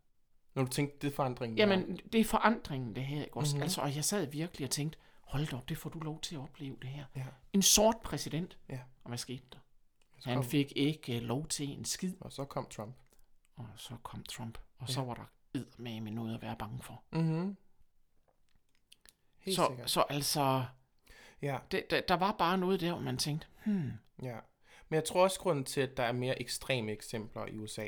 Når 0.53 0.63
du 0.63 0.69
tænkte, 0.69 0.97
det 1.01 1.11
er 1.11 1.15
forandringen. 1.15 1.57
Jamen, 1.57 1.99
det 2.13 2.21
er 2.21 2.25
forandringen, 2.25 2.95
det 2.95 3.05
her, 3.05 3.23
ikke 3.23 3.37
også? 3.37 3.55
Mhm. 3.55 3.57
Mm-hmm. 3.57 3.63
Altså, 3.63 3.81
og 3.81 3.95
jeg 3.95 4.05
sad 4.05 4.25
virkelig 4.25 4.65
og 4.65 4.71
tænkte, 4.71 4.99
hold 5.21 5.47
da 5.47 5.55
op, 5.55 5.69
det 5.69 5.77
får 5.77 5.89
du 5.89 5.99
lov 5.99 6.21
til 6.21 6.35
at 6.35 6.41
opleve, 6.41 6.77
det 6.81 6.89
her. 6.89 7.05
Ja. 7.15 7.25
En 7.53 7.61
sort 7.61 7.97
præsident. 8.03 8.57
Ja. 8.69 8.79
Og 9.03 9.07
hvad 9.07 9.17
skete 9.17 9.43
der? 9.53 9.59
Så 10.19 10.29
Han 10.29 10.37
kom, 10.37 10.45
fik 10.45 10.73
ikke 10.75 11.15
øh, 11.15 11.21
lov 11.21 11.47
til 11.47 11.69
en 11.69 11.85
skid. 11.85 12.13
Og 12.19 12.31
så 12.33 12.45
kom 12.45 12.67
Trump. 12.69 12.95
Og 13.55 13.67
så 13.75 13.95
kom 14.03 14.23
Trump, 14.23 14.57
og 14.79 14.89
så 14.89 15.01
var 15.01 15.13
der 15.13 15.25
med 15.77 16.01
med 16.01 16.11
noget 16.11 16.35
at 16.35 16.41
være 16.41 16.55
bange 16.55 16.83
for. 16.83 17.03
Mm-hmm. 17.11 17.57
Helt 19.37 19.55
så, 19.55 19.67
sikkert. 19.67 19.89
så 19.89 20.01
altså, 20.09 20.65
Ja, 21.41 21.57
det, 21.71 21.89
der, 21.89 22.01
der 22.01 22.13
var 22.15 22.31
bare 22.31 22.57
noget 22.57 22.81
der, 22.81 22.91
hvor 22.91 23.01
man 23.01 23.17
tænkte, 23.17 23.47
hmm, 23.65 23.91
ja. 24.23 24.37
Men 24.91 24.95
jeg 24.95 25.03
tror 25.03 25.23
også, 25.23 25.39
grunden 25.39 25.65
til, 25.65 25.81
at 25.81 25.97
der 25.97 26.03
er 26.03 26.11
mere 26.11 26.41
ekstreme 26.41 26.91
eksempler 26.91 27.45
i 27.45 27.57
USA, 27.57 27.87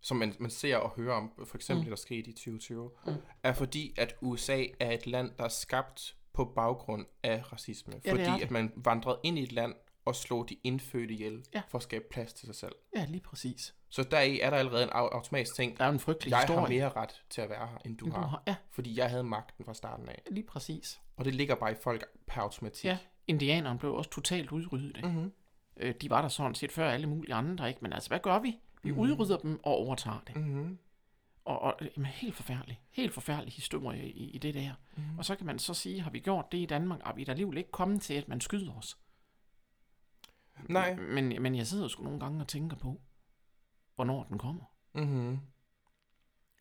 som 0.00 0.16
man, 0.16 0.34
man 0.40 0.50
ser 0.50 0.76
og 0.76 0.90
hører 0.96 1.14
om, 1.14 1.32
for 1.46 1.56
eksempel 1.56 1.84
mm. 1.84 1.90
der 1.90 1.96
skete 1.96 2.30
i 2.30 2.32
2020, 2.32 2.90
mm. 3.06 3.12
er 3.42 3.52
fordi, 3.52 3.94
at 3.98 4.16
USA 4.20 4.64
er 4.80 4.90
et 4.92 5.06
land, 5.06 5.30
der 5.38 5.44
er 5.44 5.48
skabt 5.48 6.16
på 6.32 6.44
baggrund 6.44 7.06
af 7.22 7.52
racisme. 7.52 7.94
er 8.04 8.10
fordi, 8.10 8.42
at 8.42 8.50
man 8.50 8.72
vandrede 8.76 9.18
ind 9.22 9.38
i 9.38 9.42
et 9.42 9.52
land 9.52 9.74
og 10.04 10.16
slog 10.16 10.48
de 10.48 10.56
indfødte 10.64 11.14
ihjel 11.14 11.44
Ja. 11.54 11.62
for 11.68 11.78
at 11.78 11.82
skabe 11.82 12.04
plads 12.10 12.32
til 12.32 12.46
sig 12.46 12.54
selv. 12.54 12.72
ja, 12.96 13.06
lige 13.08 13.20
præcis. 13.20 13.74
Så 13.88 14.02
deri 14.02 14.40
er 14.40 14.50
der 14.50 14.56
allerede 14.56 14.82
en 14.82 14.88
au- 14.90 14.92
automatisk 15.14 15.54
ting. 15.54 15.78
Der 15.78 15.84
er 15.84 15.88
en 15.88 16.00
frygtelig 16.00 16.30
Jeg 16.30 16.38
historie. 16.40 16.60
har 16.60 16.68
mere 16.68 16.88
ret 16.88 17.22
til 17.30 17.40
at 17.40 17.50
være 17.50 17.66
her, 17.66 17.78
end 17.84 17.98
du, 17.98 18.04
end 18.04 18.14
har, 18.14 18.22
du 18.22 18.26
har. 18.28 18.42
Ja, 18.46 18.56
Fordi 18.70 18.98
jeg 18.98 19.10
havde 19.10 19.24
magten 19.24 19.64
fra 19.64 19.74
starten 19.74 20.08
af. 20.08 20.22
lige 20.30 20.46
præcis. 20.46 21.00
Og 21.16 21.24
det 21.24 21.34
ligger 21.34 21.54
bare 21.54 21.72
i 21.72 21.74
folk 21.82 22.04
per 22.26 22.40
automatik. 22.42 22.84
Ja, 22.84 22.98
indianerne 23.26 23.78
blev 23.78 23.94
også 23.94 24.10
totalt 24.10 24.52
udryddet. 24.52 25.04
Mm-hmm. 25.04 25.32
Øh, 25.80 25.94
de 26.00 26.10
var 26.10 26.22
der 26.22 26.28
sådan 26.28 26.54
set 26.54 26.72
før 26.72 26.90
alle 26.90 27.06
mulige 27.06 27.34
andre, 27.34 27.68
ikke? 27.68 27.80
Men 27.82 27.92
altså, 27.92 28.08
hvad 28.08 28.20
gør 28.20 28.38
vi? 28.38 28.58
Vi 28.82 28.92
udrydder 28.92 29.38
dem 29.38 29.60
og 29.62 29.72
overtager 29.72 30.20
det. 30.26 30.36
Mm-hmm. 30.36 30.78
Og, 31.44 31.62
og 31.62 31.76
jamen, 31.96 32.06
helt 32.06 32.34
forfærdelig. 32.34 32.80
Helt 32.90 33.14
forfærdelig 33.14 33.52
historie 33.52 34.10
i, 34.10 34.30
i 34.30 34.38
det 34.38 34.54
der. 34.54 34.72
Mm. 34.96 35.18
Og 35.18 35.24
så 35.24 35.36
kan 35.36 35.46
man 35.46 35.58
så 35.58 35.74
sige, 35.74 36.00
har 36.00 36.10
vi 36.10 36.18
gjort 36.18 36.52
det 36.52 36.58
i 36.58 36.66
Danmark? 36.66 37.00
Er 37.04 37.14
vi 37.14 37.24
der 37.24 37.32
alligevel 37.32 37.58
ikke 37.58 37.70
kommet 37.70 38.02
til, 38.02 38.14
at 38.14 38.28
man 38.28 38.40
skyder 38.40 38.72
os? 38.72 38.98
Nej. 40.68 40.94
Men, 40.96 41.42
men 41.42 41.54
jeg 41.54 41.66
sidder 41.66 41.88
sgu 41.88 42.04
nogle 42.04 42.20
gange 42.20 42.40
og 42.40 42.48
tænker 42.48 42.76
på, 42.76 43.00
hvornår 43.94 44.24
den 44.24 44.38
kommer. 44.38 44.64
Mm-hmm. 44.92 45.38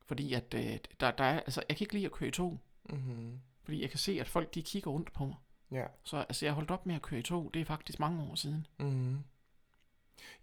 Fordi 0.06 0.34
at 0.34 0.54
øh, 0.54 0.78
der, 1.00 1.12
der 1.12 1.24
er, 1.24 1.40
altså, 1.40 1.64
jeg 1.70 1.78
kan 1.78 1.86
ikke 1.86 1.94
lide 1.94 2.06
at 2.06 2.12
køre 2.12 2.30
i 2.30 2.32
tog. 2.32 2.60
Mm-hmm. 2.90 3.40
Fordi 3.64 3.82
jeg 3.82 3.90
kan 3.90 4.00
se, 4.00 4.20
at 4.20 4.28
folk 4.28 4.56
de 4.56 4.64
kigger 4.64 4.92
rundt 4.92 5.14
på 5.14 5.26
mig. 5.26 5.36
Ja. 5.72 5.84
Så 6.04 6.18
altså, 6.18 6.46
jeg 6.46 6.54
holdt 6.54 6.72
op 6.72 6.86
med 6.86 6.96
at 6.96 7.02
køre 7.02 7.20
i 7.20 7.24
tog. 7.24 7.52
Det 7.54 7.62
er 7.62 7.66
faktisk 7.66 8.00
mange 8.00 8.24
år 8.32 8.36
siden. 8.36 8.68
Mm-hmm. 8.80 9.18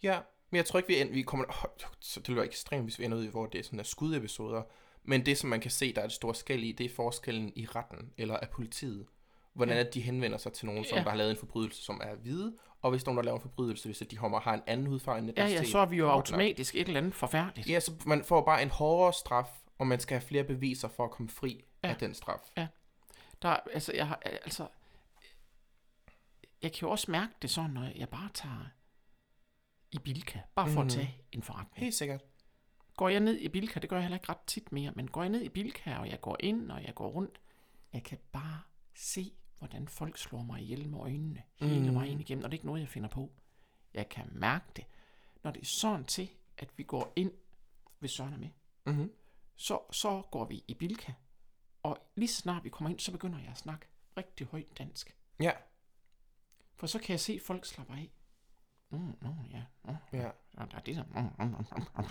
Ja, 0.03 0.19
men 0.51 0.57
jeg 0.57 0.65
tror 0.65 0.79
ikke, 0.79 0.89
vi, 0.89 1.01
end, 1.01 1.11
vi 1.12 1.23
kommer... 1.23 1.45
Oh, 1.49 1.71
så 2.01 2.21
det 2.21 2.29
lyder 2.29 2.43
ekstremt, 2.43 2.85
hvis 2.85 2.99
vi 2.99 3.05
ender 3.05 3.19
ud 3.19 3.25
i, 3.25 3.29
hvor 3.29 3.47
det 3.47 3.59
er 3.59 3.62
sådan 3.65 3.79
der 3.79 3.85
skudepisoder. 3.85 4.62
Men 5.05 5.27
det, 5.27 5.39
som 5.39 5.51
man 5.51 5.61
kan 5.61 5.71
se, 5.71 5.93
der 5.93 6.01
er 6.01 6.05
et 6.05 6.12
stort 6.12 6.37
skæld 6.37 6.62
i, 6.62 6.73
det 6.73 6.87
er 6.87 6.95
forskellen 6.95 7.53
i 7.57 7.67
retten, 7.67 8.12
eller 8.19 8.37
af 8.37 8.49
politiet. 8.49 9.07
Hvordan 9.53 9.77
Ja. 9.77 9.81
at 9.85 9.95
de 9.95 10.01
henvender 10.01 10.39
sig 10.39 10.53
til 10.53 10.67
nogen, 10.67 10.85
som 10.85 10.99
Ja. 10.99 11.05
der 11.05 11.11
har 11.11 11.17
lavet 11.17 11.31
en 11.31 11.37
forbrydelse, 11.37 11.83
som 11.83 12.01
er 12.05 12.15
hvide, 12.15 12.57
og 12.83 12.91
hvis 12.91 13.07
nogen, 13.07 13.17
der 13.17 13.23
laver 13.25 13.37
en 13.37 13.43
forbrydelse, 13.43 13.89
hvis 13.89 13.99
de 14.11 14.17
kommer, 14.17 14.41
har 14.41 14.55
en 14.55 14.61
anden 14.67 14.87
hudfarve 14.87 15.19
end 15.19 15.31
Ja, 15.37 15.47
ja, 15.47 15.65
så 15.65 15.79
er 15.79 15.87
vi 15.87 15.97
jo 15.97 16.09
automatisk 16.11 16.75
et 16.75 16.87
eller 16.89 17.01
andet 17.01 17.15
forfærdeligt. 17.15 17.69
Ja, 17.69 17.81
så 17.81 17.93
man 18.07 18.25
får 18.25 18.45
bare 18.45 18.62
en 18.62 18.71
hårdere 18.71 19.12
straf, 19.12 19.49
og 19.79 19.87
man 19.87 20.01
skal 20.01 20.15
have 20.15 20.27
flere 20.29 20.45
beviser 20.45 20.89
for 20.89 21.05
at 21.05 21.11
komme 21.11 21.29
fri 21.29 21.65
Ja. 21.85 21.89
af 21.89 21.97
den 21.97 22.15
straf. 22.15 22.51
Der, 23.43 23.49
altså, 23.49 23.93
jeg 23.95 24.09
har, 24.09 24.21
altså, 24.25 24.67
jeg 26.66 26.72
kan 26.72 26.87
jo 26.87 26.90
også 26.90 27.11
mærke 27.11 27.33
det 27.42 27.50
sådan, 27.50 27.70
når 27.70 27.83
jeg 27.96 28.09
bare 28.09 28.31
tager 28.35 28.66
i 29.92 29.98
Bilka, 29.98 30.40
bare 30.55 30.68
for 30.70 30.81
Mhm. 30.81 30.87
at 30.87 30.92
tage 30.92 31.22
en 31.33 31.42
forretning. 31.42 31.81
Helt 31.85 31.94
sikkert. 31.94 32.24
Går 32.96 33.09
jeg 33.09 33.20
ned 33.20 33.38
i 33.38 33.48
Bilka, 33.48 33.81
det 33.81 33.88
gør 33.90 33.96
jeg 33.96 34.02
heller 34.05 34.16
ikke 34.16 34.29
ret 34.29 34.40
tit 34.46 34.72
mere, 34.72 34.92
men 34.96 35.09
går 35.11 35.22
jeg 35.22 35.31
ned 35.31 35.42
i 35.42 35.48
Bilka, 35.48 35.96
og 35.98 36.09
jeg 36.11 36.20
går 36.20 36.37
ind, 36.40 36.70
og 36.70 36.85
jeg 36.85 36.94
går 36.94 37.09
rundt, 37.09 37.40
jeg 37.92 38.02
kan 38.02 38.18
bare 38.33 38.61
se, 38.94 39.33
hvordan 39.59 39.88
folk 39.88 40.18
slår 40.18 40.42
mig 40.42 40.61
ihjel 40.62 40.88
med 40.88 40.98
øjnene 40.98 41.42
hele 41.57 41.87
Mhm. 41.87 41.94
vejen 41.94 42.20
igennem, 42.20 42.44
og 42.44 42.50
det 42.50 42.57
er 42.57 42.59
ikke 42.59 42.66
noget, 42.66 42.81
jeg 42.81 42.88
finder 42.88 43.09
på. 43.09 43.33
Jeg 43.94 44.09
kan 44.09 44.29
mærke 44.33 44.64
det. 44.76 44.85
Når 45.42 45.50
det 45.50 45.61
er 45.62 45.66
sådan 45.66 46.05
til, 46.05 46.29
at 46.59 46.68
vi 46.76 46.83
går 46.83 47.12
ind, 47.16 47.33
hvis 47.98 48.11
Søren 48.11 48.33
er 48.33 48.38
med, 48.38 48.48
Mm-hmm. 48.87 49.12
så, 49.57 49.79
så 49.92 50.22
går 50.31 50.44
vi 50.44 50.64
i 50.68 50.74
Bilka, 50.74 51.12
og 51.83 51.98
lige 52.14 52.29
snart 52.29 52.64
vi 52.64 52.68
kommer 52.68 52.90
ind, 52.90 53.00
så 53.00 53.12
begynder 53.12 53.38
jeg 53.38 53.48
at 53.48 53.59
snakke 53.59 53.87
rigtig 54.16 54.46
højt 54.46 54.79
dansk. 54.79 55.16
Ja. 55.40 55.52
For 56.77 56.87
så 56.87 56.99
kan 56.99 57.11
jeg 57.12 57.21
se, 57.21 57.33
at 57.33 57.41
folk 57.43 57.65
slapper 57.67 57.95
af. 57.95 58.11
Nå, 58.91 58.99
mm, 58.99 59.17
nå, 59.21 59.35
ja. 59.51 59.62
Nå, 59.85 59.95
Ja. 60.12 60.19
der 60.59 60.77
er 60.77 60.81
det 60.81 60.97
der. 60.97 61.05
Mm, 61.05 61.21
mm, 61.23 61.51
mm, 61.51 61.57
mm, 61.77 61.85
mm. 61.99 62.05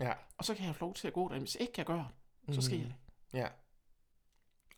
Ja. 0.00 0.12
Og 0.38 0.44
så 0.44 0.54
kan 0.54 0.66
jeg 0.66 0.76
få 0.76 0.84
lov 0.84 0.94
til 0.94 1.08
at 1.08 1.14
gå 1.14 1.28
der. 1.32 1.38
Hvis 1.38 1.56
ikke 1.60 1.72
jeg 1.76 1.86
gør 1.86 2.12
det, 2.46 2.54
så 2.54 2.60
sker 2.62 2.76
Mhm. 2.78 2.86
det. 2.86 2.94
Ja. 3.38 3.46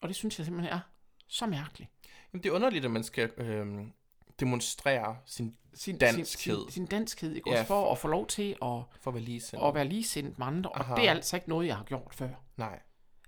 Og 0.01 0.09
det 0.09 0.17
synes 0.17 0.39
jeg 0.39 0.45
simpelthen 0.47 0.73
er 0.75 0.81
så 1.29 1.47
mærkeligt. 1.47 1.91
Jamen, 2.33 2.43
det 2.43 2.49
er 2.49 2.55
underligt, 2.55 2.85
at 2.85 2.91
man 2.91 3.05
skal 3.05 3.31
øhm, 3.37 3.93
demonstrere 4.41 5.17
sin 5.27 5.57
Sin, 5.75 5.99
Danskhed. 5.99 6.63
Sin, 6.65 6.71
sin 6.71 6.87
danskhed, 6.87 7.35
ikke? 7.35 7.51
Ja, 7.51 7.57
Også 7.59 7.67
for 7.69 7.93
at 7.93 7.99
få 7.99 8.09
lov 8.09 8.27
til 8.27 8.51
at, 8.51 8.57
for 9.01 9.07
at 9.09 9.15
være 9.15 9.23
lige 9.23 9.67
at 9.67 9.75
være 9.75 9.85
ligesindet 9.85 10.39
med 10.39 10.47
andre. 10.47 10.71
Og 10.71 10.81
Aha. 10.81 10.95
det 10.95 11.07
er 11.07 11.11
altså 11.11 11.37
ikke 11.37 11.49
noget, 11.49 11.67
jeg 11.67 11.77
har 11.77 11.85
gjort 11.85 12.15
før. 12.15 12.29
Nej. 12.57 12.81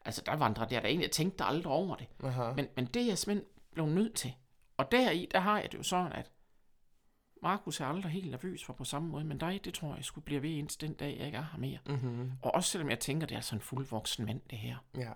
Altså, 0.05 0.23
der 0.27 0.37
vandrer 0.37 0.66
der, 0.68 0.81
der 0.81 0.88
egentlig, 0.88 1.05
jeg 1.05 1.11
tænkte 1.12 1.44
aldrig 1.44 1.73
over 1.73 1.97
det. 1.97 2.07
Aha. 2.25 2.53
Men, 2.53 2.68
men 2.77 2.87
det 2.87 3.03
er 3.03 3.07
jeg 3.07 3.18
simpelthen 3.18 3.49
blevet 3.73 3.92
nødt 3.92 4.14
til. 4.14 4.35
Og 4.78 4.92
deri, 4.92 5.28
der 5.30 5.40
har 5.40 5.60
jeg 5.60 5.72
det 5.72 5.78
jo 5.78 5.82
sådan, 5.82 6.12
at 6.12 6.30
Markus 7.42 7.80
er 7.80 7.86
aldrig 7.86 8.12
helt 8.12 8.30
nervøs 8.30 8.64
for 8.64 8.72
på 8.72 8.84
samme 8.84 9.08
måde, 9.08 9.24
men 9.24 9.38
dig, 9.38 9.60
det 9.64 9.74
tror 9.74 9.94
jeg 9.96 10.04
skulle 10.04 10.24
blive 10.24 10.42
ved 10.42 10.50
indtil 10.50 10.80
den 10.80 10.94
dag, 10.94 11.16
jeg 11.18 11.26
ikke 11.26 11.38
er 11.38 11.46
her 11.52 11.58
mere. 11.58 11.79
Mm-hmm. 11.87 12.33
Og 12.42 12.54
også 12.54 12.70
selvom 12.70 12.90
jeg 12.90 12.98
tænker, 13.00 13.26
det 13.26 13.37
er 13.37 13.40
sådan 13.40 13.56
en 13.56 13.62
fuldvoksen 13.62 14.24
mand, 14.26 14.40
det 14.50 14.58
her. 14.58 14.76
Ja. 14.96 15.12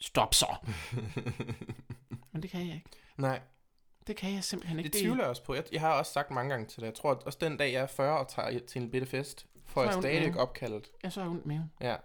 Stop 0.00 0.34
så! 0.34 0.56
men 2.32 2.42
det 2.42 2.50
kan 2.50 2.66
jeg 2.66 2.74
ikke. 2.74 2.90
Nej, 3.16 3.40
Det 4.06 4.16
kan 4.16 4.32
jeg 4.34 4.44
simpelthen 4.44 4.78
ikke. 4.78 4.90
det 4.90 5.00
tvivler 5.00 5.22
jeg 5.22 5.30
også 5.30 5.44
på. 5.44 5.54
Jeg, 5.54 5.64
jeg 5.72 5.80
har 5.80 5.92
også 5.98 6.12
sagt 6.12 6.30
mange 6.30 6.50
gange 6.50 6.66
til 6.66 6.80
dig. 6.80 6.86
Jeg 6.86 6.94
tror, 6.94 7.10
at 7.10 7.22
også 7.22 7.38
den 7.40 7.56
dag, 7.56 7.72
jeg 7.72 7.82
er 7.82 7.86
40 7.86 8.18
og 8.18 8.28
tager 8.28 8.58
til 8.66 8.82
en 8.82 8.90
bitte 8.90 9.06
fest, 9.06 9.46
får 9.64 9.82
Så 9.84 9.90
jeg 9.90 10.02
stadig 10.02 10.32
med. 10.32 10.40
opkaldet. 10.40 10.90
Jeg 11.02 11.08
er 11.08 11.10
så 11.12 11.22
ondt 11.22 11.46
med. 11.46 11.60
Ja. 11.80 11.96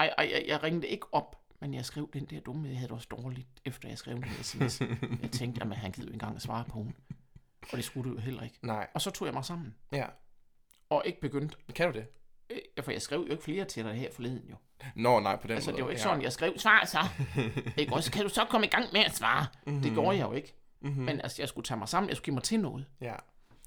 Ej, 0.00 0.06
ej, 0.18 0.24
ej, 0.24 0.44
jeg 0.46 0.62
ringede 0.62 0.86
ikke 0.88 1.06
op, 1.14 1.43
men 1.64 1.74
jeg 1.74 1.84
skrev 1.84 2.10
den 2.12 2.24
der 2.24 2.40
dumme, 2.40 2.68
jeg 2.68 2.76
havde 2.76 2.88
det 2.88 2.94
også 2.94 3.08
dårligt, 3.10 3.48
efter 3.64 3.88
jeg 3.88 3.98
skrev 3.98 4.14
den 4.16 4.24
sms. 4.42 4.80
jeg 5.22 5.30
tænkte, 5.32 5.62
at 5.62 5.76
han 5.76 5.92
gider 5.92 6.06
jo 6.06 6.10
ikke 6.12 6.14
engang 6.14 6.36
at 6.36 6.42
svare 6.42 6.64
på 6.64 6.78
den. 6.78 6.94
Og 7.72 7.76
det 7.76 7.84
skulle 7.84 8.10
du 8.10 8.14
jo 8.16 8.20
heller 8.20 8.42
ikke. 8.42 8.58
Nej. 8.62 8.86
Og 8.94 9.00
så 9.00 9.10
tog 9.10 9.26
jeg 9.26 9.34
mig 9.34 9.44
sammen, 9.44 9.74
Ja. 9.92 10.06
og 10.90 11.02
ikke 11.06 11.20
begyndt. 11.20 11.58
Kan 11.74 11.92
du 11.92 11.98
det? 11.98 12.06
Øh, 12.50 12.84
for 12.84 12.90
jeg 12.92 13.02
skrev 13.02 13.18
jo 13.26 13.32
ikke 13.32 13.42
flere 13.44 13.64
til 13.64 13.84
dig 13.84 13.94
her 13.94 14.12
forleden 14.12 14.42
jo. 14.50 14.56
Nå, 14.96 15.20
nej, 15.20 15.36
på 15.36 15.46
den 15.46 15.54
Altså, 15.54 15.70
måde. 15.70 15.76
det 15.76 15.84
var 15.84 15.90
ikke 15.90 16.00
ja. 16.00 16.08
sådan, 16.08 16.22
jeg 16.22 16.32
skrev, 16.32 16.58
svar 16.58 16.84
så. 16.84 16.98
ikke 17.76 17.92
også, 17.94 18.12
kan 18.12 18.22
du 18.22 18.28
så 18.28 18.44
komme 18.44 18.66
i 18.66 18.70
gang 18.70 18.84
med 18.92 19.00
at 19.00 19.16
svare? 19.16 19.46
Mhm. 19.66 19.82
Det 19.82 19.92
gjorde 19.92 20.18
jeg 20.18 20.26
jo 20.26 20.32
ikke. 20.32 20.54
Mhm. 20.80 21.02
Men 21.02 21.20
altså, 21.20 21.42
jeg 21.42 21.48
skulle 21.48 21.64
tage 21.64 21.78
mig 21.78 21.88
sammen, 21.88 22.08
jeg 22.08 22.16
skulle 22.16 22.24
give 22.24 22.34
mig 22.34 22.42
til 22.42 22.60
noget. 22.60 22.86
Ja. 23.00 23.14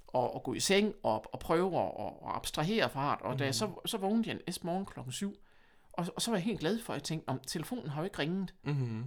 og, 0.07 0.35
og 0.35 0.43
gå 0.43 0.53
i 0.53 0.59
seng 0.59 0.93
og, 1.03 1.33
og 1.33 1.39
prøve 1.39 1.67
at 1.67 1.73
og, 1.95 2.23
og 2.23 2.35
abstrahere 2.35 2.89
fra 2.89 3.15
det. 3.15 3.21
Og 3.21 3.31
mm. 3.31 3.37
da 3.37 3.45
jeg 3.45 3.55
så, 3.55 3.69
så 3.85 3.97
vågnede 3.97 4.29
jeg 4.29 4.39
næste 4.47 4.65
morgen 4.65 4.85
klokken 4.85 5.11
7, 5.11 5.35
og, 5.97 6.05
og 6.15 6.21
så 6.21 6.31
var 6.31 6.37
jeg 6.37 6.43
helt 6.43 6.59
glad 6.59 6.79
for, 6.79 6.93
at 6.93 6.97
jeg 6.97 7.03
tænkte, 7.03 7.29
om 7.29 7.39
telefonen 7.39 7.89
har 7.89 8.01
jo 8.01 8.05
ikke 8.05 8.19
ringet. 8.19 8.55
Mhm. 8.63 9.03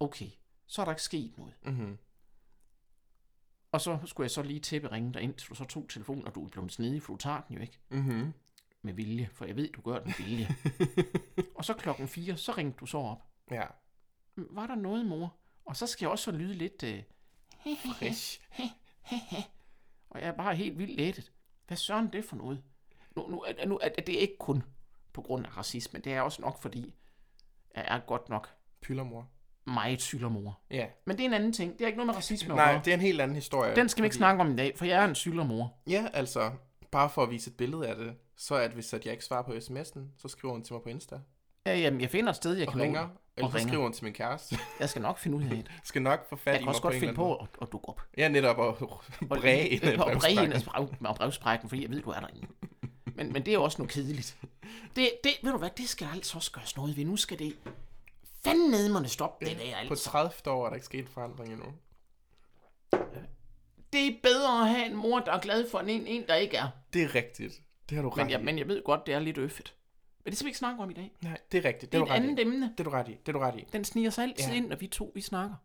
Okay, 0.00 0.28
så 0.66 0.80
er 0.80 0.84
der 0.84 0.92
ikke 0.92 1.02
sket 1.02 1.38
noget. 1.38 1.54
Mhm. 1.62 1.98
Og 3.72 3.80
så 3.80 3.98
skulle 4.04 4.24
jeg 4.24 4.30
så 4.30 4.42
lige 4.42 4.60
tæppe 4.60 4.92
ringe 4.92 5.12
dig 5.14 5.22
ind, 5.22 5.38
så 5.38 5.46
du 5.48 5.54
så 5.54 5.64
tog 5.64 5.88
telefonen, 5.88 6.24
og 6.26 6.34
du 6.34 6.44
er 6.44 6.48
blevet 6.48 6.72
snedig, 6.72 7.02
for 7.02 7.12
du 7.12 7.16
tager 7.16 7.40
den 7.40 7.56
jo 7.56 7.60
ikke 7.62 7.78
Mhm. 7.90 8.32
med 8.82 8.92
vilje, 8.94 9.28
for 9.32 9.44
jeg 9.44 9.56
ved, 9.56 9.72
du 9.72 9.80
gør 9.80 9.98
den 9.98 10.14
vilje. 10.18 10.48
og 11.56 11.64
så 11.64 11.74
klokken 11.74 12.08
4, 12.08 12.36
så 12.36 12.52
ringte 12.52 12.78
du 12.80 12.86
så 12.86 12.98
op. 12.98 13.22
Ja. 13.50 13.66
Var 14.36 14.66
der 14.66 14.74
noget, 14.74 15.06
mor? 15.06 15.36
Og 15.64 15.76
så 15.76 15.86
skal 15.86 16.04
jeg 16.04 16.10
også 16.10 16.30
lyde 16.32 16.54
lidt... 16.54 16.82
Øh, 16.82 17.02
Frisk. 17.98 18.48
og 20.10 20.20
jeg 20.20 20.28
er 20.28 20.36
bare 20.36 20.56
helt 20.56 20.78
vildt 20.78 20.96
lettet. 20.96 21.32
Hvad 21.66 21.76
søren 21.76 22.12
det 22.12 22.24
for 22.24 22.36
noget? 22.36 22.62
Nu, 23.16 23.28
nu, 23.28 23.40
er, 23.42 23.66
nu 23.66 23.78
er 23.82 23.88
er 23.98 24.02
det 24.02 24.12
ikke 24.12 24.36
kun 24.38 24.62
på 25.14 25.22
grund 25.22 25.46
af 25.46 25.56
racisme. 25.56 26.00
Det 26.00 26.12
er 26.14 26.20
også 26.20 26.42
nok 26.42 26.62
fordi, 26.62 26.94
jeg 27.76 27.84
er 27.88 27.98
godt 27.98 28.28
nok 28.28 28.48
Pyllermor. 28.82 29.28
meget 29.66 30.02
syldermor. 30.02 30.60
Ja. 30.70 30.86
Men 31.04 31.16
det 31.16 31.22
er 31.22 31.28
en 31.28 31.34
anden 31.34 31.52
ting. 31.52 31.72
Det 31.72 31.80
er 31.80 31.86
ikke 31.86 31.96
noget 31.96 32.06
med 32.06 32.16
racisme 32.16 32.52
at 32.52 32.56
Nej, 32.56 32.80
det 32.84 32.90
er 32.90 32.94
en 32.94 33.00
helt 33.00 33.20
anden 33.20 33.34
historie. 33.34 33.76
Den 33.76 33.88
skal 33.88 34.02
vi 34.02 34.06
ikke 34.06 34.14
fordi- 34.14 34.18
snakke 34.18 34.40
om 34.40 34.52
i 34.52 34.56
dag, 34.56 34.72
for 34.78 34.84
jeg 34.84 35.02
er 35.04 35.08
en 35.08 35.14
syldermor. 35.14 35.74
Ja, 35.86 36.06
altså, 36.12 36.50
bare 36.90 37.10
for 37.10 37.22
at 37.22 37.30
vise 37.30 37.50
et 37.50 37.56
billede 37.56 37.88
af 37.88 37.96
det, 37.96 38.14
så 38.36 38.62
det, 38.62 38.70
hvis 38.70 38.92
at 38.92 39.04
jeg 39.04 39.12
ikke 39.12 39.24
svarer 39.24 39.42
på 39.42 39.52
sms'en, 39.52 40.00
så 40.18 40.28
skriver 40.28 40.52
hun 40.54 40.62
til 40.64 40.72
mig 40.72 40.82
på 40.82 40.88
Insta. 40.88 41.18
Ja, 41.66 41.78
jamen, 41.78 42.00
jeg 42.00 42.10
finder 42.10 42.30
et 42.30 42.36
sted, 42.36 42.54
jeg 42.56 42.66
Og 42.68 42.72
kan 42.72 42.78
nå 42.78 42.84
ringer. 42.84 43.00
det. 43.02 43.10
Eller 43.36 43.50
så 43.50 43.58
skriver 43.58 43.82
hun 43.82 43.92
til 43.92 44.04
min 44.04 44.12
kæreste. 44.12 44.56
Jeg 44.80 44.88
skal 44.88 45.02
nok 45.02 45.18
finde 45.18 45.36
ud 45.36 45.42
af 45.42 45.48
det. 45.50 45.70
skal 45.84 46.02
nok 46.02 46.28
få 46.28 46.36
fat 46.36 46.46
Jeg 46.46 46.54
i 46.54 46.58
kan 46.58 46.64
mig 46.64 46.68
også 46.68 46.82
på 46.82 46.86
godt 46.86 46.94
en 46.94 47.00
finde 47.00 47.10
eller 47.12 47.24
anden 47.24 47.38
på 47.48 47.58
at, 47.62 47.66
at 47.66 47.72
dukke 47.72 47.88
op. 47.88 48.00
Ja, 48.16 48.28
netop 48.28 48.60
at 48.60 48.74
bræge 49.28 49.68
ind 49.68 49.82
og 50.00 50.12
bræge 50.20 50.44
ind 50.44 50.52
af 51.06 51.14
brevsprækken, 51.16 51.68
fordi 51.68 51.82
jeg 51.82 51.90
ved, 51.90 52.02
du 52.02 52.10
er 52.10 52.20
derinde. 52.20 52.46
Men, 53.14 53.32
men 53.32 53.46
det 53.46 53.54
er 53.54 53.58
også 53.58 53.78
noget 53.78 53.92
kedeligt. 53.92 54.36
Det, 54.96 55.10
det, 55.24 55.32
ved 55.42 55.52
du 55.52 55.58
hvad, 55.58 55.70
det 55.76 55.88
skal 55.88 56.08
altså 56.14 56.36
også 56.38 56.50
gøres 56.52 56.76
noget 56.76 56.96
ved. 56.96 57.04
Nu 57.04 57.16
skal 57.16 57.38
det 57.38 57.56
fanden 58.44 58.70
nedmerne 58.70 59.08
stoppe 59.08 59.46
det 59.46 59.58
der, 59.58 59.72
På 59.88 59.92
altså. 59.92 60.04
30 60.10 60.32
år 60.46 60.64
er 60.64 60.68
der 60.68 60.74
ikke 60.74 60.86
sket 60.86 61.08
forandring 61.08 61.52
endnu. 61.52 61.66
Det 63.92 64.06
er 64.06 64.12
bedre 64.22 64.60
at 64.62 64.68
have 64.76 64.86
en 64.86 64.96
mor, 64.96 65.18
der 65.20 65.32
er 65.32 65.40
glad 65.40 65.70
for 65.70 65.78
en, 65.78 66.06
en 66.06 66.24
der 66.28 66.34
ikke 66.34 66.56
er. 66.56 66.68
Det 66.92 67.02
er 67.02 67.14
rigtigt. 67.14 67.62
Det 67.88 67.96
har 67.96 68.02
du 68.02 68.08
ret 68.08 68.16
Men 68.16 68.30
jeg, 68.30 68.40
i. 68.40 68.44
men 68.44 68.58
jeg 68.58 68.68
ved 68.68 68.84
godt, 68.84 69.06
det 69.06 69.14
er 69.14 69.18
lidt 69.18 69.38
øffet. 69.38 69.74
Men 70.24 70.30
det 70.30 70.38
skal 70.38 70.44
vi 70.44 70.48
ikke 70.48 70.58
snakke 70.58 70.82
om 70.82 70.90
i 70.90 70.94
dag. 70.94 71.12
Nej, 71.22 71.38
det 71.52 71.58
er 71.58 71.68
rigtigt. 71.68 71.92
Det 71.92 71.92
Det 71.92 71.98
er 71.98 72.04
et 72.04 72.10
ret 72.10 72.24
i. 72.24 72.26
andet 72.26 72.40
emne. 72.40 72.66
Det 72.78 72.80
er 72.80 72.84
du 72.84 72.90
ret 72.90 73.08
i. 73.08 73.10
Det 73.12 73.28
er 73.28 73.32
du 73.32 73.38
ret 73.38 73.58
i. 73.58 73.64
Den 73.72 73.84
sniger 73.84 74.10
sig 74.10 74.24
altid 74.24 74.48
Ja. 74.50 74.54
ind, 74.56 74.68
når 74.68 74.76
vi 74.76 74.86
to 74.86 75.12
vi 75.14 75.20
snakker. 75.20 75.56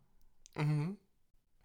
Mhm. 0.55 0.97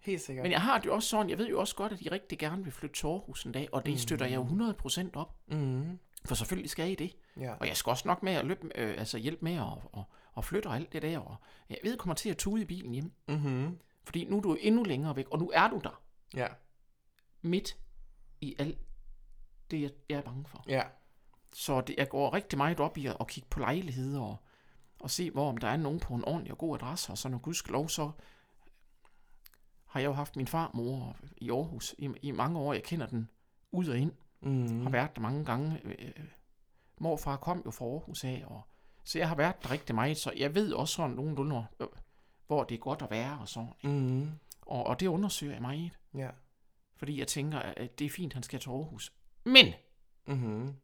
Helt 0.02 0.20
sikkert. 0.20 0.42
Men 0.42 0.52
jeg 0.52 0.60
har 0.60 0.78
det 0.78 0.86
jo 0.86 0.94
også 0.94 1.08
sådan, 1.08 1.30
jeg 1.30 1.38
ved 1.38 1.48
jo 1.48 1.60
også 1.60 1.76
godt, 1.76 1.92
at 1.92 2.00
I 2.00 2.08
rigtig 2.08 2.38
gerne 2.38 2.64
vil 2.64 2.72
flytte 2.72 2.96
til 2.96 3.06
Aarhus 3.06 3.44
en 3.44 3.52
dag, 3.52 3.68
og 3.72 3.86
det 3.86 4.00
støtter 4.00 4.26
jeg 4.26 4.36
jo 4.36 4.44
100% 4.44 5.08
op. 5.14 5.34
Mhm. 5.46 5.98
For 6.24 6.34
selvfølgelig 6.34 6.70
skal 6.70 6.90
I 6.90 6.94
det. 6.94 7.16
Ja. 7.36 7.54
Og 7.54 7.66
jeg 7.68 7.76
skal 7.76 7.90
også 7.90 8.08
nok 8.08 8.22
med 8.22 8.32
at 8.32 8.44
løbe, 8.46 8.70
øh, 8.74 8.94
altså 8.98 9.18
hjælpe 9.18 9.44
med 9.44 9.54
at 9.54 9.62
og, 9.92 10.04
og 10.32 10.44
flytte 10.44 10.66
og 10.66 10.76
alt 10.76 10.92
det 10.92 11.02
der. 11.02 11.18
Og 11.18 11.36
jeg 11.70 11.78
ved, 11.82 11.90
jeg 11.90 11.98
kommer 11.98 12.14
til 12.14 12.30
at 12.30 12.36
tude 12.36 12.62
i 12.62 12.64
bilen 12.64 12.92
hjem. 12.92 13.12
Mhm. 13.28 13.78
Fordi 14.04 14.24
nu 14.24 14.36
er 14.36 14.40
du 14.40 14.54
endnu 14.60 14.82
længere 14.82 15.16
væk, 15.16 15.28
og 15.28 15.38
nu 15.38 15.50
er 15.54 15.68
du 15.68 15.80
der. 15.84 16.02
Ja. 16.34 16.46
Midt 17.42 17.76
i 18.40 18.56
alt 18.58 18.78
det, 19.70 19.82
jeg, 19.82 19.90
jeg 20.08 20.16
er 20.18 20.22
bange 20.22 20.44
for. 20.46 20.64
Ja. 20.68 20.82
Så 21.52 21.80
det, 21.80 21.94
jeg 21.98 22.08
går 22.08 22.34
rigtig 22.34 22.58
meget 22.58 22.80
op 22.80 22.98
i 22.98 23.06
at, 23.06 23.16
at 23.20 23.26
kigge 23.26 23.48
på 23.50 23.60
lejligheder 23.60 24.20
og, 24.20 24.36
og 25.00 25.10
se, 25.10 25.30
hvor 25.30 25.48
om 25.48 25.56
der 25.56 25.68
er 25.68 25.76
nogen 25.76 26.00
på 26.00 26.14
en 26.14 26.24
ordentlig 26.24 26.52
og 26.52 26.58
god 26.58 26.74
adresse. 26.74 27.12
Og 27.12 27.18
så 27.18 27.28
når 27.28 27.38
gudskelov, 27.38 27.88
så 27.88 28.10
har 29.92 30.00
jeg 30.00 30.06
jo 30.06 30.12
haft 30.12 30.36
min 30.36 30.46
farmor 30.46 31.16
i 31.36 31.50
Aarhus 31.50 31.94
i, 31.98 32.08
i 32.22 32.30
mange 32.30 32.58
år. 32.58 32.72
Jeg 32.72 32.82
kender 32.82 33.06
den 33.06 33.28
ud 33.72 33.88
og 33.88 33.98
ind. 33.98 34.12
Mhm. 34.40 34.82
Har 34.82 34.90
været 34.90 35.16
der 35.16 35.22
mange 35.22 35.44
gange. 35.44 35.80
Øh, 35.84 36.12
morfar 36.98 37.36
kom 37.36 37.62
jo 37.66 37.70
fra 37.70 37.84
Aarhus 37.84 38.24
af, 38.24 38.44
og, 38.46 38.62
så 39.04 39.18
jeg 39.18 39.28
har 39.28 39.34
været 39.34 39.62
der 39.62 39.70
rigtig 39.70 39.94
meget. 39.94 40.16
Så 40.16 40.32
jeg 40.36 40.54
ved 40.54 40.72
også 40.72 40.94
sådan 40.94 41.16
nogenlunde, 41.16 41.66
øh, 41.80 41.86
hvor 42.46 42.64
det 42.64 42.74
er 42.74 42.78
godt 42.78 43.02
at 43.02 43.10
være 43.10 43.38
og 43.40 43.48
sådan. 43.48 43.72
Mhm. 43.84 44.30
Og, 44.62 44.86
og 44.86 45.00
det 45.00 45.06
undersøger 45.06 45.52
jeg 45.52 45.62
meget. 45.62 45.98
Ja. 46.14 46.30
Fordi 46.96 47.18
jeg 47.18 47.28
tænker, 47.28 47.58
at 47.58 47.98
det 47.98 48.04
er 48.04 48.10
fint, 48.10 48.32
han 48.34 48.42
skal 48.42 48.60
til 48.60 48.70
Aarhus. 48.70 49.12
Men 49.44 49.66
Mhm. 50.26 50.74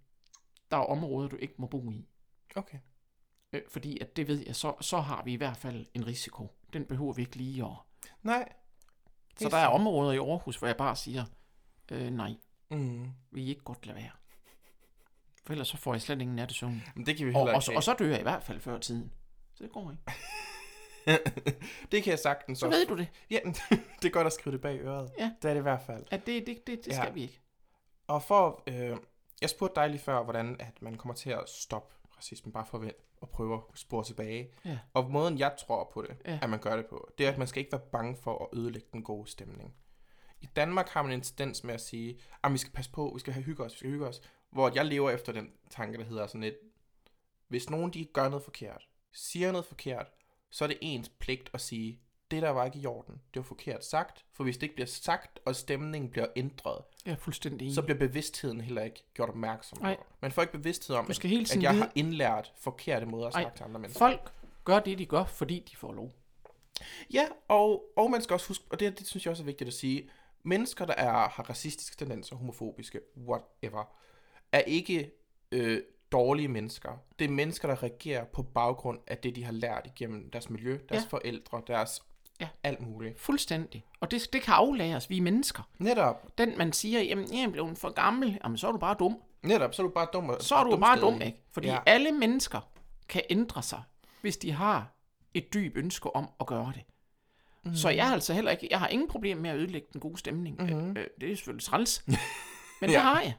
der 0.71 0.77
er 0.77 0.85
områder, 0.85 1.29
du 1.29 1.37
ikke 1.37 1.55
må 1.59 1.67
bo 1.67 1.91
i. 1.91 2.09
Okay. 2.57 2.79
Øh, 3.53 3.63
fordi 3.69 3.99
at 4.01 4.17
det 4.17 4.29
ved 4.29 4.45
jeg, 4.47 4.57
så, 4.57 4.75
så 4.81 5.01
har 5.01 5.23
vi 5.25 5.33
i 5.33 5.37
hvert 5.37 5.57
fald 5.57 5.87
en 5.95 6.07
risiko. 6.07 6.49
Den 6.73 6.85
behøver 6.85 7.13
vi 7.13 7.23
ikke 7.23 7.37
lige 7.37 7.65
at... 7.65 7.71
Nej. 8.23 8.53
Så 9.39 9.49
der 9.49 9.57
er 9.57 9.67
områder 9.67 10.13
i 10.13 10.17
Aarhus, 10.19 10.57
hvor 10.57 10.67
jeg 10.69 10.77
bare 10.77 10.97
siger, 10.97 11.25
øh, 11.93 12.11
nej, 12.11 12.35
Mhm. 12.71 13.11
vi 13.31 13.47
ikke 13.49 13.61
godt 13.63 13.87
lade 13.87 13.97
være. 13.99 14.11
For 15.47 15.53
ellers 15.53 15.69
så 15.69 15.77
får 15.77 15.95
jeg 15.95 16.03
slet 16.03 16.21
ingen 16.21 16.37
nattesøvn. 16.37 16.83
Men 16.95 17.07
det 17.07 17.17
kan 17.17 17.27
vi 17.27 17.35
Og, 17.35 17.39
heller 17.41 17.53
og, 17.53 17.57
ikke 17.59 17.65
så, 17.65 17.73
og 17.73 17.83
så 17.83 17.95
dør 17.99 18.07
jeg 18.11 18.21
i 18.21 18.23
hvert 18.23 18.43
fald 18.43 18.61
før 18.61 18.79
tiden. 18.79 19.13
Så 19.55 19.65
det 19.65 19.73
går 19.73 19.91
ikke. 19.91 20.03
det 21.93 22.03
kan 22.03 22.11
jeg 22.11 22.19
sagtens 22.19 22.59
Så 22.59 22.67
også. 22.67 22.79
ved 22.79 22.87
du 22.87 22.97
det, 22.97 23.09
Ja, 23.31 23.39
det 24.03 24.05
er 24.05 24.11
godt 24.11 24.27
at 24.27 24.33
skrive 24.33 24.53
det 24.53 24.61
bag 24.61 24.81
øret. 24.81 25.11
Ja. 25.19 25.33
Det 25.43 25.49
er 25.49 25.55
det 25.55 25.61
i 25.61 25.63
hvert 25.63 25.83
fald. 25.87 26.05
at 26.11 26.27
det, 26.27 26.47
det, 26.47 26.67
det, 26.67 26.85
det 26.85 26.93
Ja. 26.93 27.03
skal 27.03 27.15
vi 27.15 27.23
ikke. 27.23 27.41
Og 28.07 28.23
for, 28.23 28.63
øh, 28.67 28.97
jeg 29.41 29.51
spurgte 29.51 29.81
dig 29.81 29.91
lige 29.91 30.01
før, 30.01 30.23
hvordan 30.23 30.57
at 30.61 30.83
man 30.83 30.95
kommer 30.97 31.15
til 31.15 31.31
at 31.31 31.45
stoppe 31.49 31.95
racismen, 32.19 32.53
bare 32.53 32.67
for 32.67 32.89
at, 33.23 33.29
prøve 33.31 33.55
at 33.55 33.79
spore 33.79 34.05
tilbage. 34.05 34.51
Ja. 34.65 34.79
Og 34.95 35.11
måden, 35.11 35.39
jeg 35.39 35.57
tror 35.67 35.91
på 35.95 36.03
det, 36.03 36.17
Ja. 36.25 36.33
ja. 36.33 36.39
at 36.43 36.51
man 36.51 36.61
gør 36.61 36.77
det 36.77 36.87
på, 36.87 37.11
det 37.19 37.27
er, 37.27 37.31
at 37.33 37.39
man 37.39 37.47
skal 37.47 37.61
ikke 37.61 37.73
være 37.73 37.81
bange 37.93 38.17
for 38.17 38.45
at 38.45 38.59
ødelægge 38.59 38.89
den 38.93 39.03
gode 39.03 39.31
stemning. 39.31 39.75
I 40.41 40.47
Danmark 40.57 40.89
har 40.89 41.03
man 41.03 41.13
en 41.13 41.21
tendens 41.21 41.65
med 41.65 41.75
at 41.75 41.81
sige, 41.81 42.19
at 42.45 42.53
vi 42.53 42.59
skal 42.59 42.73
passe 42.73 42.91
på, 42.91 43.11
vi 43.15 43.21
skal 43.21 43.33
have 43.33 43.45
hygge 43.45 43.65
os, 43.65 43.73
vi 43.73 43.79
skal 43.79 43.91
hygge 43.91 44.07
os. 44.07 44.21
Hvor 44.51 44.71
jeg 44.75 44.85
lever 44.85 45.11
efter 45.11 45.33
den 45.33 45.51
tanke, 45.71 45.99
der 45.99 46.05
hedder 46.05 46.27
sådan 46.27 46.41
lidt, 46.41 46.55
hvis 47.49 47.71
nogen 47.71 47.93
de 47.93 48.05
gør 48.05 48.29
noget 48.29 48.45
forkert, 48.45 48.89
siger 49.13 49.53
noget 49.53 49.65
forkert, 49.67 50.07
så 50.51 50.65
er 50.65 50.69
det 50.69 50.79
ens 50.81 51.09
pligt 51.09 51.51
at 51.53 51.61
sige, 51.61 52.01
det 52.31 52.43
der 52.43 52.51
var 52.51 52.65
ikke 52.65 52.79
i 52.79 52.87
orden, 52.87 53.15
det 53.15 53.41
var 53.41 53.43
forkert 53.45 53.85
sagt, 53.85 54.25
for 54.33 54.45
hvis 54.45 54.57
det 54.57 54.63
ikke 54.63 54.75
bliver 54.75 54.87
sagt, 54.87 55.39
og 55.45 55.57
stemningen 55.57 56.11
bliver 56.11 56.27
ændret, 56.37 56.79
er 57.07 57.17
fuldstændig 57.17 57.75
så 57.75 57.83
bliver 57.83 57.99
bevidstheden 57.99 58.61
heller 58.61 58.83
ikke 58.83 59.05
gjort 59.15 59.29
opmærksom 59.29 59.79
på. 59.79 59.87
Man 60.21 60.33
får 60.33 60.43
ikke 60.43 60.53
bevidsthed 60.53 60.97
om, 60.97 61.07
Du 61.07 61.13
skal 61.13 61.27
at, 61.27 61.31
hele 61.31 61.43
at 61.43 61.47
tiden 61.47 61.63
jeg 61.63 61.73
vide- 61.73 61.83
har 61.83 61.93
indlært 61.95 62.53
forkerte 62.61 63.07
måder 63.07 63.27
at 63.27 63.35
Ej, 63.35 63.41
snakke 63.43 63.57
til 63.59 63.65
andre 63.65 63.81
mennesker. 63.81 63.99
Folk 63.99 64.33
gør 64.65 64.81
det, 64.81 64.99
de 64.99 65.07
gør, 65.07 65.25
fordi 65.25 65.65
de 65.71 65.77
får 65.77 65.93
lov. 65.93 66.13
Ja, 67.15 67.25
og, 67.49 67.85
og 67.97 68.11
man 68.11 68.23
skal 68.23 68.35
også 68.35 68.49
huske, 68.49 68.65
og 68.71 68.81
det, 68.81 68.99
det 68.99 69.07
synes 69.07 69.25
jeg 69.27 69.31
også 69.31 69.43
er 69.43 69.47
vigtigt 69.47 69.69
at 69.69 69.75
sige, 69.75 70.11
mennesker, 70.43 70.85
der 70.87 70.95
er, 70.95 71.11
har 71.29 71.43
racistiske 71.51 71.97
tendenser, 71.97 72.37
homofobiske, 72.37 73.01
whatever, 73.27 73.85
er 74.53 74.61
ikke 74.61 75.11
øh, 75.53 75.83
dårlige 76.13 76.49
mennesker. 76.49 76.91
Det 77.19 77.25
er 77.25 77.29
mennesker, 77.29 77.69
der 77.69 77.83
reagerer 77.83 78.25
på 78.25 78.43
baggrund 78.43 78.99
af 79.07 79.19
det, 79.19 79.37
de 79.37 79.45
har 79.45 79.53
lært 79.53 79.83
igennem 79.87 80.31
deres 80.31 80.51
miljø, 80.51 80.79
deres 80.89 81.03
Ja. 81.03 81.09
forældre, 81.09 81.63
deres 81.67 82.03
Ja. 82.41 82.49
alt 82.63 82.81
muligt. 82.81 83.21
Fuldstændig. 83.21 83.85
Og 84.01 84.11
det, 84.11 84.33
det 84.33 84.43
kan 84.43 84.55
aflæres, 84.55 85.11
vi 85.11 85.17
er 85.19 85.23
mennesker. 85.23 85.63
Netop, 85.79 86.39
Den, 86.39 86.59
man 86.59 86.73
siger, 86.73 87.01
jamen, 87.03 87.33
jeg 87.35 87.43
er 87.43 87.49
blevet 87.51 87.79
for 87.79 87.91
gammel, 87.91 88.39
jamen, 88.45 88.59
så 88.59 88.69
er 88.69 88.73
du 88.73 88.79
bare 88.79 88.97
dum. 88.99 89.17
netop, 89.43 89.75
så 89.75 89.83
er 89.83 89.87
du 89.87 89.93
bare 89.93 90.09
dum 90.13 90.29
og 90.29 90.37
Så 90.43 90.55
er 90.55 90.65
du 90.65 90.77
bare 90.77 91.01
dum, 91.01 91.23
ikke? 91.23 91.39
Fordi 91.53 91.67
Ja. 91.69 91.79
alle 91.87 92.13
mennesker 92.13 92.61
kan 93.09 93.23
ændre 93.31 93.63
sig, 93.63 93.83
hvis 94.21 94.37
de 94.37 94.53
har 94.53 94.87
et 95.35 95.55
dyb 95.55 95.77
ønske 95.77 96.17
om 96.17 96.29
at 96.41 96.47
gøre 96.47 96.73
det. 96.75 96.83
Mm. 97.65 97.75
Så 97.75 97.89
jeg 97.89 98.07
har 98.07 98.15
altså 98.15 98.35
heller 98.35 98.51
ikke, 98.51 98.69
jeg 98.71 98.79
har 98.79 98.89
ingen 98.89 99.09
problem 99.09 99.39
med 99.39 99.51
at 99.51 99.57
ødelægge 99.57 99.89
den 99.93 100.01
gode 100.01 100.19
stemning. 100.19 100.57
Mm-hmm. 100.63 100.97
Øh, 100.97 101.07
det 101.21 101.31
er 101.33 101.37
selvfølgelig 101.37 101.65
træls. 101.65 102.05
Men 102.81 102.89
det 102.91 102.95
Ja. 102.95 103.01
har 103.01 103.21
jeg. 103.21 103.35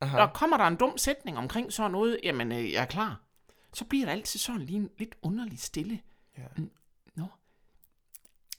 Aha. 0.00 0.16
Når 0.18 0.26
kommer 0.26 0.56
der 0.56 0.64
en 0.64 0.76
dum 0.76 0.98
sætning 0.98 1.38
omkring 1.38 1.72
sådan 1.72 1.90
noget, 1.90 2.18
jamen 2.22 2.52
øh, 2.52 2.72
jeg 2.72 2.82
er 2.82 2.86
klar. 2.86 3.20
Så 3.72 3.84
bliver 3.84 4.04
der 4.04 4.12
altid 4.12 4.38
sådan 4.40 4.60
lige 4.60 4.76
en 4.76 4.90
lidt 4.98 5.14
underligt 5.22 5.60
stille. 5.60 6.00
Ja. 6.38 6.42
Mm, 6.56 6.70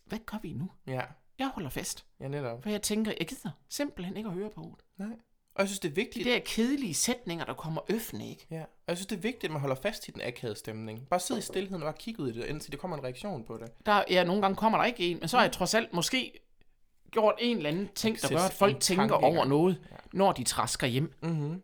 hvad 0.05 0.19
gør 0.25 0.37
vi 0.41 0.53
nu? 0.53 0.71
Ja, 0.87 1.01
Jeg 1.39 1.47
holder 1.47 1.69
fast, 1.69 2.05
ja 2.19 2.27
netop. 2.27 2.63
for 2.63 2.69
jeg 2.69 2.81
tænker, 2.81 3.11
jeg 3.19 3.27
gider 3.27 3.49
simpelthen 3.69 4.17
ikke 4.17 4.27
at 4.29 4.35
høre 4.35 4.49
på 4.49 4.61
det. 4.77 4.85
Nej. 5.07 5.17
Og 5.55 5.61
jeg 5.61 5.67
synes, 5.67 5.79
det 5.79 5.87
er 5.89 5.93
De 5.93 5.95
vigtigt, 5.95 6.25
der 6.25 6.39
kedelige 6.45 6.93
sætninger, 6.93 7.45
der 7.45 7.53
kommer 7.53 7.81
øffende, 7.89 8.29
ikke? 8.29 8.47
Ja, 8.51 8.61
og 8.61 8.67
jeg 8.87 8.97
synes, 8.97 9.07
det 9.07 9.15
er 9.17 9.21
vigtigt, 9.21 9.43
at 9.43 9.51
man 9.51 9.59
holder 9.61 9.75
fast 9.75 10.07
i 10.07 10.11
den 10.11 10.21
akavede 10.21 10.59
stemning. 10.59 11.07
Bare 11.09 11.19
sid 11.19 11.37
i 11.37 11.41
stillheden 11.41 11.83
og 11.83 11.87
bare 11.87 11.93
kig 11.99 12.19
ud 12.19 12.29
i 12.29 12.33
det, 12.33 12.45
indtil 12.45 12.71
der 12.71 12.77
kommer 12.77 12.97
en 12.97 13.03
reaktion 13.03 13.43
på 13.43 13.57
det. 13.57 13.85
Der, 13.85 14.03
ja, 14.09 14.23
nogle 14.23 14.41
gange 14.41 14.55
kommer 14.55 14.77
der 14.77 14.85
ikke 14.85 15.11
en, 15.11 15.19
men 15.19 15.29
så 15.29 15.37
har 15.37 15.43
jeg 15.43 15.51
trods 15.51 15.73
alt 15.73 15.93
måske 15.93 16.39
gjort 17.11 17.35
en 17.39 17.57
eller 17.57 17.69
anden 17.69 17.89
ting, 17.95 18.21
der 18.21 18.29
gør, 18.29 18.37
at 18.37 18.53
folk 18.53 18.79
tænker 18.79 19.15
over 19.15 19.45
noget, 19.45 19.87
når 20.13 20.31
de 20.31 20.43
træsker 20.43 20.87
hjem. 20.87 21.13
Mhm. 21.23 21.63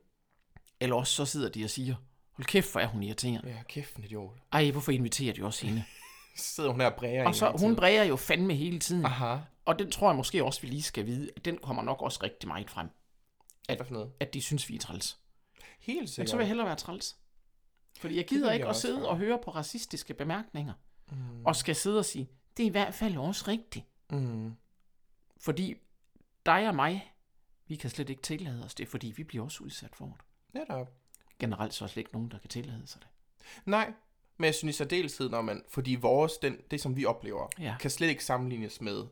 Eller 0.80 0.96
også 0.96 1.14
så 1.14 1.26
sidder 1.26 1.50
de 1.50 1.64
og 1.64 1.70
siger, 1.70 1.96
hold 2.32 2.46
kæft, 2.46 2.72
hvor 2.72 2.82
er 2.82 2.88
hun 2.88 3.04
irriterende. 3.04 3.50
Ja, 3.50 3.64
kæft 3.64 3.96
en 3.96 4.04
idiot. 4.04 4.38
Ej, 4.52 4.72
hvorfor 4.72 4.92
inviterer 4.92 5.34
de 5.34 5.44
også 5.44 5.66
hende? 5.66 5.84
Sidder 6.36 6.72
hun 6.72 6.82
her 6.82 6.88
og 6.88 6.96
bræger 6.96 7.28
Og 7.28 7.36
så, 7.36 7.56
hun 7.60 7.76
bræger 7.76 8.04
jo 8.04 8.16
fandme 8.16 8.54
hele 8.56 8.80
tiden. 8.80 9.06
Aha. 9.06 9.38
Og 9.66 9.80
den 9.80 9.92
tror 9.92 10.10
jeg 10.10 10.16
måske 10.16 10.44
også, 10.44 10.62
vi 10.62 10.68
lige 10.68 10.82
skal 10.82 11.06
vide, 11.06 11.30
at 11.36 11.46
den 11.46 11.58
kommer 11.58 11.84
nok 11.84 12.02
også 12.02 12.20
rigtig 12.24 12.48
meget 12.48 12.70
frem. 12.70 12.88
Hvad 13.66 13.78
for 13.86 13.94
noget? 13.94 14.12
At 14.20 14.34
de 14.34 14.42
synes, 14.42 14.70
vi 14.70 14.76
er 14.76 14.80
træls. 14.80 15.18
Helt 15.80 16.00
Men 16.00 16.08
sikkert. 16.08 16.30
så 16.30 16.36
vil 16.36 16.44
jeg 16.44 16.48
hellere 16.48 16.68
være 16.68 16.76
træls. 16.76 17.18
Fordi 18.00 18.16
jeg 18.18 18.28
gider 18.28 18.46
jeg 18.48 18.56
ikke 18.56 18.66
at 18.66 18.70
også 18.70 18.82
sidde 18.82 18.98
være. 19.02 19.10
og 19.10 19.18
høre 19.18 19.40
på 19.44 19.52
racistiske 19.52 20.14
bemærkninger. 20.14 20.74
Mm. 21.12 21.46
Og 21.46 21.56
skal 21.56 21.76
sidde 21.76 22.00
og 22.00 22.06
sige, 22.06 22.30
det 22.58 22.64
er 22.64 22.68
i 22.68 22.72
hvert 22.72 22.94
fald 22.94 23.18
også 23.18 23.46
rigtigt. 23.48 23.86
Mm. 24.10 24.56
Fordi 25.38 25.76
dig 26.46 26.68
og 26.68 26.76
mig, 26.76 27.08
Vi 27.68 27.76
kan 27.76 27.90
slet 27.90 28.10
ikke 28.10 28.22
tillade 28.22 28.66
os 28.66 28.76
det, 28.76 28.88
fordi 28.88 29.08
vi 29.08 29.24
bliver 29.24 29.44
også 29.44 29.64
udsat 29.64 29.96
for 29.96 30.06
det. 30.06 30.16
Netop. 30.54 30.94
Generelt 31.40 31.74
så 31.74 31.84
er 31.84 31.88
slet 31.88 32.02
ikke 32.02 32.14
nogen, 32.14 32.32
der 32.32 32.38
kan 32.40 32.50
tillade 32.50 32.88
sig 32.88 33.02
det. 33.02 33.08
Nej, 33.66 33.94
men 34.42 34.46
jeg 34.46 34.56
synes 34.56 34.76
i 34.76 34.78
særdeleshed, 34.78 35.30
når 35.30 35.42
man, 35.42 35.64
fordi 35.70 35.96
vores, 35.96 36.38
den, 36.38 36.58
det 36.72 36.82
som 36.82 36.96
vi 36.96 37.06
oplever, 37.06 37.48
Ja. 37.60 37.76
kan 37.80 37.90
slet 37.90 38.08
ikke 38.10 38.26
sammenlignes 38.26 38.82
med, 38.82 39.04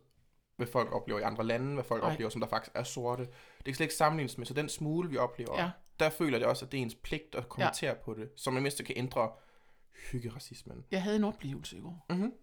hvad 0.55 0.67
folk 0.67 0.91
oplever 0.91 1.19
i 1.19 1.23
andre 1.23 1.43
lande, 1.43 1.73
hvad 1.73 1.83
folk 1.83 2.03
Nej. 2.03 2.11
oplever, 2.11 2.29
som 2.29 2.41
der 2.41 2.47
faktisk 2.47 2.71
er 2.75 2.83
sorte. 2.83 3.23
Det 3.57 3.65
kan 3.65 3.73
slet 3.73 3.83
ikke 3.85 3.95
sammenlignes 3.95 4.37
med, 4.37 4.45
så 4.45 4.53
den 4.53 4.69
smule, 4.69 5.09
vi 5.09 5.17
oplever, 5.17 5.61
Ja. 5.63 5.69
der 5.99 6.09
føler 6.09 6.37
jeg 6.37 6.47
også, 6.47 6.65
at 6.65 6.71
det 6.71 6.77
er 6.77 6.81
ens 6.81 6.95
pligt 6.95 7.35
at 7.35 7.49
kommentere 7.49 7.95
på 7.95 8.13
det, 8.13 8.29
som 8.35 8.53
man 8.53 8.63
mindst 8.63 8.83
kan 8.85 8.95
ændre 8.97 9.31
hyggeracismen. 10.11 10.85
Jeg 10.91 11.03
havde 11.03 11.15
en 11.15 11.23
oplevelse 11.23 11.77
i 11.77 11.81
går. 11.81 12.05
Mhm. 12.09 12.33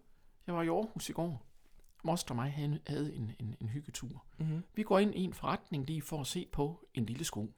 Jeg 0.47 0.55
var 0.55 0.61
i 0.63 0.67
Aarhus 0.67 1.09
i 1.09 1.13
går. 1.13 1.43
Moster 2.03 2.31
og 2.31 2.35
mig 2.35 2.51
havde, 2.51 2.79
havde 2.87 3.15
en, 3.15 3.31
en, 3.39 3.55
en 3.61 3.69
hyggetur. 3.69 4.25
Mhm. 4.37 4.63
Vi 4.73 4.83
går 4.83 4.99
ind 4.99 5.15
i 5.15 5.23
en 5.23 5.33
forretning 5.33 5.85
lige 5.85 6.01
for 6.01 6.21
at 6.21 6.27
se 6.27 6.47
på 6.51 6.87
en 6.93 7.05
lille 7.05 7.23
sko. 7.23 7.53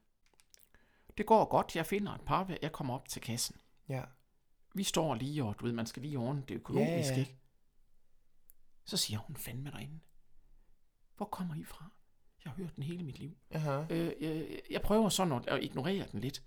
Det 1.18 1.26
går 1.26 1.46
godt. 1.46 1.76
Jeg 1.76 1.86
finder 1.86 2.14
et 2.14 2.22
par. 2.22 2.52
Jeg 2.62 2.72
kommer 2.72 2.94
op 2.94 3.08
til 3.10 3.22
kassen. 3.22 3.56
Ja. 3.90 4.02
Vi 4.80 4.84
står 4.84 5.16
lige, 5.16 5.44
og 5.44 5.60
du 5.60 5.66
ved, 5.66 5.74
man 5.74 5.86
skal 5.86 6.02
lige 6.02 6.20
ordne 6.20 6.44
det 6.48 6.56
økonomisk, 6.56 7.12
ja. 7.12 7.20
ikke? 7.20 7.38
Så 8.86 8.98
siger 8.98 9.20
hun 9.20 9.36
fandme 9.36 9.72
derinde. 9.72 10.00
Hvor 11.18 11.26
kommer 11.26 11.56
I 11.56 11.64
fra? 11.64 11.86
Jeg 12.46 12.52
har 12.52 12.58
hørt 12.58 12.76
den 12.76 12.84
hele 12.84 13.04
mit 13.04 13.20
liv. 13.20 13.38
Aha. 13.52 13.86
Øh, 13.90 14.12
jeg, 14.22 14.60
jeg 14.70 14.82
prøver 14.82 15.10
sådan 15.10 15.34
at, 15.34 15.48
at 15.48 15.64
ignorere 15.64 16.08
den 16.12 16.20
lidt. 16.20 16.44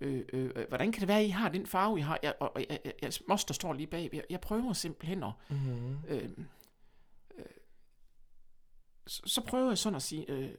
Øh, 0.00 0.24
øh, 0.32 0.50
øh, 0.56 0.68
hvordan 0.68 0.92
kan 0.92 1.00
det 1.00 1.08
være, 1.08 1.20
at 1.20 1.26
I 1.26 1.28
har 1.28 1.48
den 1.48 1.66
farve, 1.66 1.98
I 1.98 2.02
har? 2.02 2.18
Jeg, 2.22 2.34
og, 2.40 2.52
og 2.54 2.64
jeg, 2.68 2.80
jeg, 2.84 2.92
jeg, 3.02 3.12
moster 3.28 3.54
står 3.54 3.72
lige 3.72 3.86
bag. 3.86 4.10
Jeg, 4.12 4.24
jeg 4.30 4.40
prøver 4.40 4.72
simpelthen 4.72 5.22
at... 5.22 5.32
Mm-hmm. 5.50 5.98
Øh, 6.08 6.30
øh, 7.34 7.44
så, 9.06 9.22
så 9.26 9.44
prøver 9.44 9.68
jeg 9.68 9.78
sådan 9.78 9.96
at 9.96 10.02
sige, 10.02 10.30
øh, 10.30 10.54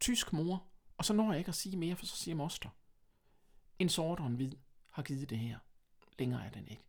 tysk 0.00 0.32
mor, 0.32 0.66
og 0.98 1.04
så 1.04 1.12
når 1.12 1.30
jeg 1.30 1.38
ikke 1.38 1.48
at 1.48 1.54
sige 1.54 1.76
mere, 1.76 1.96
for 1.96 2.06
så 2.06 2.16
siger 2.16 2.34
moster, 2.34 2.68
en 3.78 3.88
sort 3.88 4.20
og 4.20 4.26
en 4.26 4.34
hvid 4.34 4.52
har 4.90 5.02
givet 5.02 5.30
det 5.30 5.38
her. 5.38 5.58
Længere 6.18 6.46
er 6.46 6.50
den 6.50 6.68
ikke. 6.68 6.84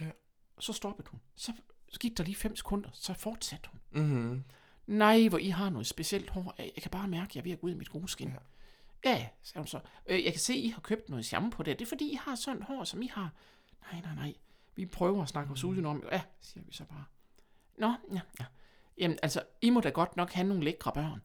Ja. 0.00 0.10
Og 0.56 0.62
så 0.62 0.72
stoppede 0.72 1.08
hun. 1.08 1.20
Så 1.36 1.52
gik 2.00 2.18
der 2.18 2.24
lige 2.24 2.34
fem 2.34 2.56
sekunder, 2.56 2.90
så 2.92 3.14
fortsatte 3.14 3.68
hun. 3.72 3.80
Mm-hmm. 4.02 4.44
Nej, 4.86 5.28
hvor 5.28 5.38
I 5.38 5.48
har 5.48 5.70
noget 5.70 5.86
specielt 5.86 6.30
hår. 6.30 6.54
Jeg 6.58 6.82
kan 6.82 6.90
bare 6.90 7.08
mærke, 7.08 7.30
at 7.30 7.36
jeg 7.36 7.40
er 7.40 7.44
ved 7.44 7.52
at 7.52 7.60
gå 7.60 7.66
ud 7.66 7.70
af 7.70 7.76
mit 7.76 7.88
gode 7.88 8.08
skin. 8.08 8.28
Ja. 8.28 8.34
Ja, 9.04 9.28
sagde 9.42 9.60
hun 9.62 9.66
så. 9.66 9.80
Øh, 10.06 10.24
jeg 10.24 10.32
kan 10.32 10.40
se, 10.40 10.52
at 10.52 10.58
I 10.58 10.68
har 10.68 10.80
købt 10.80 11.08
noget 11.08 11.26
shampoo 11.26 11.62
der. 11.62 11.74
Det 11.74 11.84
er 11.84 11.88
fordi, 11.88 12.12
I 12.12 12.14
har 12.14 12.34
sådan 12.34 12.62
hår, 12.62 12.84
som 12.84 13.02
I 13.02 13.06
har. 13.06 13.32
Nej, 13.92 14.00
nej, 14.00 14.14
nej. 14.14 14.34
Vi 14.74 14.86
prøver 14.86 15.22
at 15.22 15.28
snakke 15.28 15.52
os 15.52 15.64
udenom. 15.64 16.04
Ja, 16.12 16.22
siger 16.40 16.64
vi 16.64 16.72
så 16.72 16.84
bare. 16.84 17.04
Nå, 17.78 17.94
ja, 18.12 18.20
ja. 18.40 18.44
Jamen, 18.98 19.18
altså, 19.22 19.42
I 19.60 19.70
må 19.70 19.80
da 19.80 19.88
godt 19.88 20.16
nok 20.16 20.32
have 20.32 20.48
nogle 20.48 20.64
lækre 20.64 20.92
børn. 20.92 21.22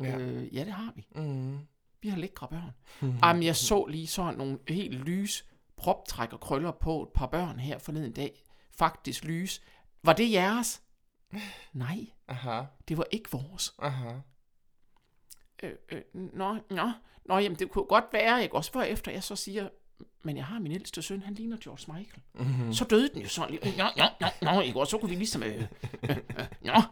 Ja. 0.00 0.18
Øh, 0.18 0.54
ja, 0.54 0.64
det 0.64 0.72
har 0.72 0.92
vi. 0.96 1.06
Mm-hmm. 1.14 1.58
Vi 2.00 2.08
har 2.08 2.16
lækre 2.16 2.48
børn. 2.48 2.70
Mm. 3.00 3.18
Jamen, 3.22 3.42
jeg 3.42 3.56
så 3.56 3.86
lige 3.86 4.06
sådan 4.06 4.34
nogle 4.34 4.58
helt 4.68 4.94
lys 4.94 5.44
proptræk 5.78 6.32
og 6.32 6.40
krøller 6.40 6.70
på 6.70 7.02
et 7.02 7.08
par 7.08 7.26
børn 7.26 7.58
her 7.58 7.78
forleden 7.78 8.12
dag. 8.12 8.44
Faktisk 8.72 9.24
lys. 9.24 9.62
Var 10.02 10.12
det 10.12 10.32
jeres? 10.32 10.82
Nej, 11.72 12.06
Aha. 12.28 12.62
det 12.88 12.98
var 12.98 13.06
ikke 13.10 13.30
vores. 13.32 13.74
Aha. 13.78 14.12
Øh, 15.62 15.72
øh, 15.88 16.02
nå, 16.14 16.56
nå, 16.70 16.90
nå, 17.24 17.38
jamen 17.38 17.58
det 17.58 17.70
kunne 17.70 17.84
godt 17.84 18.04
være, 18.12 18.42
ikke? 18.42 18.54
Også 18.54 18.80
efter 18.80 19.12
jeg 19.12 19.22
så 19.22 19.36
siger, 19.36 19.68
men 20.22 20.36
jeg 20.36 20.44
har 20.44 20.58
min 20.58 20.72
ældste 20.72 21.02
søn, 21.02 21.22
han 21.22 21.34
ligner 21.34 21.56
George 21.64 21.92
Michael. 21.92 22.22
Mm-hmm. 22.34 22.72
Så 22.72 22.84
døde 22.84 23.08
den 23.14 23.22
jo 23.22 23.28
sådan 23.28 23.50
lidt. 23.50 23.76
Nå, 23.76 23.84
nå, 23.96 24.04
nå, 24.20 24.52
nå, 24.52 24.60
ikke? 24.60 24.80
Og 24.80 24.86
så 24.86 24.98
kunne 24.98 25.08
vi 25.08 25.14
ligesom, 25.14 25.42
øh, 25.42 25.62
øh, 26.02 26.16
øh, 26.38 26.46
nå? 26.60 26.82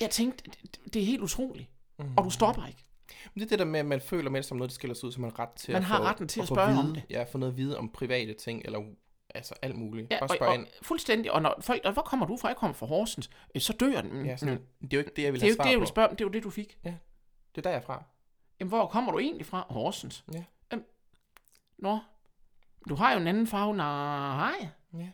Jeg, 0.00 0.10
tænkte, 0.10 0.50
det, 0.94 1.02
er 1.02 1.06
helt 1.06 1.22
utroligt. 1.22 1.70
Mm. 1.98 2.16
Og 2.16 2.24
du 2.24 2.30
stopper 2.30 2.66
ikke. 2.66 2.89
Men 3.34 3.40
det 3.40 3.42
er 3.46 3.48
det 3.48 3.58
der 3.58 3.64
med, 3.64 3.80
at 3.80 3.86
man 3.86 4.00
føler 4.00 4.30
med 4.30 4.42
som 4.42 4.56
noget, 4.56 4.70
der 4.70 4.74
skiller 4.74 4.94
sig 4.94 5.04
ud, 5.06 5.12
så 5.12 5.20
man 5.20 5.30
har 5.30 5.38
ret 5.38 5.50
til 5.54 5.72
Man 5.72 5.82
at 5.82 5.84
har 5.88 5.96
få, 5.98 6.02
retten 6.04 6.28
til 6.28 6.40
at 6.40 6.48
få 6.48 6.54
spørge 6.54 6.68
vide, 6.72 6.80
om 6.80 6.94
det. 6.94 7.02
Ja, 7.10 7.22
få 7.22 7.38
noget 7.38 7.52
at 7.52 7.56
vide 7.56 7.78
om 7.78 7.88
private 7.92 8.34
ting, 8.34 8.62
eller 8.64 8.80
altså 9.34 9.54
alt 9.62 9.76
muligt. 9.76 10.10
Ja, 10.10 10.18
Bare 10.18 10.30
og, 10.30 10.36
spørge 10.36 10.50
og, 10.52 10.54
ind. 10.54 10.66
fuldstændig. 10.82 11.32
Og 11.32 11.42
når 11.42 11.54
folk, 11.60 11.80
og 11.84 11.92
hvor 11.92 12.02
kommer 12.02 12.26
du 12.26 12.36
fra? 12.36 12.48
Jeg 12.48 12.56
kommer 12.56 12.74
fra 12.74 12.86
Horsens. 12.86 13.30
Øh, 13.54 13.60
Så 13.60 13.72
dør 13.72 14.00
den. 14.00 14.26
Ja, 14.26 14.36
sådan, 14.36 14.54
det 14.80 14.92
er 14.92 14.96
jo 14.96 14.98
ikke 14.98 15.12
det, 15.16 15.22
jeg 15.22 15.32
vil 15.32 15.40
det 15.40 15.46
er 15.46 15.50
have 15.50 15.50
jo 15.50 15.56
svar 15.56 15.64
det, 15.64 15.70
jeg 15.70 15.76
på. 15.76 15.80
vil 15.80 15.88
spørge 15.88 16.08
om. 16.08 16.16
Det 16.16 16.24
er 16.24 16.28
jo 16.28 16.32
det, 16.32 16.42
du 16.42 16.50
fik. 16.50 16.78
Det 16.84 16.94
er 17.58 17.62
der, 17.62 17.70
jeg 17.70 17.76
er 17.76 17.82
fra. 17.82 18.04
Jamen, 18.60 18.68
hvor 18.68 18.86
kommer 18.86 19.12
du 19.12 19.18
egentlig 19.18 19.46
fra? 19.46 19.66
Horsens. 19.70 20.24
Ja. 20.34 20.44
Øhm, 20.72 20.84
nå, 21.78 21.98
du 22.88 22.94
har 22.94 23.12
jo 23.12 23.20
en 23.20 23.26
anden 23.26 23.46
farve. 23.46 23.76
Nej. 23.76 24.68
Ja. 24.98 25.08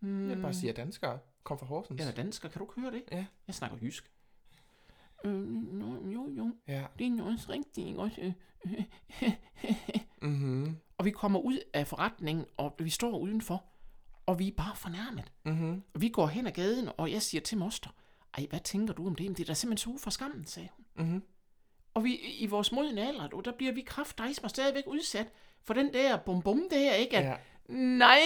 Hmm. 0.00 0.28
Jeg 0.28 0.36
vil 0.36 0.42
bare 0.42 0.54
sige, 0.54 0.70
at 0.70 0.76
jeg 0.76 0.82
er 0.82 0.84
dansker. 0.84 1.18
Kom 1.44 1.58
fra 1.58 1.66
Horsens. 1.66 2.00
Jeg 2.00 2.08
er 2.08 2.12
dansker, 2.12 2.48
kan 2.48 2.58
du 2.58 2.64
ikke 2.64 2.80
høre 2.80 2.92
det? 2.92 3.02
Ja. 3.12 3.24
Jeg 3.46 3.54
snakker 3.54 3.76
jysk. 3.82 4.10
Øh, 5.24 5.80
jo, 5.80 6.06
jo, 6.10 6.28
jo, 6.36 6.54
Ja. 6.68 6.84
det 6.98 7.06
er 7.20 7.22
også 7.24 7.46
rigtigt, 7.52 7.86
ikke 7.88 7.98
også? 8.00 8.32
Mhm. 10.22 10.76
og 10.98 11.04
vi 11.04 11.10
kommer 11.10 11.40
ud 11.40 11.58
af 11.72 11.86
forretningen, 11.86 12.44
og 12.56 12.74
vi 12.78 12.90
står 12.90 13.18
udenfor, 13.18 13.64
og 14.26 14.38
vi 14.38 14.48
er 14.48 14.52
bare 14.56 14.76
fornærmet. 14.76 15.32
Mhm. 15.44 15.82
Og 15.94 16.00
vi 16.00 16.08
går 16.08 16.26
hen 16.26 16.46
ad 16.46 16.52
gaden, 16.52 16.88
og 16.96 17.12
jeg 17.12 17.22
siger 17.22 17.40
til 17.40 17.58
moster, 17.58 17.90
ej, 18.38 18.46
hvad 18.50 18.60
tænker 18.60 18.94
du 18.94 19.06
om 19.06 19.14
det? 19.14 19.26
Men 19.26 19.34
det 19.34 19.42
er 19.42 19.46
da 19.46 19.54
simpelthen 19.54 19.98
så 19.98 20.02
for 20.02 20.10
skammen, 20.10 20.46
sagde 20.46 20.68
hun. 20.76 21.06
Mhm. 21.06 21.22
Og 21.94 22.04
vi, 22.04 22.14
i 22.38 22.46
vores 22.46 22.72
modne 22.72 23.08
alder, 23.08 23.28
der 23.28 23.52
bliver 23.52 23.72
vi 23.72 23.80
kraftdejsmer 23.82 24.48
stadigvæk 24.48 24.84
udsat 24.86 25.26
for 25.64 25.74
den 25.74 25.92
der 25.92 26.16
bum-bum 26.18 26.68
der, 26.70 26.94
ikke? 26.94 27.16
At, 27.18 27.24
Ja. 27.24 27.36
Nej, 27.74 28.18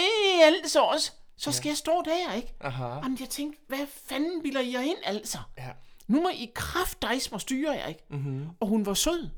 altså 0.62 0.80
også. 0.82 1.12
Så 1.36 1.52
skal 1.52 1.68
jeg 1.68 1.76
stå 1.76 2.02
der, 2.04 2.32
ikke? 2.34 2.54
Aha. 2.60 2.84
Jamen, 2.84 3.16
jeg 3.20 3.28
tænkte, 3.28 3.60
hvad 3.68 3.86
fanden 3.86 4.42
bilder 4.42 4.60
I 4.60 4.72
jer 4.72 4.80
ind, 4.80 4.96
altså? 5.04 5.38
Ja. 5.58 5.70
Nu 6.08 6.20
må 6.22 6.28
I 6.28 6.50
kraftdejsmer 6.54 7.38
styre 7.38 7.72
jer, 7.72 7.86
ikke? 7.86 8.02
Mhm. 8.10 8.48
Og 8.60 8.66
hun 8.68 8.86
var 8.86 8.94
sød. 8.94 9.30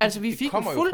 Altså, 0.00 0.20
vi 0.20 0.36
fik, 0.36 0.50
en 0.54 0.64
fuld, 0.74 0.90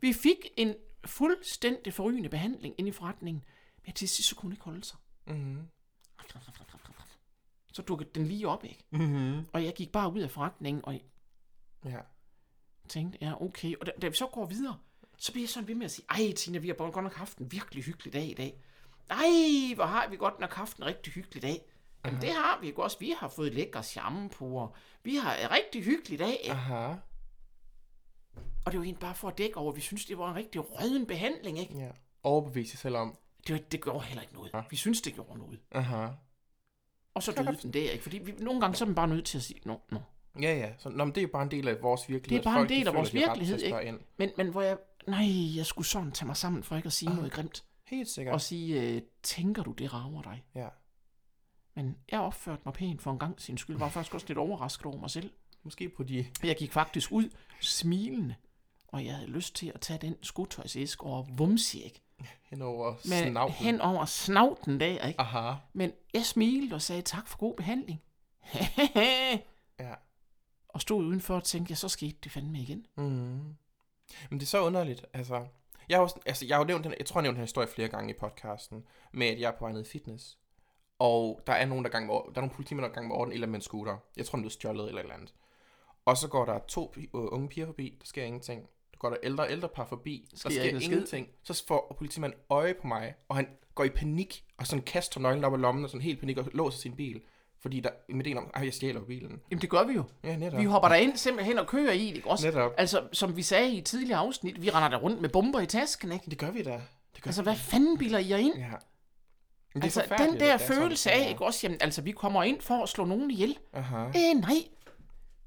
vi 0.00 0.12
fik 0.12 0.48
en 0.56 0.74
fuldstændig 1.04 1.94
forrygende 1.94 2.28
behandling 2.28 2.74
inde 2.78 2.88
i 2.88 2.92
forretningen. 2.92 3.44
Men 3.86 3.94
til 3.94 4.08
sidst, 4.08 4.28
så 4.28 4.34
kunne 4.34 4.42
hun 4.46 4.52
ikke 4.52 4.64
holde 4.64 4.84
sig. 4.84 4.98
Mhm. 5.26 5.58
Så 7.72 7.82
dukkede 7.82 8.10
den 8.14 8.26
lige 8.26 8.48
op, 8.48 8.64
ikke? 8.64 8.84
Mhm. 8.90 9.46
Og 9.52 9.64
jeg 9.64 9.74
gik 9.74 9.92
bare 9.92 10.12
ud 10.12 10.20
af 10.20 10.30
forretningen, 10.30 10.84
og 10.84 11.00
Ja. 11.84 11.98
tænkte, 12.88 13.18
ja, 13.22 13.42
okay. 13.42 13.74
Og 13.80 13.86
da, 13.86 13.92
da 14.02 14.08
vi 14.08 14.16
så 14.16 14.26
går 14.26 14.46
videre, 14.46 14.78
så 15.18 15.32
bliver 15.32 15.42
jeg 15.42 15.48
sådan 15.48 15.68
ved 15.68 15.74
med 15.74 15.84
at 15.84 15.90
sige, 15.90 16.06
ej 16.10 16.32
Tina, 16.36 16.58
vi 16.58 16.68
har 16.68 16.74
godt 16.74 16.94
nok 17.04 17.14
haft 17.14 17.38
en 17.38 17.52
virkelig 17.52 17.84
hyggelig 17.84 18.12
dag 18.12 18.24
i 18.30 18.34
dag. 18.34 18.60
Ej, 19.10 19.74
hvor 19.74 19.84
har 19.84 20.08
vi 20.08 20.16
godt 20.16 20.40
nok 20.40 20.52
haft 20.52 20.76
en 20.76 20.84
rigtig 20.84 21.12
hyggelig 21.12 21.42
dag. 21.42 21.64
Jamen, 22.04 22.20
det 22.20 22.30
har 22.30 22.58
vi 22.60 22.66
ikke 22.66 22.82
også. 22.82 22.98
Vi 23.00 23.14
har 23.18 23.28
fået 23.28 23.54
lækker 23.54 23.82
shampoo, 23.82 24.68
vi 25.02 25.16
har 25.16 25.34
en 25.34 25.50
rigtig 25.50 25.84
hyggelig 25.84 26.18
dag. 26.18 26.40
Ja. 26.44 26.52
Aha. 26.52 26.94
Og 28.64 28.72
det 28.72 28.78
var 28.78 28.84
egentlig 28.84 29.00
bare 29.00 29.14
for 29.14 29.28
at 29.28 29.38
dække 29.38 29.56
over, 29.56 29.70
at 29.72 29.76
vi 29.76 29.80
synes, 29.80 30.04
det 30.04 30.18
var 30.18 30.30
en 30.30 30.36
rigtig 30.36 30.60
røden 30.70 31.06
behandling, 31.06 31.58
ikke? 31.58 31.78
Ja. 31.78 31.88
Overbevise 32.22 32.70
sig 32.70 32.78
selv 32.78 32.96
om. 32.96 33.18
Det, 33.46 33.52
var, 33.52 33.58
det 33.58 33.82
gjorde 33.82 34.04
heller 34.04 34.22
ikke 34.22 34.34
noget. 34.34 34.52
Vi 34.70 34.76
synes, 34.76 35.02
det 35.02 35.14
gjorde 35.14 35.38
noget. 35.38 35.60
Aha. 35.72 36.06
Og 37.14 37.22
så 37.22 37.32
døde 37.32 37.58
den 37.62 37.72
der, 37.72 37.90
ikke? 37.90 38.02
Fordi 38.02 38.18
vi, 38.18 38.32
nogle 38.32 38.60
gange 38.60 38.76
så 38.76 38.84
er 38.84 38.86
man 38.86 38.94
bare 38.94 39.08
nødt 39.08 39.24
til 39.26 39.38
at 39.38 39.44
sige, 39.44 39.60
nå, 39.64 39.80
nå. 39.90 39.98
Ja, 40.40 40.56
ja. 40.56 40.72
Så, 40.78 40.88
nå, 40.88 41.04
men 41.04 41.14
det 41.14 41.20
er 41.20 41.22
jo 41.22 41.28
bare 41.32 41.42
en 41.42 41.50
del 41.50 41.68
af 41.68 41.82
vores 41.82 42.08
virkelighed. 42.08 42.42
Det 42.42 42.46
er 42.46 42.50
bare 42.50 42.58
Folk, 42.60 42.70
en 42.70 42.74
de 42.74 42.78
del 42.80 42.88
af 42.88 42.94
vores 42.94 43.14
virkelighed, 43.14 43.58
spørge 43.58 43.84
Ind. 43.84 44.00
Men, 44.16 44.30
men 44.36 44.48
hvor 44.48 44.62
jeg, 44.62 44.78
nej, 45.06 45.56
jeg 45.56 45.66
skulle 45.66 45.86
sådan 45.86 46.12
tage 46.12 46.26
mig 46.26 46.36
sammen 46.36 46.62
for 46.62 46.76
ikke 46.76 46.86
at 46.86 46.92
sige 46.92 47.14
noget 47.14 47.32
grimt. 47.32 47.64
Helt 47.86 48.08
sikkert. 48.08 48.34
Og 48.34 48.40
sige, 48.40 48.80
øh, 48.82 49.02
tænker 49.22 49.62
du, 49.62 49.72
det 49.72 49.94
rager 49.94 50.22
dig? 50.22 50.44
Ja. 50.54 50.68
Men 51.74 51.96
jeg 52.10 52.20
opførte 52.20 52.62
mig 52.64 52.74
pænt 52.74 53.02
for 53.02 53.10
en 53.10 53.18
gang 53.18 53.40
sin 53.40 53.58
skyld. 53.58 53.76
Var 53.76 53.88
faktisk 53.88 54.14
også 54.14 54.26
lidt 54.26 54.38
overrasket 54.38 54.86
over 54.86 54.98
mig 54.98 55.10
selv. 55.10 55.30
Måske 55.62 55.88
på 55.88 56.02
de... 56.02 56.26
Jeg 56.42 56.56
gik 56.56 56.72
faktisk 56.72 57.12
ud 57.12 57.30
smilende, 57.60 58.34
og 58.88 59.04
jeg 59.04 59.14
havde 59.14 59.30
lyst 59.30 59.54
til 59.56 59.72
at 59.74 59.80
tage 59.80 59.98
den 59.98 60.16
skotøjsæsk 60.22 61.02
over 61.02 61.22
vumsjæk. 61.22 62.00
Henover 62.50 62.92
Med 62.92 63.30
snavlen. 63.30 63.54
hen 63.54 63.80
over 63.80 64.04
snavten 64.04 64.80
der, 64.80 65.06
ikke? 65.06 65.20
Aha. 65.20 65.54
Men 65.72 65.92
jeg 66.14 66.24
smilte 66.24 66.74
og 66.74 66.82
sagde 66.82 67.02
tak 67.02 67.28
for 67.28 67.38
god 67.38 67.54
behandling. 67.56 68.02
Ja. 69.80 69.94
og 70.68 70.80
stod 70.80 71.04
udenfor 71.04 71.34
og 71.36 71.44
tænkte, 71.44 71.70
ja, 71.70 71.74
så 71.74 71.88
skete 71.88 72.16
det 72.24 72.32
fandme 72.32 72.58
igen. 72.60 72.86
Mm. 72.96 73.04
Men 73.04 73.56
det 74.30 74.42
er 74.42 74.46
så 74.46 74.62
underligt, 74.62 75.06
altså... 75.12 75.46
Jeg 75.88 75.96
har, 75.98 76.02
også, 76.02 76.20
altså, 76.26 76.46
jeg 76.46 76.56
har 76.56 76.62
jo 76.62 76.66
nævnt 76.66 76.84
den, 76.84 76.94
jeg 76.98 77.06
tror, 77.06 77.18
jeg 77.18 77.22
har 77.22 77.22
nævnt 77.22 77.34
den 77.34 77.40
her 77.40 77.44
historie 77.46 77.68
flere 77.68 77.88
gange 77.88 78.10
i 78.14 78.16
podcasten, 78.20 78.84
med 79.12 79.26
at 79.26 79.40
jeg 79.40 79.48
er 79.48 79.52
på 79.58 79.64
vej 79.64 79.72
ned 79.72 79.80
i 79.86 79.88
fitness. 79.88 80.38
Og 80.98 81.40
der 81.46 81.52
er 81.52 81.66
nogen, 81.66 81.84
der, 81.84 81.90
gang 81.90 82.06
med, 82.06 82.14
der 82.14 82.30
er 82.36 82.40
nogle 82.40 82.54
politimænd, 82.54 82.84
der 82.84 82.90
er 82.90 82.94
gang 82.94 83.08
med 83.08 83.16
orden 83.16 83.32
eller 83.32 83.46
med 83.46 83.54
en 83.54 83.60
scooter. 83.62 83.96
Jeg 84.16 84.26
tror, 84.26 84.36
den 84.36 84.46
er 84.46 84.50
stjålet 84.50 84.88
eller 84.88 85.00
et 85.00 85.04
eller 85.04 85.14
andet. 85.14 85.34
Og 86.04 86.16
så 86.16 86.28
går 86.28 86.44
der 86.44 86.58
to 86.68 86.94
unge 87.12 87.48
piger 87.48 87.66
forbi, 87.66 87.96
der 88.00 88.06
sker 88.06 88.24
ingenting. 88.24 88.60
Der 88.92 88.98
går 88.98 89.08
der 89.10 89.16
ældre 89.22 89.50
ældre 89.50 89.68
par 89.68 89.84
forbi, 89.84 90.28
der 90.30 90.36
Sker 90.36 90.50
sker 90.50 90.62
ikke 90.62 90.74
en 90.74 90.80
skid. 90.80 90.92
ingenting. 90.92 91.28
Så 91.42 91.64
får 91.68 91.94
politimanden 91.98 92.38
øje 92.50 92.74
på 92.74 92.86
mig, 92.86 93.14
og 93.28 93.36
han 93.36 93.48
går 93.74 93.84
i 93.84 93.88
panik, 93.88 94.44
og 94.58 94.66
sådan 94.66 94.82
kaster 94.82 95.20
nøglen 95.20 95.44
op 95.44 95.54
af 95.54 95.60
lommen, 95.60 95.84
og 95.84 95.90
sådan 95.90 96.02
helt 96.02 96.20
panik, 96.20 96.38
og 96.38 96.48
låser 96.52 96.78
sin 96.78 96.96
bil. 96.96 97.22
Fordi 97.60 97.80
der, 97.80 97.90
med 98.08 98.24
det 98.24 98.36
om, 98.36 98.50
at 98.54 98.64
jeg 98.64 98.74
stjæler 98.74 99.00
bilen. 99.00 99.40
Jamen 99.50 99.60
det 99.62 99.70
gør 99.70 99.84
vi 99.84 99.92
jo. 99.92 100.04
Ja, 100.24 100.36
netop. 100.36 100.60
Vi 100.60 100.64
hopper 100.64 100.88
derind 100.88 101.16
simpelthen 101.16 101.58
og 101.58 101.66
kører 101.66 101.92
i, 101.92 102.12
ikke 102.14 102.30
også? 102.30 102.46
Netop. 102.46 102.72
Altså, 102.76 103.02
som 103.12 103.36
vi 103.36 103.42
sagde 103.42 103.70
i 103.70 103.78
et 103.78 103.84
tidligere 103.84 104.18
afsnit, 104.18 104.62
vi 104.62 104.70
render 104.70 104.88
der 104.88 104.96
rundt 104.96 105.20
med 105.20 105.28
bomber 105.28 105.60
i 105.60 105.66
tasken, 105.66 106.12
ikke? 106.12 106.30
Det 106.30 106.38
gør 106.38 106.50
vi 106.50 106.62
da. 106.62 106.80
Det 107.14 107.22
gør 107.22 107.28
Altså, 107.28 107.42
hvad 107.42 107.56
fanden 107.56 107.98
bilder 107.98 108.18
I 108.18 108.30
jer 108.30 108.36
ind? 108.36 108.54
Ja. 108.56 108.70
Men 109.74 109.82
det 109.82 109.96
er 109.96 110.00
Altså, 110.00 110.14
den 110.18 110.28
der 110.28 110.34
at 110.34 110.40
det 110.40 110.50
er 110.50 110.74
følelse 110.74 111.10
af, 111.10 111.28
ikke 111.28 111.44
også? 111.44 111.60
Jamen, 111.62 111.78
altså, 111.82 112.02
vi 112.02 112.12
kommer 112.12 112.42
ind 112.42 112.60
for 112.60 112.82
at 112.82 112.88
slå 112.88 113.04
nogen 113.04 113.30
ihjel. 113.30 113.58
Aha. 113.72 113.96
Øh, 114.06 114.40
nej. 114.40 114.54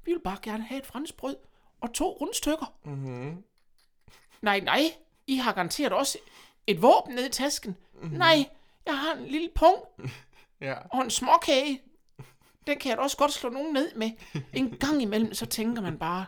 Vi 0.04 0.12
vil 0.12 0.20
bare 0.24 0.38
gerne 0.42 0.62
have 0.64 0.78
et 0.78 0.86
franskbrød 0.86 1.36
og 1.80 1.92
to 1.94 2.12
rundstykker. 2.20 2.74
Mm-hmm. 2.84 3.44
Nej, 4.42 4.60
nej, 4.60 4.80
I 5.26 5.36
har 5.36 5.52
garanteret 5.52 5.92
også 5.92 6.18
et 6.66 6.82
våben 6.82 7.14
nede 7.14 7.26
i 7.26 7.30
tasken. 7.30 7.76
Mm-hmm. 8.02 8.18
Nej, 8.18 8.48
jeg 8.86 8.98
har 8.98 9.14
en 9.14 9.26
lille 9.26 9.48
pung 9.54 9.76
Ja. 10.60 10.74
og 10.92 11.00
en 11.00 11.10
småkage. 11.10 11.82
Den 12.66 12.78
kan 12.78 12.88
jeg 12.90 12.96
da 12.98 13.02
også 13.02 13.16
godt 13.16 13.32
slå 13.32 13.50
nogen 13.50 13.72
ned 13.74 13.94
med. 13.94 14.10
En 14.52 14.70
gang 14.70 15.02
imellem, 15.02 15.34
så 15.34 15.46
tænker 15.46 15.82
man 15.82 15.98
bare, 15.98 16.26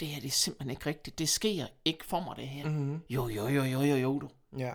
det 0.00 0.08
her 0.08 0.20
det 0.20 0.28
er 0.28 0.32
simpelthen 0.32 0.70
ikke 0.70 0.86
rigtigt. 0.86 1.18
Det 1.18 1.28
sker 1.28 1.66
ikke 1.84 2.04
for 2.04 2.20
mig, 2.20 2.36
det 2.36 2.48
her. 2.48 2.68
Mm-hmm. 2.68 3.00
Jo, 3.10 3.28
jo, 3.28 3.48
jo, 3.48 3.62
jo, 3.62 3.80
jo, 3.80 3.94
jo, 3.96 4.18
du. 4.18 4.28
Ja. 4.58 4.72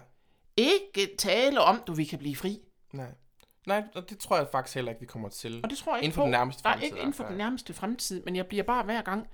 Ikke 0.58 1.16
tale 1.20 1.62
om, 1.62 1.82
du 1.88 1.94
vi 1.94 2.04
kan 2.06 2.20
blive 2.20 2.36
fri. 2.36 2.60
Nej. 2.94 3.14
Nej, 3.68 3.84
og 3.96 4.10
det 4.10 4.20
tror 4.20 4.38
jeg 4.38 4.48
faktisk 4.52 4.76
heller 4.76 4.92
ikke, 4.92 5.00
vi 5.00 5.06
kommer 5.06 5.30
til. 5.30 5.60
Og 5.64 5.70
det 5.70 5.78
tror 5.78 5.92
jeg 5.96 6.00
ikke 6.00 6.06
Inden 6.06 6.16
for 6.16 6.22
på. 6.22 6.26
den 6.26 6.32
nærmeste 6.32 6.64
Nej, 6.64 6.74
fremtid 6.74 6.86
ikke 6.86 6.98
i 6.98 7.00
inden 7.02 7.14
for 7.14 7.24
den 7.28 7.38
nærmeste 7.38 7.74
fremtid, 7.74 8.24
men 8.24 8.36
jeg 8.36 8.48
bliver 8.48 8.64
bare 8.64 8.84
hver 8.84 9.02
gang 9.02 9.28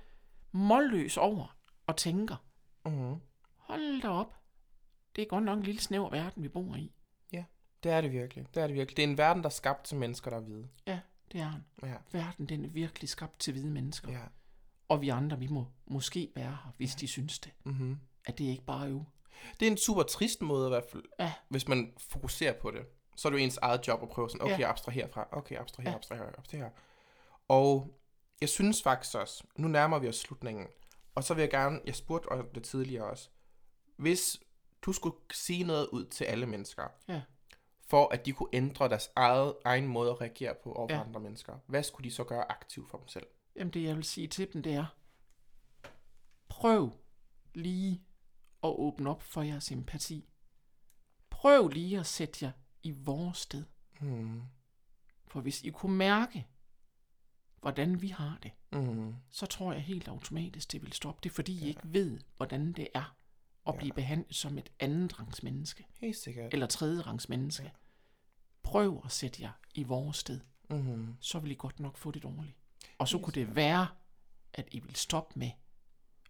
målløs 0.52 1.16
over 1.16 1.56
og 1.86 1.96
tænker, 1.96 2.36
Mm-hmm. 2.86 3.16
hold 3.56 4.02
da 4.02 4.08
op. 4.08 4.34
Det 5.16 5.22
er 5.22 5.26
godt 5.26 5.44
nok 5.44 5.58
en 5.58 5.64
lille 5.64 5.80
snæver 5.80 6.10
verden, 6.10 6.42
vi 6.42 6.48
bor 6.48 6.76
i. 6.76 6.92
Det 7.82 7.92
er 7.92 8.00
det 8.00 8.12
virkelig. 8.12 8.46
Det 8.54 8.62
er 8.62 8.66
det 8.66 8.74
virkelig. 8.76 8.96
Det 8.96 9.04
er 9.04 9.08
en 9.08 9.18
verden, 9.18 9.42
der 9.42 9.48
er 9.48 9.52
skabt 9.52 9.84
til 9.84 9.96
mennesker, 9.96 10.30
der 10.30 10.36
er 10.36 10.40
hvide. 10.40 10.68
Ja, 10.86 11.00
det 11.32 11.40
er 11.40 11.44
han. 11.44 11.64
Ja. 11.82 11.94
Verden, 12.12 12.46
den 12.46 12.64
er 12.64 12.68
virkelig 12.68 13.08
skabt 13.08 13.38
til 13.38 13.52
hvide 13.52 13.70
mennesker. 13.70 14.12
Ja. 14.12 14.20
Og 14.88 15.00
vi 15.00 15.08
andre, 15.08 15.38
vi 15.38 15.46
må 15.46 15.66
måske 15.86 16.32
være 16.36 16.46
her, 16.64 16.72
hvis 16.76 16.94
de 16.94 17.08
synes 17.08 17.38
det. 17.38 17.52
Mm-hmm. 17.64 17.98
At 18.26 18.38
det 18.38 18.44
ikke 18.44 18.64
bare 18.64 18.86
er 18.86 18.90
øv. 18.90 19.04
Det 19.60 19.66
er 19.66 19.70
en 19.70 19.76
super 19.78 20.02
trist 20.02 20.42
måde 20.42 20.66
i 20.66 20.70
hvert 20.70 20.84
fald, 20.84 21.02
Ja. 21.20 21.32
hvis 21.48 21.68
man 21.68 21.94
fokuserer 21.98 22.52
på 22.52 22.70
det. 22.70 22.86
Så 23.16 23.28
er 23.28 23.32
det 23.32 23.38
jo 23.38 23.44
ens 23.44 23.56
eget 23.56 23.86
job 23.88 24.02
at 24.02 24.08
prøve 24.08 24.30
sådan, 24.30 24.42
okay, 24.46 24.58
Ja. 24.58 24.68
abstraher 24.70 25.08
fra, 25.08 25.28
okay, 25.32 25.56
abstraher, 25.56 25.90
Ja. 25.90 25.96
abstraher, 25.96 26.38
abstraher. 26.38 26.68
Og 27.48 27.94
jeg 28.40 28.48
synes 28.48 28.82
faktisk 28.82 29.14
også, 29.14 29.44
nu 29.56 29.68
nærmer 29.68 29.98
vi 29.98 30.08
os 30.08 30.16
slutningen, 30.16 30.66
og 31.14 31.24
så 31.24 31.34
vil 31.34 31.42
jeg 31.42 31.50
gerne, 31.50 31.80
jeg 31.84 31.94
spurgte 31.94 32.28
også 32.28 32.44
det 32.54 32.62
tidligere 32.64 33.04
også, 33.04 33.28
hvis 33.96 34.40
du 34.82 34.92
skulle 34.92 35.16
sige 35.32 35.64
noget 35.64 35.86
ud 35.92 36.04
til 36.06 36.24
alle 36.24 36.46
mennesker, 36.46 36.84
Ja. 37.08 37.22
for 37.86 38.08
at 38.08 38.26
de 38.26 38.32
kunne 38.32 38.48
ændre 38.52 38.88
deres 38.88 39.10
eget, 39.16 39.54
egen 39.64 39.86
måde 39.86 40.10
at 40.10 40.20
reagere 40.20 40.54
på 40.64 40.72
over 40.72 40.94
Ja. 40.94 41.00
andre 41.00 41.20
mennesker, 41.20 41.54
hvad 41.66 41.82
skulle 41.82 42.10
de 42.10 42.14
så 42.14 42.24
gøre 42.24 42.50
aktivt 42.52 42.90
for 42.90 42.98
dem 42.98 43.08
selv? 43.08 43.26
Jamen 43.56 43.72
det 43.72 43.82
jeg 43.82 43.96
vil 43.96 44.04
sige 44.04 44.26
til 44.28 44.52
dem, 44.52 44.62
det 44.62 44.74
er, 44.74 44.86
prøv 46.48 46.90
lige 47.54 48.02
at 48.64 48.68
åbne 48.78 49.10
op 49.10 49.22
for 49.22 49.42
jeres 49.42 49.72
empati. 49.72 50.28
Prøv 51.30 51.68
lige 51.68 51.98
at 52.00 52.06
sætte 52.06 52.44
jer 52.44 52.52
i 52.82 52.90
vores 52.90 53.38
sted. 53.38 53.64
Hmm. 54.00 54.42
For 55.26 55.40
hvis 55.40 55.62
I 55.62 55.70
kunne 55.70 55.96
mærke, 55.96 56.46
hvordan 57.60 58.02
vi 58.02 58.08
har 58.08 58.38
det, 58.42 58.52
Mm. 58.72 59.14
så 59.30 59.46
tror 59.46 59.72
jeg 59.72 59.82
helt 59.82 60.08
automatisk, 60.08 60.72
det 60.72 60.82
vil 60.82 60.92
stoppe. 60.92 61.20
Det 61.22 61.32
fordi, 61.32 61.64
I 61.64 61.68
ikke 61.68 61.80
ved, 61.84 62.20
hvordan 62.36 62.72
det 62.72 62.88
er 62.94 63.16
at 63.66 63.74
Ja. 63.74 63.78
blive 63.78 63.92
behandlet 63.92 64.36
som 64.36 64.58
et 64.58 64.72
andetrangs 64.80 65.42
menneske. 65.42 65.86
Helt 66.00 66.16
sikkert. 66.16 66.52
Eller 66.54 66.66
tredjerangs 66.66 67.28
menneske. 67.28 67.72
Prøv 68.62 69.02
at 69.04 69.12
sætte 69.12 69.42
jer 69.42 69.52
i 69.74 69.82
vores 69.82 70.16
sted. 70.16 70.40
Mm. 70.70 71.16
så 71.20 71.38
vil 71.38 71.50
I 71.50 71.54
godt 71.54 71.80
nok 71.80 71.96
få 71.96 72.10
det 72.10 72.22
dårligt. 72.22 72.56
Og 72.98 73.08
så 73.08 73.18
kunne 73.18 73.32
det 73.34 73.56
være, 73.56 73.86
at 74.52 74.68
I 74.72 74.78
vil 74.80 74.96
stoppe 74.96 75.38
med 75.38 75.50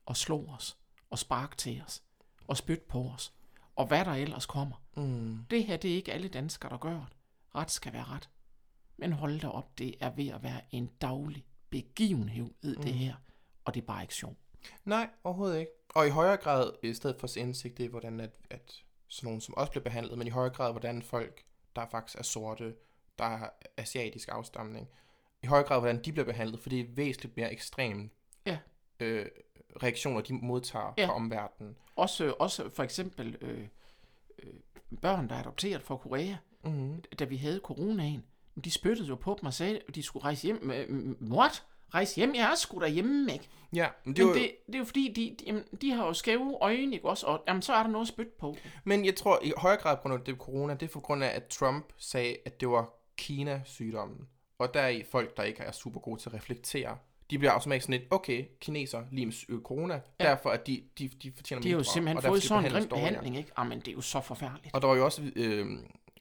at 0.09 0.17
slå 0.17 0.47
os, 0.47 0.79
og 1.11 1.19
sparke 1.19 1.57
til 1.57 1.83
os, 1.83 2.03
og 2.47 2.57
spytte 2.57 2.85
på 2.89 3.11
os, 3.15 3.33
og 3.77 3.87
hvad 3.87 4.05
der 4.05 4.13
ellers 4.13 4.47
kommer. 4.47 4.83
Mm. 4.97 5.47
Det 5.51 5.65
her, 5.65 5.77
det 5.77 5.91
er 5.91 5.95
ikke 5.95 6.13
alle 6.13 6.29
danskere, 6.29 6.71
der 6.71 6.79
gør 6.79 6.91
det. 6.91 7.17
Ret 7.55 7.71
skal 7.71 7.93
være 7.93 8.05
ret. 8.05 8.29
Men 8.97 9.13
hold 9.13 9.41
da 9.41 9.49
op, 9.49 9.79
det 9.79 9.95
er 10.01 10.11
ved 10.11 10.29
at 10.29 10.43
være 10.43 10.61
en 10.71 10.91
daglig 11.01 11.45
begivenhed, 11.71 12.55
mm. 12.63 12.83
det 12.83 12.95
her. 12.95 13.15
Og 13.65 13.75
det 13.75 13.81
er 13.81 13.87
bare 13.87 14.03
ikke 14.03 14.15
sjovt. 14.15 14.39
Nej, 14.85 15.09
overhovedet 15.25 15.59
ikke. 15.61 15.73
Og 15.89 16.07
i 16.07 16.11
højere 16.11 16.37
grad, 16.37 16.73
i 16.83 16.95
stedet 16.95 17.17
for 17.21 17.39
indsigt, 17.39 17.79
det 17.79 17.87
er, 17.87 17.91
hvordan 17.91 18.21
at, 18.21 18.35
at 18.51 18.83
sådan 19.09 19.27
nogen 19.27 19.41
som 19.41 19.55
også 19.57 19.71
bliver 19.71 19.85
behandlet, 19.85 20.19
men 20.19 20.27
i 20.27 20.31
højere 20.31 20.53
grad, 20.53 20.73
hvordan 20.73 21.03
folk, 21.03 21.45
der 21.77 21.87
faktisk 21.91 22.19
er 22.19 22.23
sorte, 22.23 22.75
der 23.19 23.25
har 23.25 23.55
asiatisk 23.77 24.29
afstamning, 24.33 24.89
i 25.43 25.47
højere 25.47 25.67
grad, 25.67 25.81
hvordan 25.81 26.03
de 26.05 26.13
bliver 26.13 26.27
behandlet, 26.27 26.61
for 26.61 26.69
det 26.69 26.81
er 26.81 26.85
væsentligt 26.89 27.37
mere 27.37 27.53
ekstrem 27.53 28.11
Ja. 28.47 28.59
øh, 29.01 29.27
reaktioner, 29.83 30.21
de 30.21 30.33
modtager 30.33 30.95
Ja. 30.99 31.07
fra 31.07 31.15
omverdenen. 31.15 31.77
Også, 31.97 32.35
også 32.39 32.71
for 32.71 32.83
eksempel 32.83 33.37
øh, 33.41 33.61
øh, 34.39 34.53
børn, 35.03 35.29
der 35.29 35.35
er 35.35 35.41
adopteret 35.41 35.83
fra 35.83 35.97
Korea, 35.97 36.35
Mm. 36.65 37.03
da 37.19 37.25
vi 37.25 37.37
havde 37.37 37.61
coronaen, 37.65 38.25
de 38.65 38.71
spyttede 38.71 39.09
jo 39.09 39.15
på 39.15 39.37
dem 39.41 39.47
og 39.47 39.55
sagde, 39.55 39.81
at 39.89 39.95
de 39.95 40.03
skulle 40.03 40.25
rejse 40.25 40.47
hjem. 40.47 40.71
Øh, 40.71 41.15
What? 41.33 41.65
Rejse 41.95 42.17
hjem? 42.17 42.35
Jeg 42.35 42.51
er 42.51 42.55
sgu 42.55 42.81
derhjemme, 42.81 43.33
ikke? 43.33 43.49
Ja, 43.73 43.89
men 44.05 44.17
det, 44.17 44.27
men 44.27 44.35
det, 44.35 44.51
det 44.67 44.75
er 44.75 44.79
jo 44.79 44.85
fordi, 44.85 45.13
de, 45.17 45.37
de, 45.39 45.45
jamen, 45.47 45.65
de 45.81 45.91
har 45.91 46.07
jo 46.07 46.13
skæve 46.13 46.59
øjne, 46.61 46.95
ikke 46.95 47.09
også? 47.09 47.27
Og 47.27 47.45
jamen, 47.49 47.63
så 47.63 47.73
er 47.75 47.83
der 47.83 47.91
noget 47.91 48.09
spyt 48.09 48.29
på. 48.29 48.57
men 48.85 49.05
jeg 49.05 49.17
tror 49.17 49.39
i 49.43 49.53
højere 49.57 49.81
grad 49.81 49.97
på 49.97 50.01
grund 50.03 50.15
af 50.15 50.21
det 50.21 50.37
corona, 50.39 50.75
det 50.75 50.83
er 50.83 50.93
for 50.93 51.01
grund 51.01 51.25
af, 51.25 51.29
at 51.37 51.45
Trump 51.47 51.93
sagde, 51.97 52.37
at 52.45 52.61
det 52.61 52.69
var 52.69 52.91
Kina-sygdommen. 53.17 54.29
Og 54.59 54.75
der 54.75 54.81
er 54.81 54.89
i 54.89 55.05
folk, 55.11 55.37
der 55.37 55.43
ikke 55.43 55.63
er 55.63 55.73
super 55.73 56.01
gode 56.01 56.21
til 56.21 56.29
at 56.29 56.35
reflektere. 56.35 56.99
De 57.31 57.39
bliver 57.39 57.53
automatisk 57.53 57.85
sådan 57.87 58.01
lidt, 58.01 58.13
okay, 58.13 58.45
kineser 58.61 59.05
lige 59.13 59.27
med 59.27 59.35
øh, 59.49 59.61
corona, 59.61 59.95
ja. 59.95 60.25
derfor 60.25 60.51
at 60.51 60.67
de, 60.67 60.83
de, 60.99 61.09
de 61.09 61.33
fortjener 61.33 61.63
De 61.63 61.69
har 61.69 61.73
jo 61.73 61.79
mindre, 61.79 61.93
simpelthen 61.93 62.23
fået 62.23 62.43
sådan 62.43 62.65
en 62.65 62.71
grim 62.73 62.89
behandling, 62.89 63.37
ikke? 63.37 63.51
Jamen, 63.59 63.79
det 63.81 63.89
er 63.89 63.93
jo 63.93 64.01
så 64.01 64.21
forfærdeligt. 64.21 64.75
Og 64.75 64.83
der 64.83 64.89
var 64.89 64.95
jo 64.95 65.05
også 65.05 65.33
øh, 65.37 65.67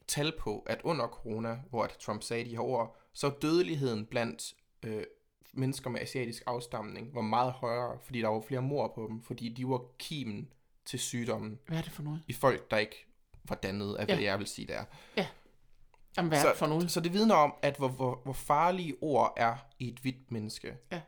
tal 0.07 0.33
på, 0.39 0.59
at 0.59 0.81
under 0.83 1.07
corona, 1.07 1.59
hvor 1.69 1.83
at 1.83 1.89
Trump 1.99 2.23
sagde 2.23 2.45
de 2.45 2.49
her 2.49 2.59
ord, 2.59 2.97
så 3.13 3.29
dødeligheden 3.41 4.05
blandt 4.05 4.53
øh, 4.83 5.03
mennesker 5.53 5.89
med 5.89 6.01
asiatisk 6.01 6.43
afstamning 6.45 7.15
var 7.15 7.21
meget 7.21 7.51
højere, 7.51 7.97
fordi 8.03 8.21
der 8.21 8.27
var 8.27 8.41
flere 8.47 8.61
mor 8.61 8.91
på 8.95 9.07
dem, 9.09 9.21
fordi 9.21 9.49
de 9.49 9.67
var 9.67 9.81
kimen 9.99 10.47
til 10.85 10.99
sygdommen 10.99 11.59
Hvad 11.67 11.77
er 11.77 11.81
det 11.81 11.91
for 11.91 12.03
noget? 12.03 12.21
i 12.27 12.33
folk, 12.33 12.71
der 12.71 12.77
ikke 12.77 13.05
var 13.49 13.55
dannet 13.55 13.95
af, 13.95 14.05
hvad 14.05 14.17
Ja. 14.17 14.23
jeg 14.23 14.39
vil 14.39 14.47
sige, 14.47 14.67
det 14.67 14.75
er. 14.75 14.85
Jamen, 16.17 16.29
hvad 16.29 16.43
det 16.43 16.57
for 16.57 16.67
noget? 16.67 16.91
Så 16.91 16.99
det 16.99 17.13
vidner 17.13 17.35
om, 17.35 17.53
at 17.61 17.77
hvor, 17.77 17.87
hvor, 17.87 18.21
hvor 18.23 18.33
farlige 18.33 18.95
ord 19.01 19.33
er 19.37 19.55
i 19.79 19.87
et 19.87 19.99
hvidt 19.99 20.31
menneske. 20.31 20.77
Ja. 20.91 21.01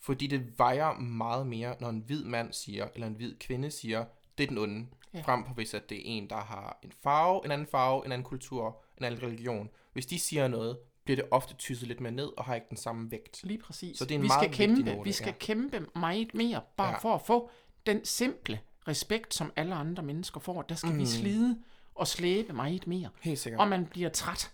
Fordi 0.00 0.26
det 0.26 0.58
vejer 0.58 0.94
meget 0.94 1.46
mere, 1.46 1.76
når 1.80 1.88
en 1.88 2.02
hvid 2.06 2.24
mand 2.24 2.52
siger, 2.52 2.88
eller 2.94 3.06
en 3.06 3.14
hvid 3.14 3.34
kvinde 3.38 3.70
siger, 3.70 4.04
det 4.38 4.44
er 4.44 4.48
den 4.48 4.58
onde. 4.58 4.86
Ja. 5.14 5.20
Frem 5.22 5.44
på, 5.44 5.54
hvis 5.54 5.74
at 5.74 5.90
det 5.90 5.98
er 5.98 6.02
en, 6.04 6.30
der 6.30 6.36
har 6.36 6.78
en 6.82 6.92
farve, 7.02 7.44
en 7.44 7.50
anden 7.50 7.66
farve, 7.66 8.06
en 8.06 8.12
anden 8.12 8.24
kultur, 8.24 8.82
en 8.98 9.04
anden 9.04 9.22
religion. 9.22 9.68
Hvis 9.92 10.06
de 10.06 10.18
siger 10.18 10.48
noget, 10.48 10.78
bliver 11.04 11.16
det 11.16 11.24
ofte 11.30 11.54
tysset 11.54 11.88
lidt 11.88 12.00
mere 12.00 12.12
ned, 12.12 12.30
og 12.38 12.44
har 12.44 12.54
ikke 12.54 12.66
den 12.70 12.76
samme 12.76 13.10
vægt. 13.10 13.44
Lige 13.44 13.58
præcis. 13.58 13.98
Så 13.98 14.04
det 14.04 14.10
er 14.10 14.18
en 14.18 14.22
vi 14.22 14.26
meget 14.26 14.54
skal 14.54 14.66
kæmpe, 14.68 14.82
note, 14.82 15.04
vi 15.04 15.12
skal 15.12 15.26
ja. 15.26 15.38
kæmpe 15.38 15.86
meget 15.96 16.34
mere, 16.34 16.60
bare 16.76 16.88
Ja. 16.88 16.98
for 16.98 17.14
at 17.14 17.22
få 17.22 17.50
den 17.86 18.04
simple 18.04 18.60
respekt, 18.88 19.34
som 19.34 19.52
alle 19.56 19.74
andre 19.74 20.02
mennesker 20.02 20.40
får. 20.40 20.62
Der 20.62 20.74
skal 20.74 20.92
mm. 20.92 20.98
vi 20.98 21.06
slide 21.06 21.58
og 21.94 22.06
slæbe 22.08 22.52
meget 22.52 22.86
mere. 22.86 23.08
Helt 23.22 23.38
sikkert. 23.38 23.60
Og 23.60 23.68
man 23.68 23.86
bliver 23.86 24.08
træt. 24.10 24.50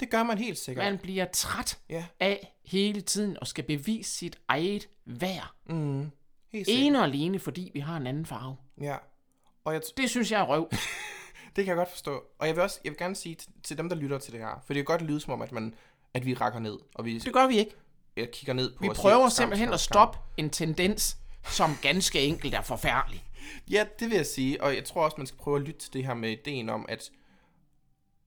Det 0.00 0.10
gør 0.10 0.22
man 0.22 0.38
helt 0.38 0.58
sikkert. 0.58 0.84
Man 0.84 0.98
bliver 0.98 1.24
træt 1.32 1.78
Ja. 1.88 2.04
af 2.20 2.52
hele 2.64 3.00
tiden 3.00 3.36
at 3.40 3.48
skal 3.48 3.64
bevise 3.64 4.10
sit 4.12 4.38
eget 4.48 4.88
værd. 5.04 5.50
Mm. 5.66 6.10
Helt 6.52 6.66
sikkert. 6.66 6.86
Ene 6.86 6.98
og 6.98 7.04
alene, 7.04 7.38
fordi 7.38 7.70
vi 7.74 7.80
har 7.80 7.96
en 7.96 8.06
anden 8.06 8.26
farve. 8.26 8.56
Ja. 8.80 8.96
Og 9.64 9.72
jeg, 9.72 9.82
t- 9.84 9.92
Det 9.96 10.10
synes 10.10 10.32
jeg 10.32 10.40
er 10.40 10.44
røv. 10.44 10.70
Det 11.56 11.64
kan 11.64 11.66
jeg 11.66 11.76
godt 11.76 11.90
forstå. 11.90 12.22
Og 12.38 12.46
jeg 12.46 12.56
vil 12.56 12.62
også 12.62 12.80
jeg 12.84 12.90
vil 12.90 12.98
gerne 12.98 13.16
sige 13.16 13.36
t- 13.42 13.60
til 13.62 13.78
dem, 13.78 13.88
der 13.88 13.96
lytter 13.96 14.18
til 14.18 14.32
det 14.32 14.40
her, 14.40 14.62
for 14.66 14.74
det 14.74 14.76
kan 14.76 14.84
godt 14.84 15.02
lyde 15.02 15.20
som 15.20 15.32
om, 15.32 15.42
at, 15.42 15.52
man, 15.52 15.74
at 16.14 16.26
vi 16.26 16.34
rækker 16.34 16.58
ned, 16.60 16.78
og 16.94 17.04
vi 17.04 17.18
Det 17.18 17.32
gør 17.32 17.46
vi 17.46 17.58
ikke. 17.58 17.74
jeg 18.16 18.30
kigger 18.30 18.52
ned 18.52 18.70
på 18.72 18.78
Vi 18.82 18.88
og 18.88 18.94
prøver 18.96 19.28
simpelthen 19.28 19.66
skam, 19.68 19.74
at 19.74 19.80
skam. 19.80 19.92
stoppe 19.94 20.18
en 20.36 20.50
tendens, 20.50 21.16
som 21.44 21.76
ganske 21.82 22.20
enkelt 22.20 22.54
er 22.54 22.60
forfærdelig. 22.62 23.24
Ja, 23.70 23.86
det 23.98 24.08
vil 24.08 24.16
jeg 24.16 24.26
sige, 24.26 24.62
og 24.62 24.74
jeg 24.74 24.84
tror 24.84 25.04
også, 25.04 25.16
man 25.18 25.26
skal 25.26 25.38
prøve 25.38 25.56
at 25.56 25.62
lytte 25.62 25.80
til 25.80 25.92
det 25.92 26.06
her 26.06 26.14
med 26.14 26.30
ideen 26.30 26.68
om, 26.68 26.86
at 26.88 27.10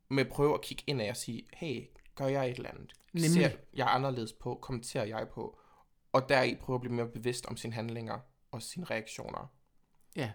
med 0.10 0.26
prøve 0.26 0.54
at 0.54 0.62
kigge 0.62 0.84
ind 0.88 1.02
af 1.02 1.10
og 1.10 1.18
sige, 1.18 1.44
hey, 1.54 1.88
gør 2.16 2.28
jeg 2.28 2.50
et 2.50 2.58
eller 2.58 2.70
andet? 2.70 2.94
Nemlig. 3.14 3.32
Ser 3.32 3.50
jeg 3.74 3.88
anderledes 3.88 4.34
på? 4.34 4.60
Kommenterer 4.62 5.06
jeg 5.06 5.28
på? 5.30 5.60
Og 6.14 6.30
deri 6.30 6.56
prøve 6.56 6.76
at 6.76 6.82
blive 6.82 6.94
mere 6.94 7.08
bevidst 7.08 7.46
om 7.46 7.58
sine 7.58 7.74
handlinger 7.74 8.20
og 8.52 8.62
sine 8.62 8.86
reaktioner. 8.86 9.52
Ja. 10.16 10.32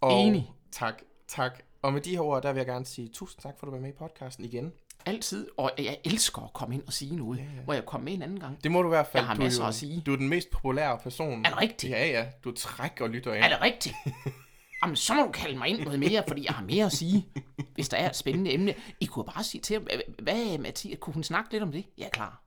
Og 0.00 0.12
Enig. 0.12 0.52
Tak, 0.72 1.02
tak. 1.28 1.62
Og 1.82 1.92
med 1.92 2.00
de 2.00 2.10
her 2.10 2.20
ord, 2.20 2.42
der 2.42 2.52
vil 2.52 2.60
jeg 2.60 2.66
gerne 2.66 2.84
sige 2.84 3.08
tusind 3.08 3.42
tak, 3.42 3.58
for 3.58 3.66
at 3.66 3.70
du 3.70 3.70
var 3.70 3.80
med 3.80 3.90
i 3.90 3.96
podcasten 3.96 4.44
igen. 4.44 4.72
Altid. 5.06 5.48
Og 5.56 5.70
jeg 5.78 5.98
elsker 6.04 6.42
at 6.42 6.52
komme 6.52 6.74
ind 6.74 6.82
og 6.86 6.92
sige 6.92 7.16
noget, 7.16 7.38
ja, 7.38 7.44
ja. 7.44 7.62
hvor 7.64 7.74
jeg 7.74 7.84
kom 7.86 8.00
med 8.00 8.12
en 8.12 8.22
anden 8.22 8.40
gang. 8.40 8.64
Det 8.64 8.72
må 8.72 8.82
du 8.82 8.88
i 8.88 8.94
hvert 8.96 9.06
fald. 9.06 9.20
Jeg 9.22 9.26
har 9.26 9.34
du 9.34 9.40
er 9.40 9.44
masser 9.44 9.62
jo- 9.62 9.68
at 9.68 9.74
sige. 9.74 10.02
Du 10.06 10.12
er 10.12 10.16
den 10.16 10.28
mest 10.28 10.50
populære 10.50 10.98
person. 11.02 11.44
Er 11.44 11.48
det 11.50 11.58
rigtigt? 11.60 11.90
Ja, 11.92 12.06
ja. 12.06 12.26
Du 12.44 12.52
trækker 12.52 13.04
og 13.04 13.10
lytter 13.10 13.34
ind. 13.34 13.44
Er 13.44 13.48
det 13.48 13.60
rigtigt? 13.60 13.94
Jamen, 14.82 14.96
så 14.96 15.14
må 15.14 15.22
du 15.22 15.30
kalde 15.32 15.58
mig 15.58 15.68
ind 15.68 15.80
noget 15.84 15.98
mere, 15.98 16.24
fordi 16.28 16.44
jeg 16.46 16.54
har 16.54 16.64
mere 16.64 16.84
at 16.86 16.92
sige, 16.92 17.26
hvis 17.74 17.88
der 17.88 17.96
er 17.96 18.08
et 18.10 18.16
spændende 18.16 18.52
emne. 18.54 18.74
I 19.00 19.04
kunne 19.06 19.24
bare 19.24 19.44
sige 19.44 19.60
til 19.60 19.74
ham, 19.74 19.86
"Hva- 19.90 20.22
hvad 20.22 20.58
Mathias, 20.58 20.98
kunne 21.00 21.14
hun 21.14 21.22
snakke 21.22 21.52
lidt 21.52 21.62
om 21.62 21.72
det? 21.72 21.84
Ja, 21.98 22.08
klar. 22.12 22.40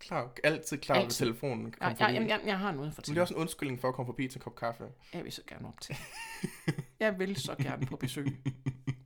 Klar, 0.00 0.30
altid 0.44 0.78
klar 0.78 0.94
ved 0.96 1.02
Altid. 1.04 1.26
telefonen. 1.26 1.74
Ja, 1.80 1.86
ja, 1.88 1.92
forbi. 1.92 2.28
jeg, 2.28 2.40
jeg, 2.46 2.58
har 2.58 2.72
noget 2.72 2.94
for 2.94 3.02
Men 3.06 3.14
det 3.14 3.18
er 3.18 3.22
også 3.22 3.34
en 3.34 3.40
undskyldning 3.40 3.80
for 3.80 3.88
at 3.88 3.94
komme 3.94 4.08
forbi 4.08 4.28
til 4.28 4.38
en 4.38 4.42
kop 4.42 4.56
kaffe. 4.56 4.84
Jeg 5.14 5.24
vil 5.24 5.32
så 5.32 5.40
gerne 5.48 5.68
op 5.68 5.80
til. 5.80 5.96
Jeg 7.00 7.18
vil 7.18 7.36
så 7.36 7.54
gerne 7.62 7.86
på 7.86 7.96
besøg. 7.96 8.26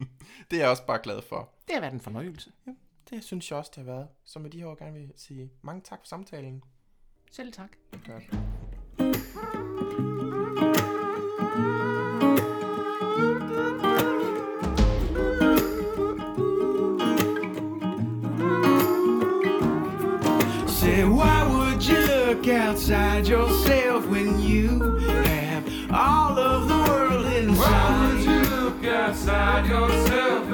Det 0.50 0.56
er 0.56 0.62
jeg 0.62 0.70
også 0.70 0.86
bare 0.86 0.98
glad 1.02 1.22
for. 1.22 1.50
Det 1.66 1.74
har 1.74 1.80
været 1.80 1.92
en 1.92 2.00
fornøjelse. 2.00 2.52
Det 3.10 3.24
synes 3.24 3.50
jeg 3.50 3.58
også, 3.58 3.70
det 3.76 3.84
har 3.84 3.92
været. 3.92 4.08
Så 4.24 4.38
med 4.38 4.50
de 4.50 4.58
her 4.58 4.66
ord 4.66 4.78
gerne 4.78 4.92
vil 4.92 5.02
jeg 5.02 5.10
sige 5.16 5.50
mange 5.62 5.80
tak 5.80 5.98
for 6.00 6.06
samtalen. 6.06 6.62
Selv 7.30 7.52
tak. 7.52 7.70
Godt. 8.06 8.22
Say, 20.68 21.04
why 21.04 21.44
would 21.54 21.82
you 21.88 21.96
look 22.06 22.46
outside 22.48 23.28
yourself 23.28 24.06
when 24.10 24.40
you 24.40 25.01
Find 29.52 29.68
yourself 29.68 30.51